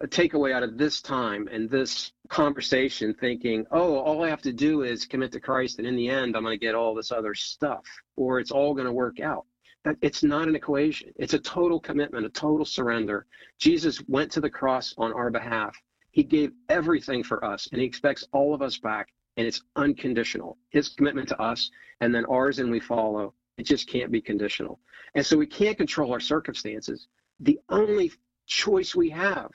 a 0.00 0.06
takeaway 0.06 0.52
out 0.52 0.62
of 0.62 0.78
this 0.78 1.00
time 1.02 1.48
and 1.48 1.68
this 1.68 2.12
conversation 2.28 3.14
thinking, 3.14 3.66
oh, 3.70 3.98
all 3.98 4.24
I 4.24 4.30
have 4.30 4.42
to 4.42 4.52
do 4.52 4.82
is 4.82 5.04
commit 5.04 5.32
to 5.32 5.40
Christ 5.40 5.78
and 5.78 5.86
in 5.86 5.96
the 5.96 6.08
end 6.08 6.36
I'm 6.36 6.42
going 6.42 6.58
to 6.58 6.64
get 6.64 6.74
all 6.74 6.94
this 6.94 7.12
other 7.12 7.34
stuff 7.34 7.84
or 8.16 8.40
it's 8.40 8.50
all 8.50 8.74
going 8.74 8.86
to 8.86 8.92
work 8.92 9.20
out. 9.20 9.44
That 9.84 9.96
it's 10.02 10.22
not 10.22 10.48
an 10.48 10.56
equation. 10.56 11.12
It's 11.16 11.34
a 11.34 11.38
total 11.38 11.80
commitment, 11.80 12.26
a 12.26 12.30
total 12.30 12.66
surrender. 12.66 13.26
Jesus 13.58 14.02
went 14.08 14.30
to 14.32 14.40
the 14.40 14.50
cross 14.50 14.94
on 14.98 15.12
our 15.12 15.30
behalf 15.30 15.74
he 16.12 16.22
gave 16.24 16.52
everything 16.68 17.22
for 17.22 17.44
us, 17.44 17.68
and 17.70 17.80
He 17.80 17.86
expects 17.86 18.26
all 18.32 18.52
of 18.52 18.62
us 18.62 18.78
back, 18.78 19.12
and 19.36 19.46
it's 19.46 19.62
unconditional. 19.76 20.58
His 20.70 20.88
commitment 20.88 21.28
to 21.28 21.40
us, 21.40 21.70
and 22.00 22.14
then 22.14 22.24
ours, 22.26 22.58
and 22.58 22.70
we 22.70 22.80
follow. 22.80 23.34
It 23.58 23.62
just 23.64 23.88
can't 23.88 24.10
be 24.10 24.20
conditional. 24.20 24.80
And 25.14 25.24
so 25.24 25.36
we 25.36 25.46
can't 25.46 25.76
control 25.76 26.12
our 26.12 26.20
circumstances. 26.20 27.08
The 27.40 27.60
only 27.68 28.12
choice 28.46 28.94
we 28.94 29.10
have 29.10 29.50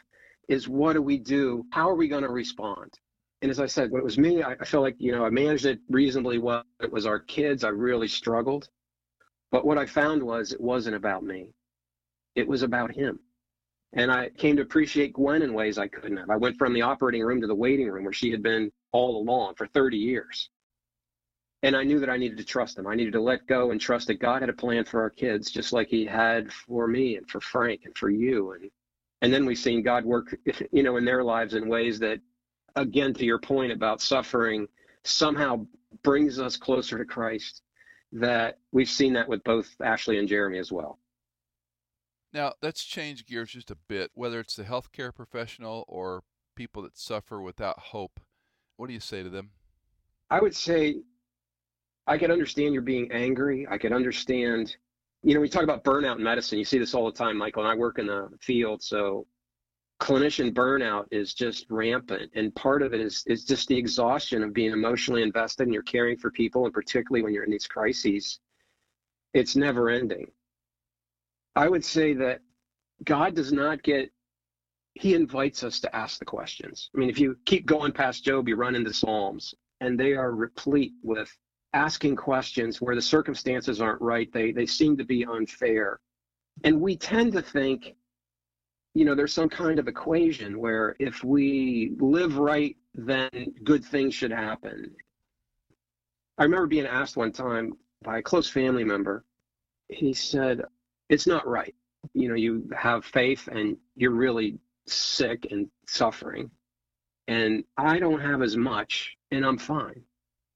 is 0.47 0.67
what 0.67 0.93
do 0.93 1.01
we 1.01 1.17
do? 1.17 1.65
How 1.71 1.89
are 1.89 1.95
we 1.95 2.07
going 2.07 2.23
to 2.23 2.29
respond? 2.29 2.93
And 3.41 3.51
as 3.51 3.59
I 3.59 3.65
said, 3.65 3.91
when 3.91 4.01
it 4.01 4.05
was 4.05 4.17
me, 4.17 4.41
I, 4.41 4.53
I 4.53 4.65
felt 4.65 4.83
like, 4.83 4.95
you 4.97 5.11
know, 5.11 5.25
I 5.25 5.29
managed 5.29 5.65
it 5.65 5.79
reasonably 5.89 6.39
well. 6.39 6.63
It 6.81 6.91
was 6.91 7.05
our 7.05 7.19
kids. 7.19 7.63
I 7.63 7.69
really 7.69 8.07
struggled. 8.07 8.69
But 9.51 9.65
what 9.65 9.77
I 9.77 9.85
found 9.85 10.23
was 10.23 10.51
it 10.51 10.61
wasn't 10.61 10.95
about 10.95 11.23
me. 11.23 11.53
It 12.35 12.47
was 12.47 12.63
about 12.63 12.93
him. 12.93 13.19
And 13.93 14.11
I 14.11 14.29
came 14.29 14.57
to 14.57 14.61
appreciate 14.61 15.13
Gwen 15.13 15.41
in 15.41 15.53
ways 15.53 15.77
I 15.77 15.87
couldn't 15.87 16.17
have. 16.17 16.29
I 16.29 16.35
went 16.35 16.57
from 16.57 16.73
the 16.73 16.81
operating 16.81 17.23
room 17.23 17.39
to 17.41 17.47
the 17.47 17.55
waiting 17.55 17.87
room 17.89 18.03
where 18.03 18.13
she 18.13 18.31
had 18.31 18.43
been 18.43 18.71
all 18.91 19.21
along 19.21 19.55
for 19.55 19.67
30 19.67 19.97
years. 19.97 20.49
And 21.63 21.75
I 21.75 21.83
knew 21.83 21.99
that 21.99 22.09
I 22.09 22.17
needed 22.17 22.37
to 22.37 22.43
trust 22.43 22.77
him. 22.77 22.87
I 22.87 22.95
needed 22.95 23.13
to 23.13 23.21
let 23.21 23.47
go 23.47 23.71
and 23.71 23.79
trust 23.79 24.07
that 24.07 24.19
God 24.19 24.41
had 24.41 24.49
a 24.49 24.53
plan 24.53 24.83
for 24.83 25.01
our 25.01 25.09
kids, 25.09 25.49
just 25.49 25.71
like 25.71 25.87
he 25.87 26.05
had 26.05 26.51
for 26.51 26.87
me 26.87 27.15
and 27.15 27.27
for 27.29 27.39
Frank 27.39 27.81
and 27.85 27.97
for 27.97 28.09
you. 28.09 28.51
And 28.51 28.69
and 29.25 29.33
then 29.33 29.43
we've 29.43 29.57
seen 29.57 29.81
God 29.81 30.05
work, 30.05 30.37
you 30.71 30.83
know, 30.83 30.97
in 30.97 31.03
their 31.03 31.23
lives 31.23 31.55
in 31.55 31.67
ways 31.67 31.97
that, 31.97 32.19
again, 32.75 33.11
to 33.15 33.25
your 33.25 33.39
point 33.39 33.71
about 33.71 33.99
suffering, 33.99 34.67
somehow 35.03 35.65
brings 36.03 36.39
us 36.39 36.57
closer 36.57 36.99
to 36.99 37.05
Christ. 37.05 37.63
That 38.11 38.59
we've 38.71 38.87
seen 38.87 39.13
that 39.13 39.27
with 39.27 39.43
both 39.43 39.67
Ashley 39.81 40.19
and 40.19 40.27
Jeremy 40.27 40.59
as 40.59 40.71
well. 40.71 40.99
Now, 42.33 42.53
let's 42.61 42.83
change 42.83 43.25
gears 43.25 43.49
just 43.49 43.71
a 43.71 43.77
bit, 43.87 44.11
whether 44.13 44.39
it's 44.39 44.55
the 44.55 44.63
healthcare 44.63 45.11
professional 45.11 45.85
or 45.87 46.21
people 46.55 46.83
that 46.83 46.95
suffer 46.95 47.41
without 47.41 47.79
hope. 47.79 48.19
What 48.77 48.89
do 48.89 48.93
you 48.93 48.99
say 48.99 49.23
to 49.23 49.29
them? 49.29 49.49
I 50.29 50.39
would 50.39 50.55
say 50.55 50.97
I 52.05 52.19
can 52.19 52.29
understand 52.29 52.75
you're 52.75 52.83
being 52.83 53.11
angry. 53.11 53.65
I 53.67 53.79
can 53.79 53.91
understand, 53.91 54.77
you 55.25 55.33
know, 55.33 55.39
we 55.41 55.49
talk 55.49 55.63
about 55.63 55.83
burnout 55.83 56.17
in 56.17 56.23
medicine. 56.23 56.59
You 56.59 56.65
see 56.65 56.77
this 56.77 56.93
all 56.93 57.07
the 57.07 57.17
time, 57.17 57.35
Michael, 57.35 57.63
and 57.63 57.71
I 57.71 57.75
work 57.75 57.97
in 57.97 58.05
the 58.05 58.29
field. 58.39 58.83
So 58.83 59.25
clinician 59.99 60.53
burnout 60.53 61.05
is 61.09 61.33
just 61.33 61.65
rampant. 61.71 62.31
And 62.35 62.53
part 62.53 62.83
of 62.83 62.93
it 62.93 63.01
is, 63.01 63.23
is 63.25 63.43
just 63.43 63.67
the 63.67 63.75
exhaustion 63.75 64.43
of 64.43 64.53
being 64.53 64.71
emotionally 64.71 65.23
invested 65.23 65.63
and 65.63 65.73
you're 65.73 65.81
caring 65.81 66.15
for 66.15 66.29
people, 66.29 66.65
and 66.65 66.73
particularly 66.73 67.23
when 67.23 67.33
you're 67.33 67.43
in 67.43 67.49
these 67.49 67.65
crises, 67.65 68.39
it's 69.33 69.55
never 69.55 69.89
ending. 69.89 70.27
I 71.55 71.69
would 71.69 71.83
say 71.83 72.13
that 72.13 72.41
God 73.03 73.33
does 73.33 73.51
not 73.51 73.81
get, 73.81 74.11
he 74.93 75.15
invites 75.15 75.63
us 75.63 75.79
to 75.79 75.95
ask 75.95 76.19
the 76.19 76.25
questions. 76.25 76.91
I 76.95 76.99
mean, 76.99 77.09
if 77.09 77.19
you 77.19 77.35
keep 77.45 77.65
going 77.65 77.91
past 77.91 78.23
Job, 78.23 78.47
you 78.47 78.57
run 78.57 78.75
into 78.75 78.93
Psalms, 78.93 79.55
and 79.81 79.99
they 79.99 80.13
are 80.13 80.35
replete 80.35 80.93
with 81.01 81.35
asking 81.75 82.15
questions 82.15 82.81
where 82.81 82.95
the 82.95 83.01
circumstances 83.01 83.81
aren't 83.81 84.01
right. 84.01 84.31
They, 84.31 84.51
they 84.51 84.65
seem 84.65 84.97
to 84.97 85.03
be 85.03 85.25
unfair. 85.25 85.99
And 86.63 86.79
we 86.79 86.95
tend 86.95 87.33
to 87.33 87.41
think, 87.41 87.95
you 88.93 89.03
know, 89.03 89.13
there's 89.13 89.33
some 89.33 89.49
kind 89.49 89.77
of 89.77 89.89
equation 89.89 90.57
where 90.57 90.95
if 90.99 91.23
we 91.23 91.91
live 91.99 92.37
right, 92.37 92.77
then 92.95 93.53
good 93.65 93.83
things 93.83 94.15
should 94.15 94.31
happen. 94.31 94.95
I 96.37 96.43
remember 96.43 96.67
being 96.67 96.85
asked 96.85 97.17
one 97.17 97.33
time 97.33 97.73
by 98.03 98.19
a 98.19 98.23
close 98.23 98.49
family 98.49 98.85
member, 98.85 99.25
he 99.89 100.13
said, 100.13 100.61
it's 101.09 101.27
not 101.27 101.45
right. 101.45 101.75
You 102.13 102.29
know, 102.29 102.35
you 102.35 102.69
have 102.75 103.03
faith 103.03 103.49
and 103.51 103.75
you're 103.95 104.11
really 104.11 104.57
sick 104.87 105.47
and 105.51 105.67
suffering. 105.87 106.49
And 107.27 107.65
I 107.77 107.99
don't 107.99 108.21
have 108.21 108.41
as 108.41 108.55
much 108.55 109.17
and 109.31 109.45
I'm 109.45 109.57
fine. 109.57 110.03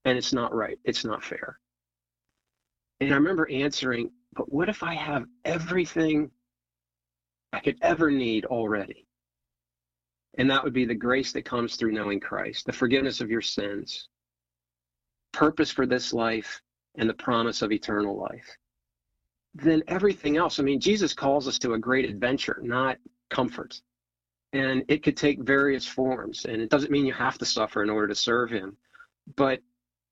And 0.04 0.16
it's 0.16 0.32
not 0.32 0.54
right. 0.54 0.78
It's 0.84 1.04
not 1.04 1.22
fair. 1.22 1.58
And 3.00 3.12
I 3.12 3.16
remember 3.16 3.50
answering, 3.50 4.10
but 4.34 4.52
what 4.52 4.68
if 4.68 4.82
I 4.82 4.94
have 4.94 5.26
everything 5.44 6.30
I 7.52 7.60
could 7.60 7.78
ever 7.82 8.10
need 8.10 8.44
already? 8.44 9.06
And 10.38 10.48
that 10.50 10.62
would 10.62 10.72
be 10.72 10.84
the 10.84 10.94
grace 10.94 11.32
that 11.32 11.44
comes 11.44 11.76
through 11.76 11.92
knowing 11.92 12.20
Christ, 12.20 12.66
the 12.66 12.72
forgiveness 12.72 13.20
of 13.20 13.30
your 13.30 13.42
sins, 13.42 14.08
purpose 15.32 15.70
for 15.70 15.86
this 15.86 16.12
life, 16.12 16.60
and 16.96 17.08
the 17.08 17.14
promise 17.14 17.62
of 17.62 17.72
eternal 17.72 18.16
life 18.16 18.56
then 19.54 19.82
everything 19.88 20.36
else. 20.36 20.58
I 20.58 20.62
mean, 20.62 20.80
Jesus 20.80 21.12
calls 21.12 21.48
us 21.48 21.58
to 21.60 21.74
a 21.74 21.78
great 21.78 22.08
adventure, 22.08 22.58
not 22.62 22.98
comfort. 23.30 23.80
And 24.52 24.84
it 24.88 25.02
could 25.02 25.16
take 25.16 25.40
various 25.40 25.86
forms. 25.86 26.44
And 26.44 26.60
it 26.60 26.70
doesn't 26.70 26.90
mean 26.90 27.06
you 27.06 27.12
have 27.12 27.38
to 27.38 27.44
suffer 27.44 27.82
in 27.82 27.90
order 27.90 28.08
to 28.08 28.14
serve 28.14 28.50
him. 28.50 28.76
But 29.36 29.60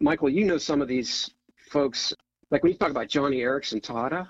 Michael, 0.00 0.28
you 0.28 0.44
know 0.44 0.58
some 0.58 0.80
of 0.80 0.88
these 0.88 1.30
folks, 1.70 2.14
like 2.50 2.62
when 2.62 2.72
you 2.72 2.78
talk 2.78 2.90
about 2.90 3.08
Joni 3.08 3.38
Eareckson 3.38 3.80
Tada, 3.80 4.28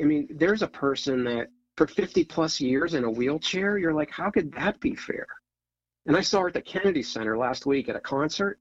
I 0.00 0.04
mean, 0.04 0.28
there's 0.30 0.62
a 0.62 0.68
person 0.68 1.24
that 1.24 1.48
for 1.76 1.86
50 1.86 2.24
plus 2.24 2.60
years 2.60 2.94
in 2.94 3.04
a 3.04 3.10
wheelchair, 3.10 3.78
you're 3.78 3.94
like, 3.94 4.10
how 4.10 4.30
could 4.30 4.52
that 4.52 4.78
be 4.80 4.94
fair? 4.94 5.26
And 6.06 6.16
I 6.16 6.20
saw 6.20 6.40
her 6.40 6.48
at 6.48 6.54
the 6.54 6.62
Kennedy 6.62 7.02
Center 7.02 7.36
last 7.36 7.66
week 7.66 7.88
at 7.88 7.96
a 7.96 8.00
concert, 8.00 8.58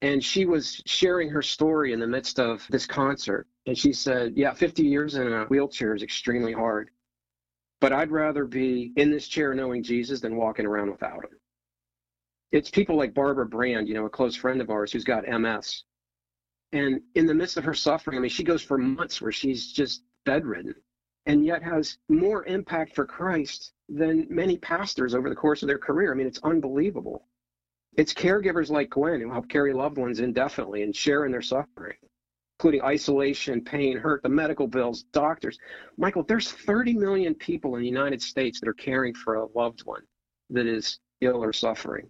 and 0.00 0.22
she 0.22 0.44
was 0.44 0.82
sharing 0.86 1.28
her 1.28 1.42
story 1.42 1.92
in 1.92 2.00
the 2.00 2.06
midst 2.06 2.40
of 2.40 2.66
this 2.70 2.86
concert. 2.86 3.46
And 3.66 3.76
she 3.76 3.92
said, 3.92 4.32
Yeah, 4.36 4.52
50 4.52 4.82
years 4.82 5.14
in 5.14 5.32
a 5.32 5.44
wheelchair 5.44 5.94
is 5.94 6.02
extremely 6.02 6.52
hard. 6.52 6.90
But 7.80 7.92
I'd 7.92 8.10
rather 8.10 8.44
be 8.44 8.92
in 8.96 9.10
this 9.10 9.28
chair 9.28 9.54
knowing 9.54 9.82
Jesus 9.82 10.20
than 10.20 10.36
walking 10.36 10.66
around 10.66 10.90
without 10.90 11.24
him. 11.24 11.38
It's 12.52 12.70
people 12.70 12.96
like 12.96 13.14
Barbara 13.14 13.46
Brand, 13.46 13.88
you 13.88 13.94
know, 13.94 14.04
a 14.04 14.10
close 14.10 14.36
friend 14.36 14.60
of 14.60 14.70
ours 14.70 14.92
who's 14.92 15.04
got 15.04 15.26
MS. 15.26 15.84
And 16.72 17.00
in 17.14 17.26
the 17.26 17.34
midst 17.34 17.56
of 17.56 17.64
her 17.64 17.74
suffering, 17.74 18.18
I 18.18 18.20
mean, 18.20 18.30
she 18.30 18.44
goes 18.44 18.62
for 18.62 18.78
months 18.78 19.20
where 19.20 19.32
she's 19.32 19.72
just 19.72 20.02
bedridden 20.24 20.74
and 21.26 21.44
yet 21.44 21.62
has 21.62 21.98
more 22.08 22.44
impact 22.46 22.94
for 22.94 23.06
Christ 23.06 23.72
than 23.88 24.26
many 24.30 24.56
pastors 24.58 25.14
over 25.14 25.28
the 25.28 25.36
course 25.36 25.62
of 25.62 25.68
their 25.68 25.78
career. 25.78 26.12
I 26.12 26.16
mean, 26.16 26.26
it's 26.26 26.40
unbelievable. 26.42 27.26
It's 27.96 28.14
caregivers 28.14 28.70
like 28.70 28.90
Gwen 28.90 29.20
who 29.20 29.30
help 29.30 29.48
carry 29.48 29.72
loved 29.72 29.98
ones 29.98 30.20
indefinitely 30.20 30.82
and 30.82 30.94
share 30.94 31.24
in 31.26 31.32
their 31.32 31.42
suffering 31.42 31.96
including 32.62 32.82
isolation, 32.82 33.60
pain, 33.60 33.98
hurt, 33.98 34.22
the 34.22 34.28
medical 34.28 34.68
bills, 34.68 35.02
doctors. 35.12 35.58
Michael, 35.98 36.22
there's 36.22 36.52
30 36.52 36.94
million 36.94 37.34
people 37.34 37.74
in 37.74 37.82
the 37.82 37.88
United 37.88 38.22
States 38.22 38.60
that 38.60 38.68
are 38.68 38.74
caring 38.74 39.12
for 39.12 39.34
a 39.34 39.46
loved 39.56 39.84
one 39.84 40.02
that 40.48 40.68
is 40.68 41.00
ill 41.22 41.42
or 41.42 41.52
suffering. 41.52 42.08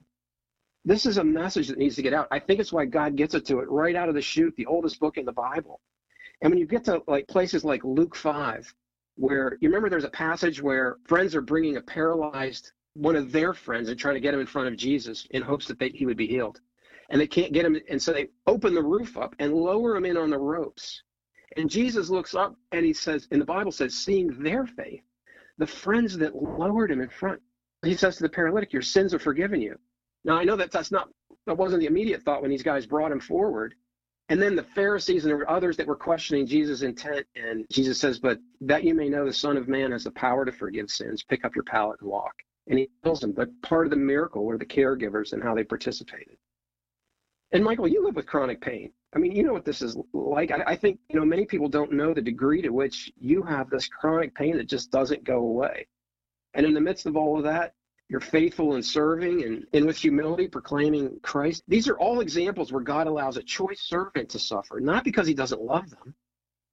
This 0.85 1.07
is 1.07 1.18
a 1.18 1.24
message 1.24 1.68
that 1.68 1.78
needs 1.78 1.97
to 1.97 2.03
get 2.03 2.12
out. 2.12 2.28
I 2.30 2.39
think 2.39 2.59
it's 2.59 2.72
why 2.72 2.87
God 2.87 3.16
gets 3.16 3.35
it 3.35 3.47
to 3.47 3.61
it 3.61 3.70
right 3.70 3.95
out 3.95 4.09
of 4.09 4.14
the 4.14 4.22
chute, 4.22 4.55
the 4.57 4.66
oldest 4.66 4.99
book 4.99 5.16
in 5.16 5.24
the 5.24 5.33
Bible. 5.33 5.80
And 6.41 6.51
when 6.51 6.59
you 6.59 6.66
get 6.66 6.85
to 6.85 7.03
like 7.07 7.28
places 7.28 7.64
like 7.64 7.85
Luke 7.85 8.16
5, 8.16 8.74
where 9.16 9.59
you 9.61 9.68
remember 9.68 9.89
there's 9.89 10.05
a 10.05 10.11
passage 10.11 10.61
where 10.61 10.97
friends 11.07 11.37
are 11.37 11.41
bringing 11.41 11.76
a 11.76 11.83
paralyzed 11.83 12.72
one 12.95 13.16
of 13.16 13.30
their 13.30 13.55
friends 13.55 13.89
and 13.89 13.99
trying 13.99 14.14
to 14.14 14.20
get 14.20 14.35
him 14.35 14.41
in 14.41 14.47
front 14.47 14.68
of 14.68 14.76
Jesus 14.76 15.26
in 15.30 15.43
hopes 15.43 15.66
that 15.66 15.78
they, 15.78 15.91
he 15.91 16.05
would 16.05 16.16
be 16.16 16.26
healed 16.26 16.61
and 17.11 17.20
they 17.20 17.26
can't 17.26 17.53
get 17.53 17.64
him. 17.64 17.78
And 17.89 18.03
so 18.03 18.12
they 18.12 18.28
open 18.47 18.74
the 18.74 18.83
roof 18.83 19.16
up 19.16 19.37
and 19.39 19.55
lower 19.55 19.97
him 19.97 20.05
in 20.05 20.16
on 20.16 20.30
the 20.30 20.39
ropes. 20.39 21.03
And 21.57 21.70
Jesus 21.70 22.11
looks 22.11 22.35
up 22.35 22.57
and 22.72 22.85
he 22.85 22.93
says, 22.93 23.28
and 23.30 23.41
the 23.41 23.47
Bible 23.47 23.72
says, 23.72 23.95
seeing 23.95 24.43
their 24.43 24.66
faith, 24.66 25.03
the 25.59 25.66
friends 25.66 26.18
that 26.18 26.35
lowered 26.35 26.91
him 26.91 27.01
in 27.01 27.09
front 27.09 27.41
he 27.85 27.97
says 27.97 28.16
to 28.16 28.22
the 28.22 28.28
paralytic, 28.28 28.72
Your 28.72 28.83
sins 28.83 29.12
are 29.12 29.18
forgiven 29.18 29.61
you. 29.61 29.78
Now, 30.24 30.36
I 30.36 30.44
know 30.44 30.56
that 30.56 30.70
that's 30.70 30.90
not, 30.90 31.08
that 31.46 31.56
wasn't 31.56 31.80
the 31.80 31.86
immediate 31.86 32.22
thought 32.22 32.42
when 32.42 32.50
these 32.50 32.62
guys 32.62 32.86
brought 32.86 33.12
him 33.12 33.20
forward. 33.20 33.74
And 34.28 34.40
then 34.40 34.56
the 34.56 34.62
Pharisees 34.62 35.24
and 35.24 35.42
others 35.44 35.76
that 35.76 35.86
were 35.86 35.96
questioning 35.96 36.46
Jesus' 36.46 36.82
intent. 36.82 37.26
And 37.34 37.66
Jesus 37.70 37.98
says, 37.98 38.18
But 38.18 38.38
that 38.60 38.84
you 38.84 38.94
may 38.94 39.08
know 39.08 39.24
the 39.24 39.32
Son 39.32 39.56
of 39.56 39.68
Man 39.68 39.92
has 39.92 40.04
the 40.04 40.12
power 40.12 40.44
to 40.44 40.52
forgive 40.52 40.90
sins, 40.90 41.22
pick 41.22 41.44
up 41.44 41.54
your 41.54 41.64
pallet 41.64 42.00
and 42.00 42.08
walk. 42.08 42.34
And 42.68 42.78
he 42.78 42.88
tells 43.02 43.20
them, 43.20 43.32
but 43.32 43.48
part 43.62 43.86
of 43.86 43.90
the 43.90 43.96
miracle 43.96 44.44
were 44.44 44.58
the 44.58 44.64
caregivers 44.64 45.32
and 45.32 45.42
how 45.42 45.54
they 45.54 45.64
participated. 45.64 46.36
And 47.50 47.64
Michael, 47.64 47.88
you 47.88 48.04
live 48.04 48.16
with 48.16 48.26
chronic 48.26 48.60
pain. 48.60 48.92
I 49.14 49.18
mean, 49.18 49.32
you 49.32 49.42
know 49.42 49.52
what 49.52 49.64
this 49.64 49.82
is 49.82 49.96
like. 50.14 50.50
I, 50.50 50.62
I 50.68 50.76
think, 50.76 50.98
you 51.10 51.18
know, 51.18 51.26
many 51.26 51.44
people 51.44 51.68
don't 51.68 51.92
know 51.92 52.14
the 52.14 52.22
degree 52.22 52.62
to 52.62 52.70
which 52.70 53.12
you 53.18 53.42
have 53.42 53.68
this 53.68 53.88
chronic 53.88 54.34
pain 54.34 54.56
that 54.56 54.68
just 54.68 54.90
doesn't 54.90 55.24
go 55.24 55.38
away. 55.38 55.86
And 56.54 56.64
in 56.64 56.72
the 56.72 56.80
midst 56.80 57.06
of 57.06 57.16
all 57.16 57.36
of 57.36 57.44
that, 57.44 57.74
you're 58.12 58.20
faithful 58.20 58.76
in 58.76 58.82
serving 58.82 59.42
and, 59.42 59.66
and 59.72 59.86
with 59.86 59.96
humility 59.96 60.46
proclaiming 60.46 61.18
Christ. 61.22 61.62
These 61.66 61.88
are 61.88 61.98
all 61.98 62.20
examples 62.20 62.70
where 62.70 62.82
God 62.82 63.06
allows 63.06 63.38
a 63.38 63.42
choice 63.42 63.80
servant 63.80 64.28
to 64.28 64.38
suffer, 64.38 64.80
not 64.80 65.02
because 65.02 65.26
he 65.26 65.32
doesn't 65.32 65.62
love 65.62 65.88
them. 65.88 66.14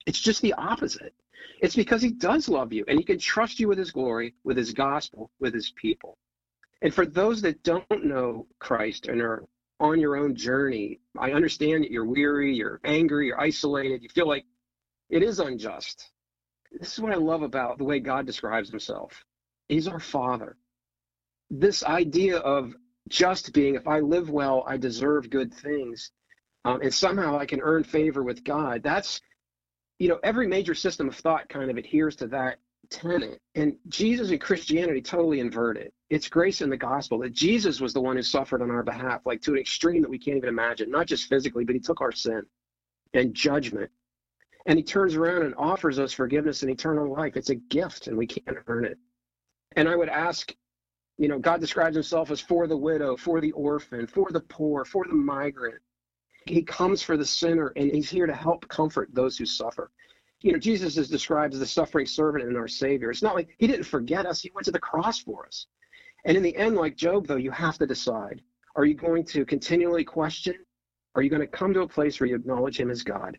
It's 0.06 0.20
just 0.20 0.42
the 0.42 0.52
opposite. 0.56 1.14
It's 1.62 1.78
because 1.78 2.02
he 2.02 2.12
does 2.12 2.50
love 2.50 2.74
you 2.74 2.84
and 2.90 3.00
he 3.00 3.06
can 3.06 3.20
trust 3.20 3.58
you 3.58 3.70
with 3.70 3.78
his 3.78 3.92
glory, 3.92 4.36
with 4.44 4.58
his 4.58 4.74
gospel, 4.74 5.32
with 5.40 5.54
his 5.54 5.72
people. 5.78 6.18
And 6.82 6.94
for 6.94 7.06
those 7.06 7.42
that 7.44 7.64
don't 7.64 8.04
know 8.04 8.46
Christ 8.60 9.08
and 9.08 9.22
are 9.22 9.46
on 9.80 9.98
your 9.98 10.18
own 10.18 10.36
journey, 10.36 11.00
I 11.18 11.32
understand 11.32 11.86
that 11.86 11.92
you're 11.92 12.04
weary, 12.04 12.54
you're 12.54 12.82
angry, 12.84 13.28
you're 13.28 13.40
isolated, 13.40 14.04
you 14.04 14.10
feel 14.10 14.28
like 14.28 14.44
it 15.10 15.24
is 15.24 15.40
unjust. 15.40 16.12
This 16.74 16.92
is 16.92 17.00
what 17.00 17.14
I 17.14 17.18
love 17.18 17.44
about 17.44 17.78
the 17.78 17.86
way 17.86 18.02
God 18.02 18.26
describes 18.26 18.70
himself. 18.70 19.24
He's 19.70 19.88
our 19.88 20.02
Father 20.02 20.58
this 21.50 21.84
idea 21.84 22.38
of 22.38 22.74
just 23.10 23.54
being, 23.54 23.76
if 23.76 23.88
I 23.88 24.00
live 24.00 24.30
well, 24.30 24.64
I 24.68 24.78
deserve 24.78 25.30
good 25.30 25.54
things, 25.54 26.12
um, 26.66 26.82
and 26.82 26.94
somehow 26.94 27.38
I 27.38 27.46
can 27.46 27.62
earn 27.62 27.84
favor 27.84 28.24
with 28.24 28.44
God. 28.44 28.84
That's, 28.84 29.22
you 29.98 30.10
know, 30.10 30.20
every 30.24 30.48
major 30.48 30.76
system 30.76 31.08
of 31.08 31.16
thought 31.16 31.50
kind 31.50 31.72
of 31.72 31.78
adheres 31.78 32.16
to 32.18 32.28
that 32.28 32.60
tenet. 32.90 33.40
And 33.56 33.76
Jesus 33.88 34.30
and 34.30 34.42
Christianity 34.42 35.02
totally 35.02 35.40
invert 35.40 35.78
it. 35.78 35.94
It's 36.10 36.28
grace 36.28 36.62
in 36.62 36.70
the 36.70 36.78
gospel 36.78 37.20
that 37.20 37.34
Jesus 37.34 37.80
was 37.80 37.94
the 37.94 38.02
one 38.02 38.16
who 38.16 38.22
suffered 38.22 38.62
on 38.62 38.72
our 38.72 38.84
behalf, 38.84 39.22
like 39.26 39.42
to 39.44 39.54
an 39.54 39.60
extreme 39.60 40.02
that 40.02 40.10
we 40.10 40.20
can't 40.20 40.38
even 40.38 40.50
imagine, 40.50 40.92
not 40.92 41.08
just 41.08 41.30
physically, 41.30 41.66
but 41.66 41.76
he 41.76 41.82
took 41.82 42.02
our 42.02 42.12
sin 42.12 42.42
and 43.14 43.34
judgment. 43.34 43.90
And 44.66 44.78
he 44.78 44.84
turns 44.84 45.16
around 45.16 45.44
and 45.44 45.56
offers 45.56 46.00
us 46.00 46.14
forgiveness 46.14 46.62
and 46.62 46.72
eternal 46.72 47.12
life. 47.12 47.38
It's 47.38 47.50
a 47.50 47.56
gift, 47.56 48.08
and 48.08 48.18
we 48.18 48.28
can't 48.28 48.58
earn 48.68 48.86
it. 48.86 48.98
And 49.76 49.88
I 49.88 49.96
would 49.96 50.10
ask 50.10 50.54
you 51.20 51.28
know, 51.28 51.38
God 51.38 51.60
describes 51.60 51.96
himself 51.96 52.32
as 52.32 52.40
for 52.40 52.66
the 52.66 52.78
widow, 52.78 53.18
for 53.18 53.42
the 53.42 53.52
orphan, 53.52 54.08
for 54.08 54.32
the 54.32 54.40
poor, 54.40 54.86
for 54.86 55.04
the 55.06 55.14
migrant. 55.14 55.82
He 56.46 56.64
comes 56.64 57.04
for 57.04 57.18
the 57.18 57.26
sinner 57.26 57.74
and 57.76 57.92
he's 57.92 58.10
here 58.10 58.26
to 58.26 58.34
help 58.34 58.66
comfort 58.70 59.10
those 59.12 59.38
who 59.38 59.46
suffer. 59.46 59.92
You 60.40 60.54
know, 60.54 60.58
Jesus 60.58 60.96
is 60.96 61.10
described 61.10 61.54
as 61.54 61.60
the 61.60 61.66
suffering 61.66 62.06
servant 62.06 62.46
and 62.46 62.56
our 62.56 62.70
Savior. 62.70 63.12
It's 63.12 63.22
not 63.22 63.36
like 63.36 63.50
he 63.58 63.68
didn't 63.68 63.84
forget 63.84 64.26
us, 64.26 64.42
he 64.42 64.50
went 64.56 64.64
to 64.66 64.72
the 64.72 64.80
cross 64.80 65.20
for 65.20 65.46
us. 65.46 65.68
And 66.24 66.38
in 66.38 66.44
the 66.44 66.56
end, 66.56 66.78
like 66.78 66.96
Job, 66.96 67.28
though, 67.28 67.36
you 67.36 67.52
have 67.52 67.78
to 67.80 67.86
decide 67.86 68.42
are 68.78 68.86
you 68.86 68.94
going 68.94 69.26
to 69.26 69.44
continually 69.46 70.06
question? 70.06 70.56
Are 71.16 71.22
you 71.22 71.30
going 71.30 71.42
to 71.42 71.48
come 71.48 71.74
to 71.74 71.82
a 71.82 71.88
place 71.88 72.18
where 72.20 72.30
you 72.30 72.36
acknowledge 72.38 72.80
him 72.80 72.90
as 72.90 73.04
God? 73.04 73.38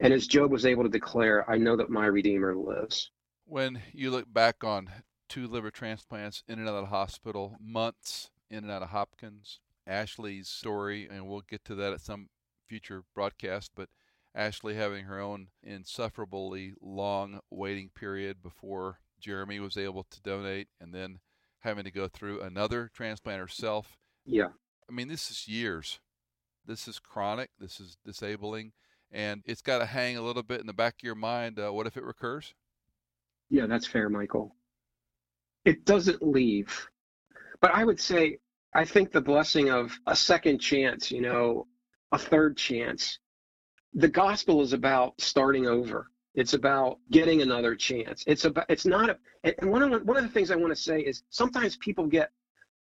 And 0.00 0.12
as 0.12 0.26
Job 0.26 0.50
was 0.50 0.66
able 0.66 0.82
to 0.82 0.90
declare, 0.90 1.48
I 1.50 1.56
know 1.56 1.74
that 1.76 1.88
my 1.88 2.04
Redeemer 2.04 2.54
lives. 2.54 3.10
When 3.46 3.80
you 3.94 4.10
look 4.10 4.30
back 4.30 4.62
on 4.62 4.90
two 5.32 5.48
liver 5.48 5.70
transplants 5.70 6.42
in 6.46 6.58
and 6.58 6.68
out 6.68 6.74
of 6.74 6.82
the 6.82 6.94
hospital, 6.94 7.56
months 7.58 8.30
in 8.50 8.58
and 8.58 8.70
out 8.70 8.82
of 8.82 8.90
Hopkins. 8.90 9.60
Ashley's 9.86 10.46
story, 10.46 11.08
and 11.10 11.26
we'll 11.26 11.40
get 11.48 11.64
to 11.64 11.74
that 11.76 11.94
at 11.94 12.02
some 12.02 12.28
future 12.68 13.04
broadcast, 13.14 13.70
but 13.74 13.88
Ashley 14.34 14.74
having 14.74 15.06
her 15.06 15.18
own 15.18 15.46
insufferably 15.62 16.74
long 16.82 17.40
waiting 17.50 17.88
period 17.94 18.42
before 18.42 18.98
Jeremy 19.18 19.58
was 19.58 19.78
able 19.78 20.04
to 20.10 20.20
donate, 20.20 20.68
and 20.78 20.94
then 20.94 21.20
having 21.60 21.84
to 21.84 21.90
go 21.90 22.08
through 22.08 22.42
another 22.42 22.90
transplant 22.92 23.40
herself. 23.40 23.96
Yeah. 24.26 24.48
I 24.86 24.92
mean, 24.92 25.08
this 25.08 25.30
is 25.30 25.48
years. 25.48 25.98
This 26.66 26.86
is 26.86 26.98
chronic. 26.98 27.48
This 27.58 27.80
is 27.80 27.96
disabling. 28.04 28.72
And 29.10 29.42
it's 29.46 29.62
got 29.62 29.78
to 29.78 29.86
hang 29.86 30.18
a 30.18 30.22
little 30.22 30.42
bit 30.42 30.60
in 30.60 30.66
the 30.66 30.74
back 30.74 30.96
of 30.96 31.04
your 31.04 31.14
mind. 31.14 31.58
Uh, 31.58 31.72
what 31.72 31.86
if 31.86 31.96
it 31.96 32.04
recurs? 32.04 32.52
Yeah, 33.48 33.64
that's 33.66 33.86
fair, 33.86 34.10
Michael 34.10 34.54
it 35.64 35.84
doesn't 35.84 36.22
leave. 36.22 36.88
But 37.60 37.72
I 37.72 37.84
would 37.84 38.00
say, 38.00 38.38
I 38.74 38.84
think 38.84 39.12
the 39.12 39.20
blessing 39.20 39.70
of 39.70 39.96
a 40.06 40.16
second 40.16 40.58
chance, 40.58 41.10
you 41.10 41.20
know, 41.20 41.66
a 42.10 42.18
third 42.18 42.56
chance, 42.56 43.18
the 43.94 44.08
gospel 44.08 44.62
is 44.62 44.72
about 44.72 45.20
starting 45.20 45.66
over. 45.66 46.08
It's 46.34 46.54
about 46.54 46.98
getting 47.10 47.42
another 47.42 47.74
chance. 47.76 48.24
It's 48.26 48.46
about, 48.46 48.64
it's 48.70 48.86
not, 48.86 49.10
a, 49.10 49.60
and 49.60 49.70
one 49.70 49.82
of, 49.82 49.90
the, 49.90 49.98
one 49.98 50.16
of 50.16 50.22
the 50.22 50.30
things 50.30 50.50
I 50.50 50.56
want 50.56 50.74
to 50.74 50.80
say 50.80 51.00
is 51.00 51.22
sometimes 51.28 51.76
people 51.76 52.06
get, 52.06 52.30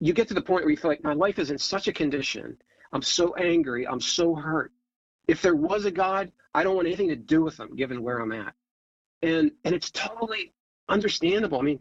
you 0.00 0.12
get 0.14 0.28
to 0.28 0.34
the 0.34 0.42
point 0.42 0.64
where 0.64 0.70
you 0.70 0.76
feel 0.76 0.90
like 0.90 1.04
my 1.04 1.12
life 1.12 1.38
is 1.38 1.50
in 1.50 1.58
such 1.58 1.86
a 1.86 1.92
condition. 1.92 2.56
I'm 2.92 3.02
so 3.02 3.34
angry. 3.34 3.86
I'm 3.86 4.00
so 4.00 4.34
hurt. 4.34 4.72
If 5.28 5.42
there 5.42 5.56
was 5.56 5.84
a 5.84 5.90
God, 5.90 6.32
I 6.54 6.64
don't 6.64 6.76
want 6.76 6.86
anything 6.86 7.08
to 7.08 7.16
do 7.16 7.42
with 7.42 7.60
him 7.60 7.76
given 7.76 8.02
where 8.02 8.18
I'm 8.18 8.32
at. 8.32 8.54
And, 9.22 9.52
and 9.64 9.74
it's 9.74 9.90
totally 9.90 10.54
understandable. 10.88 11.58
I 11.58 11.62
mean, 11.62 11.80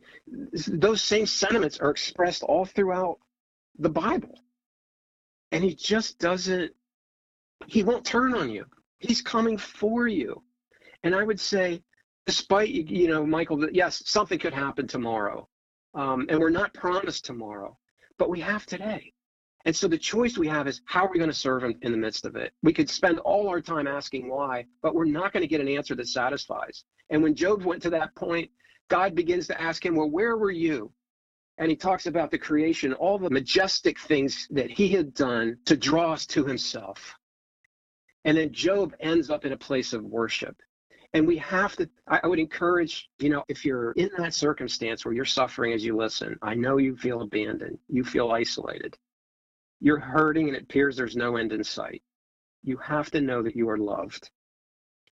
those 0.68 1.02
same 1.02 1.26
sentiments 1.26 1.80
are 1.80 1.90
expressed 1.90 2.44
all 2.44 2.66
throughout 2.66 3.20
the 3.80 3.90
Bible. 3.90 4.40
And 5.52 5.64
he 5.64 5.76
just 5.76 6.20
doesn't, 6.20 6.72
he 7.68 7.84
won't 7.84 8.06
turn 8.06 8.34
on 8.34 8.50
you. 8.50 8.66
He's 9.00 9.22
coming 9.22 9.58
for 9.58 10.08
you. 10.08 10.42
And 11.04 11.14
I 11.14 11.24
would 11.24 11.40
say, 11.40 11.84
despite, 12.26 12.70
you 12.70 13.08
know, 13.08 13.26
Michael, 13.26 13.58
that 13.58 13.76
yes, 13.76 14.02
something 14.06 14.40
could 14.40 14.54
happen 14.54 14.88
tomorrow. 14.88 15.48
Um, 15.94 16.26
and 16.30 16.40
we're 16.40 16.50
not 16.50 16.74
promised 16.74 17.26
tomorrow, 17.26 17.78
but 18.18 18.30
we 18.30 18.40
have 18.40 18.66
today. 18.66 19.14
And 19.66 19.76
so 19.76 19.88
the 19.88 19.98
choice 19.98 20.38
we 20.38 20.48
have 20.48 20.68
is 20.68 20.82
how 20.86 21.06
are 21.06 21.12
we 21.12 21.20
going 21.20 21.30
to 21.30 21.36
serve 21.36 21.64
him 21.64 21.76
in 21.84 21.92
the 21.92 21.98
midst 21.98 22.26
of 22.26 22.36
it? 22.36 22.52
We 22.64 22.74
could 22.74 22.90
spend 22.90 23.20
all 23.20 23.48
our 23.48 23.62
time 23.62 23.88
asking 23.88 24.30
why, 24.30 24.66
but 24.82 24.96
we're 24.96 25.06
not 25.06 25.32
going 25.32 25.42
to 25.42 25.48
get 25.48 25.62
an 25.62 25.70
answer 25.70 25.96
that 25.96 26.08
satisfies. 26.08 26.84
And 27.10 27.22
when 27.24 27.36
Job 27.36 27.64
went 27.64 27.82
to 27.84 27.90
that 27.92 28.14
point 28.16 28.50
God 28.90 29.16
begins 29.16 29.48
to 29.48 29.62
ask 29.62 29.86
him, 29.86 29.96
Well, 29.96 30.10
where 30.10 30.38
were 30.38 30.52
you? 30.52 30.92
And 31.58 31.70
he 31.70 31.76
talks 31.76 32.08
about 32.08 32.32
the 32.32 32.38
creation, 32.38 32.94
all 32.94 33.20
the 33.20 33.30
majestic 33.30 34.00
things 34.00 34.48
that 34.52 34.72
he 34.72 34.90
had 34.90 35.14
done 35.14 35.58
to 35.66 35.78
draw 35.78 36.14
us 36.14 36.26
to 36.28 36.44
himself. 36.44 37.16
And 38.26 38.38
then 38.38 38.52
Job 38.52 38.96
ends 39.00 39.30
up 39.30 39.46
in 39.46 39.52
a 39.52 39.58
place 39.58 39.94
of 39.94 40.04
worship. 40.04 40.56
And 41.14 41.28
we 41.28 41.38
have 41.38 41.76
to, 41.76 41.88
I 42.08 42.26
would 42.26 42.40
encourage, 42.40 43.08
you 43.20 43.30
know, 43.30 43.44
if 43.48 43.64
you're 43.64 43.92
in 43.92 44.10
that 44.18 44.34
circumstance 44.34 45.06
where 45.06 45.14
you're 45.14 45.26
suffering 45.26 45.74
as 45.74 45.86
you 45.86 45.96
listen, 45.96 46.36
I 46.42 46.56
know 46.56 46.78
you 46.78 46.98
feel 46.98 47.22
abandoned, 47.22 47.78
you 47.88 48.04
feel 48.04 48.32
isolated, 48.32 48.98
you're 49.80 50.00
hurting, 50.00 50.48
and 50.48 50.58
it 50.58 50.64
appears 50.64 50.96
there's 50.96 51.16
no 51.16 51.36
end 51.36 51.54
in 51.54 51.64
sight. 51.64 52.02
You 52.64 52.78
have 52.78 53.12
to 53.12 53.22
know 53.22 53.44
that 53.44 53.56
you 53.56 53.70
are 53.70 53.78
loved, 53.78 54.32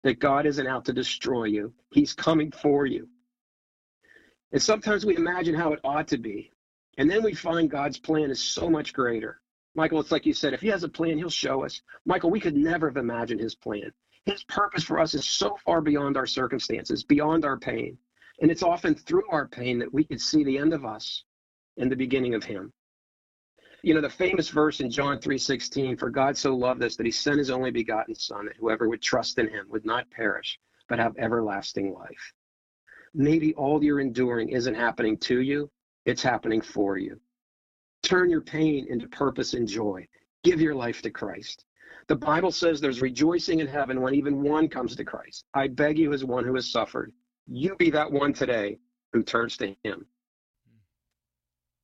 that 0.04 0.20
God 0.20 0.46
isn't 0.46 0.68
out 0.68 0.86
to 0.86 0.94
destroy 0.94 1.46
you, 1.46 1.74
He's 1.92 2.14
coming 2.14 2.52
for 2.52 2.86
you. 2.86 3.10
And 4.52 4.62
sometimes 4.62 5.06
we 5.06 5.16
imagine 5.16 5.54
how 5.54 5.74
it 5.74 5.80
ought 5.84 6.08
to 6.08 6.18
be. 6.18 6.52
And 6.98 7.10
then 7.10 7.22
we 7.22 7.34
find 7.34 7.70
God's 7.70 8.00
plan 8.00 8.32
is 8.32 8.42
so 8.42 8.70
much 8.70 8.94
greater. 8.94 9.42
Michael, 9.76 10.00
it's 10.00 10.12
like 10.12 10.26
you 10.26 10.34
said, 10.34 10.54
if 10.54 10.62
he 10.62 10.68
has 10.70 10.84
a 10.84 10.90
plan, 10.90 11.18
he'll 11.18 11.30
show 11.30 11.64
us. 11.64 11.82
Michael, 12.06 12.32
we 12.32 12.40
could 12.40 12.58
never 12.58 12.90
have 12.90 12.98
imagined 12.98 13.40
his 13.40 13.54
plan. 13.54 13.92
His 14.26 14.44
purpose 14.46 14.84
for 14.84 15.00
us 15.00 15.14
is 15.14 15.26
so 15.26 15.56
far 15.64 15.82
beyond 15.82 16.18
our 16.18 16.26
circumstances, 16.26 17.04
beyond 17.04 17.46
our 17.46 17.58
pain. 17.58 17.98
And 18.42 18.50
it's 18.50 18.64
often 18.64 18.96
through 18.96 19.30
our 19.30 19.48
pain 19.48 19.78
that 19.80 19.94
we 19.94 20.04
can 20.04 20.18
see 20.18 20.44
the 20.44 20.58
end 20.58 20.74
of 20.74 20.84
us 20.84 21.24
and 21.78 21.92
the 21.92 21.96
beginning 21.96 22.34
of 22.34 22.44
him. 22.44 22.74
You 23.84 23.94
know, 23.94 24.02
the 24.02 24.10
famous 24.10 24.50
verse 24.50 24.82
in 24.82 24.90
John 24.90 25.20
3:16, 25.20 25.98
for 25.98 26.10
God 26.10 26.36
so 26.36 26.56
loved 26.56 26.84
us 26.84 26.96
that 26.96 27.06
he 27.06 27.12
sent 27.12 27.38
his 27.38 27.50
only 27.50 27.72
begotten 27.72 28.16
son 28.16 28.46
that 28.48 28.58
whoever 28.58 28.90
would 28.90 29.02
trust 29.02 29.38
in 29.38 29.48
him 29.48 29.68
would 29.70 29.86
not 29.86 30.10
perish, 30.10 30.60
but 30.90 31.00
have 31.00 31.16
everlasting 31.18 31.94
life 31.94 32.34
maybe 33.14 33.54
all 33.56 33.84
you're 33.84 34.00
enduring 34.00 34.50
isn't 34.50 34.76
happening 34.76 35.18
to 35.18 35.42
you, 35.42 35.70
it's 36.06 36.24
happening 36.24 36.62
for 36.62 36.98
you. 36.98 37.20
Turn 38.04 38.30
your 38.30 38.42
pain 38.42 38.88
into 38.90 39.08
purpose 39.08 39.54
and 39.54 39.68
joy. 39.68 40.08
Give 40.44 40.62
your 40.62 40.76
life 40.76 41.02
to 41.02 41.10
Christ. 41.10 41.66
The 42.08 42.16
Bible 42.16 42.52
says 42.52 42.80
there's 42.82 43.02
rejoicing 43.02 43.60
in 43.60 43.68
heaven 43.68 44.02
when 44.02 44.16
even 44.16 44.42
one 44.42 44.68
comes 44.68 44.96
to 44.96 45.06
Christ. 45.06 45.46
I 45.54 45.68
beg 45.68 45.98
you, 45.98 46.14
as 46.14 46.26
one 46.26 46.44
who 46.44 46.56
has 46.56 46.72
suffered, 46.72 47.12
you 47.46 47.76
be 47.76 47.92
that 47.92 48.12
one 48.12 48.34
today 48.34 48.80
who 49.14 49.22
turns 49.22 49.58
to 49.58 49.76
Him. 49.84 50.06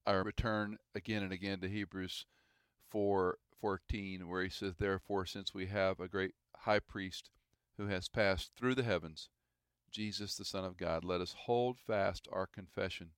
I 0.07 0.13
return 0.13 0.77
again 0.93 1.23
and 1.23 1.33
again 1.33 1.59
to 1.61 1.69
Hebrews 1.69 2.25
4 2.89 3.37
14, 3.59 4.27
where 4.27 4.43
he 4.43 4.49
says, 4.49 4.75
Therefore, 4.77 5.25
since 5.25 5.53
we 5.53 5.65
have 5.67 5.99
a 5.99 6.07
great 6.07 6.33
high 6.55 6.79
priest 6.79 7.29
who 7.77 7.87
has 7.87 8.07
passed 8.07 8.51
through 8.55 8.75
the 8.75 8.83
heavens, 8.83 9.29
Jesus, 9.95 10.35
the 10.35 10.43
Son 10.43 10.65
of 10.65 10.75
God, 10.75 11.05
let 11.05 11.21
us 11.21 11.33
hold 11.45 11.79
fast 11.79 12.27
our 12.29 12.45
confession. 12.45 13.11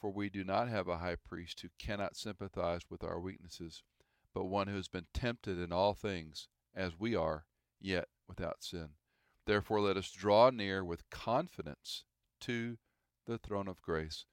For 0.00 0.10
we 0.10 0.28
do 0.28 0.42
not 0.42 0.68
have 0.68 0.88
a 0.88 0.98
high 0.98 1.14
priest 1.14 1.60
who 1.60 1.68
cannot 1.78 2.16
sympathize 2.16 2.80
with 2.90 3.04
our 3.04 3.20
weaknesses, 3.20 3.84
but 4.34 4.46
one 4.46 4.66
who 4.66 4.74
has 4.74 4.88
been 4.88 5.06
tempted 5.14 5.56
in 5.56 5.72
all 5.72 5.94
things, 5.94 6.48
as 6.74 6.98
we 6.98 7.14
are, 7.14 7.44
yet 7.80 8.08
without 8.26 8.64
sin. 8.64 8.88
Therefore, 9.46 9.80
let 9.80 9.96
us 9.96 10.10
draw 10.10 10.50
near 10.50 10.84
with 10.84 11.08
confidence 11.10 12.02
to 12.40 12.78
the 13.26 13.38
throne 13.38 13.68
of 13.68 13.80
grace, 13.80 14.24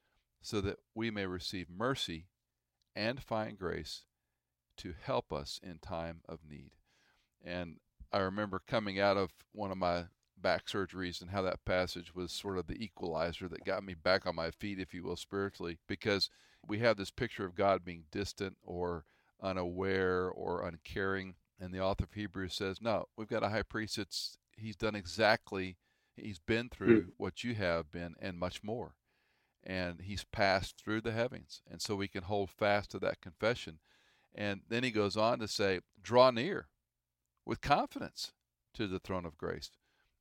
so 0.42 0.62
that 0.62 0.80
we 0.96 1.12
may 1.12 1.28
receive 1.28 1.68
mercy 1.70 2.26
and 2.96 3.22
find 3.22 3.56
grace 3.60 4.06
to 4.78 4.96
help 5.00 5.32
us 5.32 5.60
in 5.62 5.78
time 5.78 6.22
of 6.28 6.40
need. 6.50 6.72
And 7.44 7.78
I 8.12 8.18
remember 8.18 8.64
coming 8.66 9.00
out 9.00 9.18
of 9.18 9.30
one 9.52 9.70
of 9.70 9.78
my 9.78 10.06
back 10.42 10.66
surgeries 10.68 11.22
and 11.22 11.32
how 11.32 11.42
that 11.42 11.66
passage 11.66 12.14
was 12.14 12.32
sort 12.32 12.58
of 12.58 12.68
the 12.68 12.82
equalizer 12.82 13.48
that 13.48 13.66
got 13.66 13.84
me 13.84 13.94
back 13.94 14.26
on 14.26 14.36
my 14.36 14.52
feet, 14.52 14.80
if 14.80 14.94
you 14.94 15.04
will, 15.04 15.16
spiritually, 15.16 15.80
because 15.88 16.30
we 16.66 16.80
have 16.80 16.98
this 16.98 17.12
picture 17.12 17.46
of 17.46 17.56
God 17.56 17.84
being 17.84 18.06
distant 18.12 18.58
or 18.64 19.06
unaware 19.42 20.30
or 20.30 20.66
uncaring. 20.68 21.36
And 21.60 21.74
the 21.74 21.82
author 21.82 22.04
of 22.04 22.14
Hebrews 22.14 22.54
says, 22.54 22.82
no, 22.82 23.06
we've 23.18 23.28
got 23.28 23.44
a 23.44 23.50
high 23.50 23.64
priest 23.64 23.98
that's 23.98 24.38
he's 24.56 24.76
done 24.76 24.96
exactly 24.96 25.78
he's 26.18 26.40
been 26.40 26.70
through 26.70 27.02
mm. 27.04 27.10
what 27.18 27.44
you 27.44 27.56
have 27.56 27.92
been 27.92 28.16
and 28.20 28.38
much 28.38 28.64
more. 28.64 28.96
And 29.64 30.02
he's 30.02 30.24
passed 30.24 30.78
through 30.78 31.02
the 31.02 31.12
heavens. 31.12 31.62
And 31.70 31.82
so 31.82 31.96
we 31.96 32.08
can 32.08 32.24
hold 32.24 32.50
fast 32.50 32.92
to 32.92 33.00
that 33.00 33.22
confession. 33.22 33.80
And 34.34 34.62
then 34.68 34.84
he 34.84 34.92
goes 34.92 35.18
on 35.18 35.40
to 35.40 35.48
say, 35.48 35.82
draw 36.02 36.32
near 36.32 36.68
with 37.46 37.62
confidence 37.62 38.34
to 38.76 38.88
the 38.88 39.00
throne 39.00 39.26
of 39.26 39.38
grace 39.38 39.72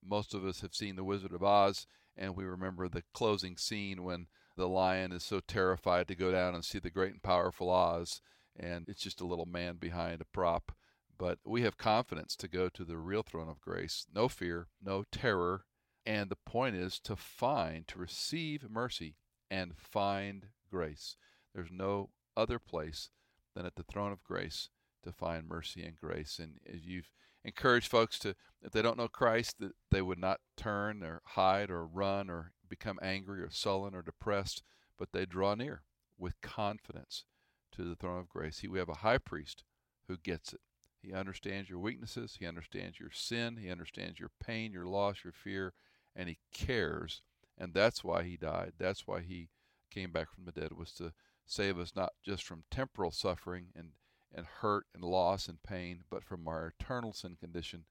most 0.07 0.34
of 0.34 0.44
us 0.44 0.61
have 0.61 0.74
seen 0.74 0.96
The 0.96 1.04
Wizard 1.04 1.32
of 1.32 1.42
Oz, 1.42 1.86
and 2.16 2.36
we 2.36 2.44
remember 2.44 2.88
the 2.88 3.04
closing 3.12 3.57
scene 3.57 4.02
when 4.02 4.26
the 4.57 4.68
lion 4.68 5.12
is 5.12 5.22
so 5.24 5.40
terrified 5.40 6.09
to 6.09 6.14
go 6.14 6.32
down 6.32 6.54
and 6.54 6.64
see 6.64 6.78
the 6.78 6.90
great 6.90 7.12
and 7.12 7.22
powerful 7.22 7.70
Oz, 7.70 8.20
and 8.59 8.88
it's 8.88 9.02
just 9.02 9.20
a 9.20 9.26
little 9.26 9.46
man 9.46 9.76
behind 9.76 10.20
a 10.20 10.24
prop. 10.24 10.72
But 11.18 11.38
we 11.44 11.62
have 11.62 11.78
confidence 11.78 12.36
to 12.36 12.48
go 12.48 12.68
to 12.68 12.84
the 12.84 12.98
real 12.98 13.22
throne 13.22 13.48
of 13.48 13.61
grace. 13.61 14.07
No 14.14 14.28
fear, 14.28 14.68
no 14.82 15.04
terror. 15.11 15.64
And 16.04 16.30
the 16.30 16.36
point 16.36 16.76
is 16.76 17.00
to 17.00 17.16
find, 17.16 17.88
to 17.88 17.98
receive 17.98 18.70
mercy 18.70 19.16
and 19.50 19.76
find 19.76 20.46
grace. 20.70 21.16
There's 21.54 21.70
no 21.70 22.11
other 22.36 22.59
place 22.59 23.11
than 23.54 23.66
at 23.66 23.76
the 23.76 23.82
throne 23.82 24.12
of 24.12 24.22
grace 24.22 24.68
to 25.04 25.12
find 25.12 25.48
mercy 25.48 25.82
and 25.82 25.96
grace. 25.96 26.38
And 26.38 26.61
as 26.72 26.86
you've 26.86 27.11
encouraged 27.47 27.88
folks 27.88 28.18
to, 28.18 28.34
if 28.61 28.72
they 28.72 28.82
don't 28.82 28.99
know 28.99 29.09
Christ, 29.09 29.57
that 29.61 29.72
they 29.90 30.03
would 30.03 30.18
not 30.18 30.40
turn 30.57 31.03
or 31.03 31.22
hide 31.24 31.70
or 31.70 31.86
run 31.86 32.28
or 32.28 32.53
become 32.68 32.99
angry 33.01 33.40
or 33.40 33.51
sullen 33.51 33.94
or 33.94 34.03
depressed, 34.03 34.62
but 34.99 35.12
they 35.12 35.24
draw 35.24 35.55
near 35.55 35.82
with 36.18 36.40
confidence 36.42 37.24
to 37.72 37.84
the 37.84 37.94
throne 37.94 38.18
of 38.18 38.28
grace. 38.28 38.59
He, 38.59 38.68
we 38.68 38.80
have 38.80 38.88
a 38.88 38.97
high 38.97 39.18
priest 39.18 39.62
who 40.09 40.16
gets 40.16 40.53
it. 40.53 40.61
He 41.01 41.12
understands 41.12 41.70
your 41.70 41.78
weaknesses, 41.78 42.36
he 42.40 42.47
understands 42.47 42.99
your 42.99 43.12
sin, 43.12 43.59
he 43.59 43.70
understands 43.70 44.18
your 44.18 44.32
pain, 44.44 44.72
your 44.72 44.86
loss, 44.86 45.22
your 45.22 45.32
fear, 45.32 45.72
and 46.16 46.28
he 46.28 46.38
cares. 46.53 47.22
And 47.57 47.72
that's 47.72 48.03
why 48.03 48.24
he 48.24 48.36
died. 48.36 48.72
That's 48.76 49.07
why 49.07 49.20
he 49.20 49.51
came 49.90 50.11
back 50.11 50.32
from 50.34 50.47
the 50.47 50.53
dead 50.53 50.72
was 50.72 50.92
to 50.94 51.12
save 51.47 51.78
us 51.78 51.92
not 51.94 52.12
just 52.24 52.42
from 52.42 52.64
temporal 52.72 53.12
suffering 53.12 53.66
and 53.76 53.90
and 54.37 54.47
hurt 54.61 54.87
and 54.95 55.03
loss 55.03 55.49
and 55.49 55.62
pain, 55.62 56.05
but 56.11 56.22
from 56.22 56.47
our 56.47 56.72
eternal 56.78 57.12
sin 57.12 57.37
condition 57.41 57.84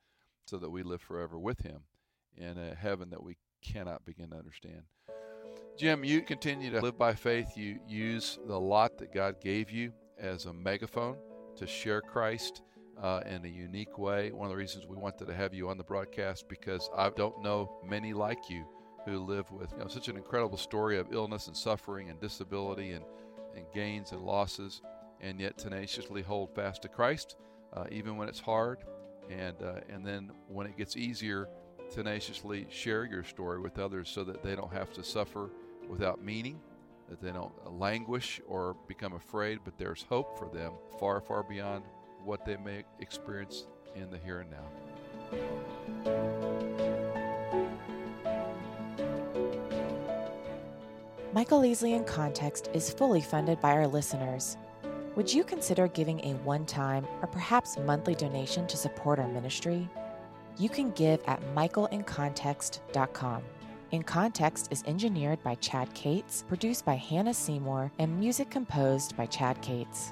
so 0.46 0.58
that 0.58 0.70
we 0.70 0.84
live 0.84 1.02
forever 1.02 1.38
with 1.39 1.62
Him 1.62 1.82
in 2.38 2.58
a 2.58 2.76
heaven 2.76 3.10
that 3.10 3.24
we 3.24 3.38
cannot 3.62 4.06
begin 4.06 4.30
to 4.30 4.38
understand. 4.38 4.84
Jim, 5.78 6.06
you 6.06 6.22
continue 6.22 6.72
to 6.72 6.80
live 6.80 6.98
by 6.98 7.14
faith. 7.14 7.58
You 7.58 7.80
use 7.88 8.39
the 8.48 8.60
lot 8.60 8.98
that 9.00 9.14
God 9.14 9.41
gave 9.41 9.72
you 9.72 9.91
as 10.18 10.46
a 10.46 10.54
megaphone 10.54 11.18
to 11.58 11.68
share 11.68 12.02
Christ 12.02 12.62
uh, 13.02 13.22
in 13.26 13.43
a 13.43 13.50
unique 13.50 13.98
way. 13.98 14.32
One 14.32 14.46
of 14.46 14.52
the 14.52 14.58
reasons 14.58 14.86
we 14.88 14.96
wanted 14.96 15.28
to 15.28 15.34
have 15.34 15.54
you 15.54 15.70
on 15.70 15.78
the 15.78 15.84
broadcast 15.84 16.48
because 16.48 16.89
I 16.96 17.10
don't 17.10 17.41
know 17.43 17.80
many 17.84 18.14
like 18.14 18.50
you 18.50 18.66
who 19.06 19.20
live 19.20 19.52
with 19.52 19.72
you 19.74 19.80
know, 19.80 19.88
such 19.88 20.08
an 20.08 20.16
incredible 20.16 20.58
story 20.58 20.98
of 20.98 21.12
illness 21.12 21.48
and 21.48 21.58
suffering 21.58 22.10
and 22.10 22.20
disability 22.22 22.91
and, 22.91 23.04
and 23.56 23.66
gains 23.74 24.12
and 24.12 24.22
losses 24.22 24.82
and 25.22 25.39
yet 25.39 25.57
tenaciously 25.57 26.22
hold 26.22 26.53
fast 26.53 26.82
to 26.84 26.88
Christ, 26.88 27.36
uh, 27.74 27.86
even 27.91 28.18
when 28.18 28.28
it's 28.28 28.39
hard. 28.39 28.80
And, 29.30 29.55
uh, 29.61 29.80
and 29.89 30.05
then 30.05 30.32
when 30.47 30.68
it 30.68 30.78
gets 30.78 30.95
easier, 30.95 31.47
tenaciously 31.93 32.68
share 32.70 33.05
your 33.05 33.24
story 33.24 33.59
with 33.59 33.80
others 33.80 34.09
so 34.09 34.24
that 34.24 34.43
they 34.43 34.55
don't 34.55 34.72
have 34.72 34.93
to 34.93 35.03
suffer 35.03 35.49
without 35.89 36.24
meaning, 36.24 36.59
that 37.09 37.22
they 37.22 37.32
don't 37.32 37.53
languish 37.80 38.41
or 38.47 38.76
become 38.88 39.13
afraid, 39.13 39.59
but 39.63 39.78
there's 39.78 40.05
hope 40.09 40.38
for 40.38 40.47
them 40.49 40.74
far, 40.99 41.22
far 41.22 41.43
beyond 41.43 41.84
what 42.24 42.45
they 42.45 42.57
may 42.57 42.84
experience 42.99 43.68
in 43.95 44.09
the 44.09 44.18
here 44.18 44.39
and 44.41 44.51
now. 44.51 44.66
Michael 51.34 51.61
Easley 51.61 51.95
in 51.95 52.05
Context 52.05 52.70
is 52.74 52.93
fully 52.93 53.22
funded 53.22 53.59
by 53.59 53.74
our 53.74 53.88
listeners. 53.88 54.55
Would 55.16 55.34
you 55.34 55.45
consider 55.45 55.88
giving 55.88 56.20
a 56.26 56.34
one 56.43 56.66
time 56.66 57.07
or 57.22 57.28
perhaps 57.28 57.78
monthly 57.78 58.16
donation 58.16 58.68
to 58.68 58.76
support 58.76 59.18
our 59.18 59.30
ministry? 59.30 59.89
You 60.57 60.68
can 60.68 60.91
give 60.91 61.22
at 61.26 61.41
michaelincontext.com. 61.55 63.41
In 63.91 64.03
Context 64.03 64.68
is 64.72 64.84
engineered 64.86 65.41
by 65.41 65.55
Chad 65.55 65.93
Cates, 65.93 66.43
produced 66.49 66.84
by 66.84 66.95
Hannah 66.95 67.34
Seymour, 67.34 67.93
and 67.97 68.20
music 68.20 68.49
composed 68.49 69.16
by 69.16 69.26
Chad 69.26 69.61
Cates. 69.61 70.11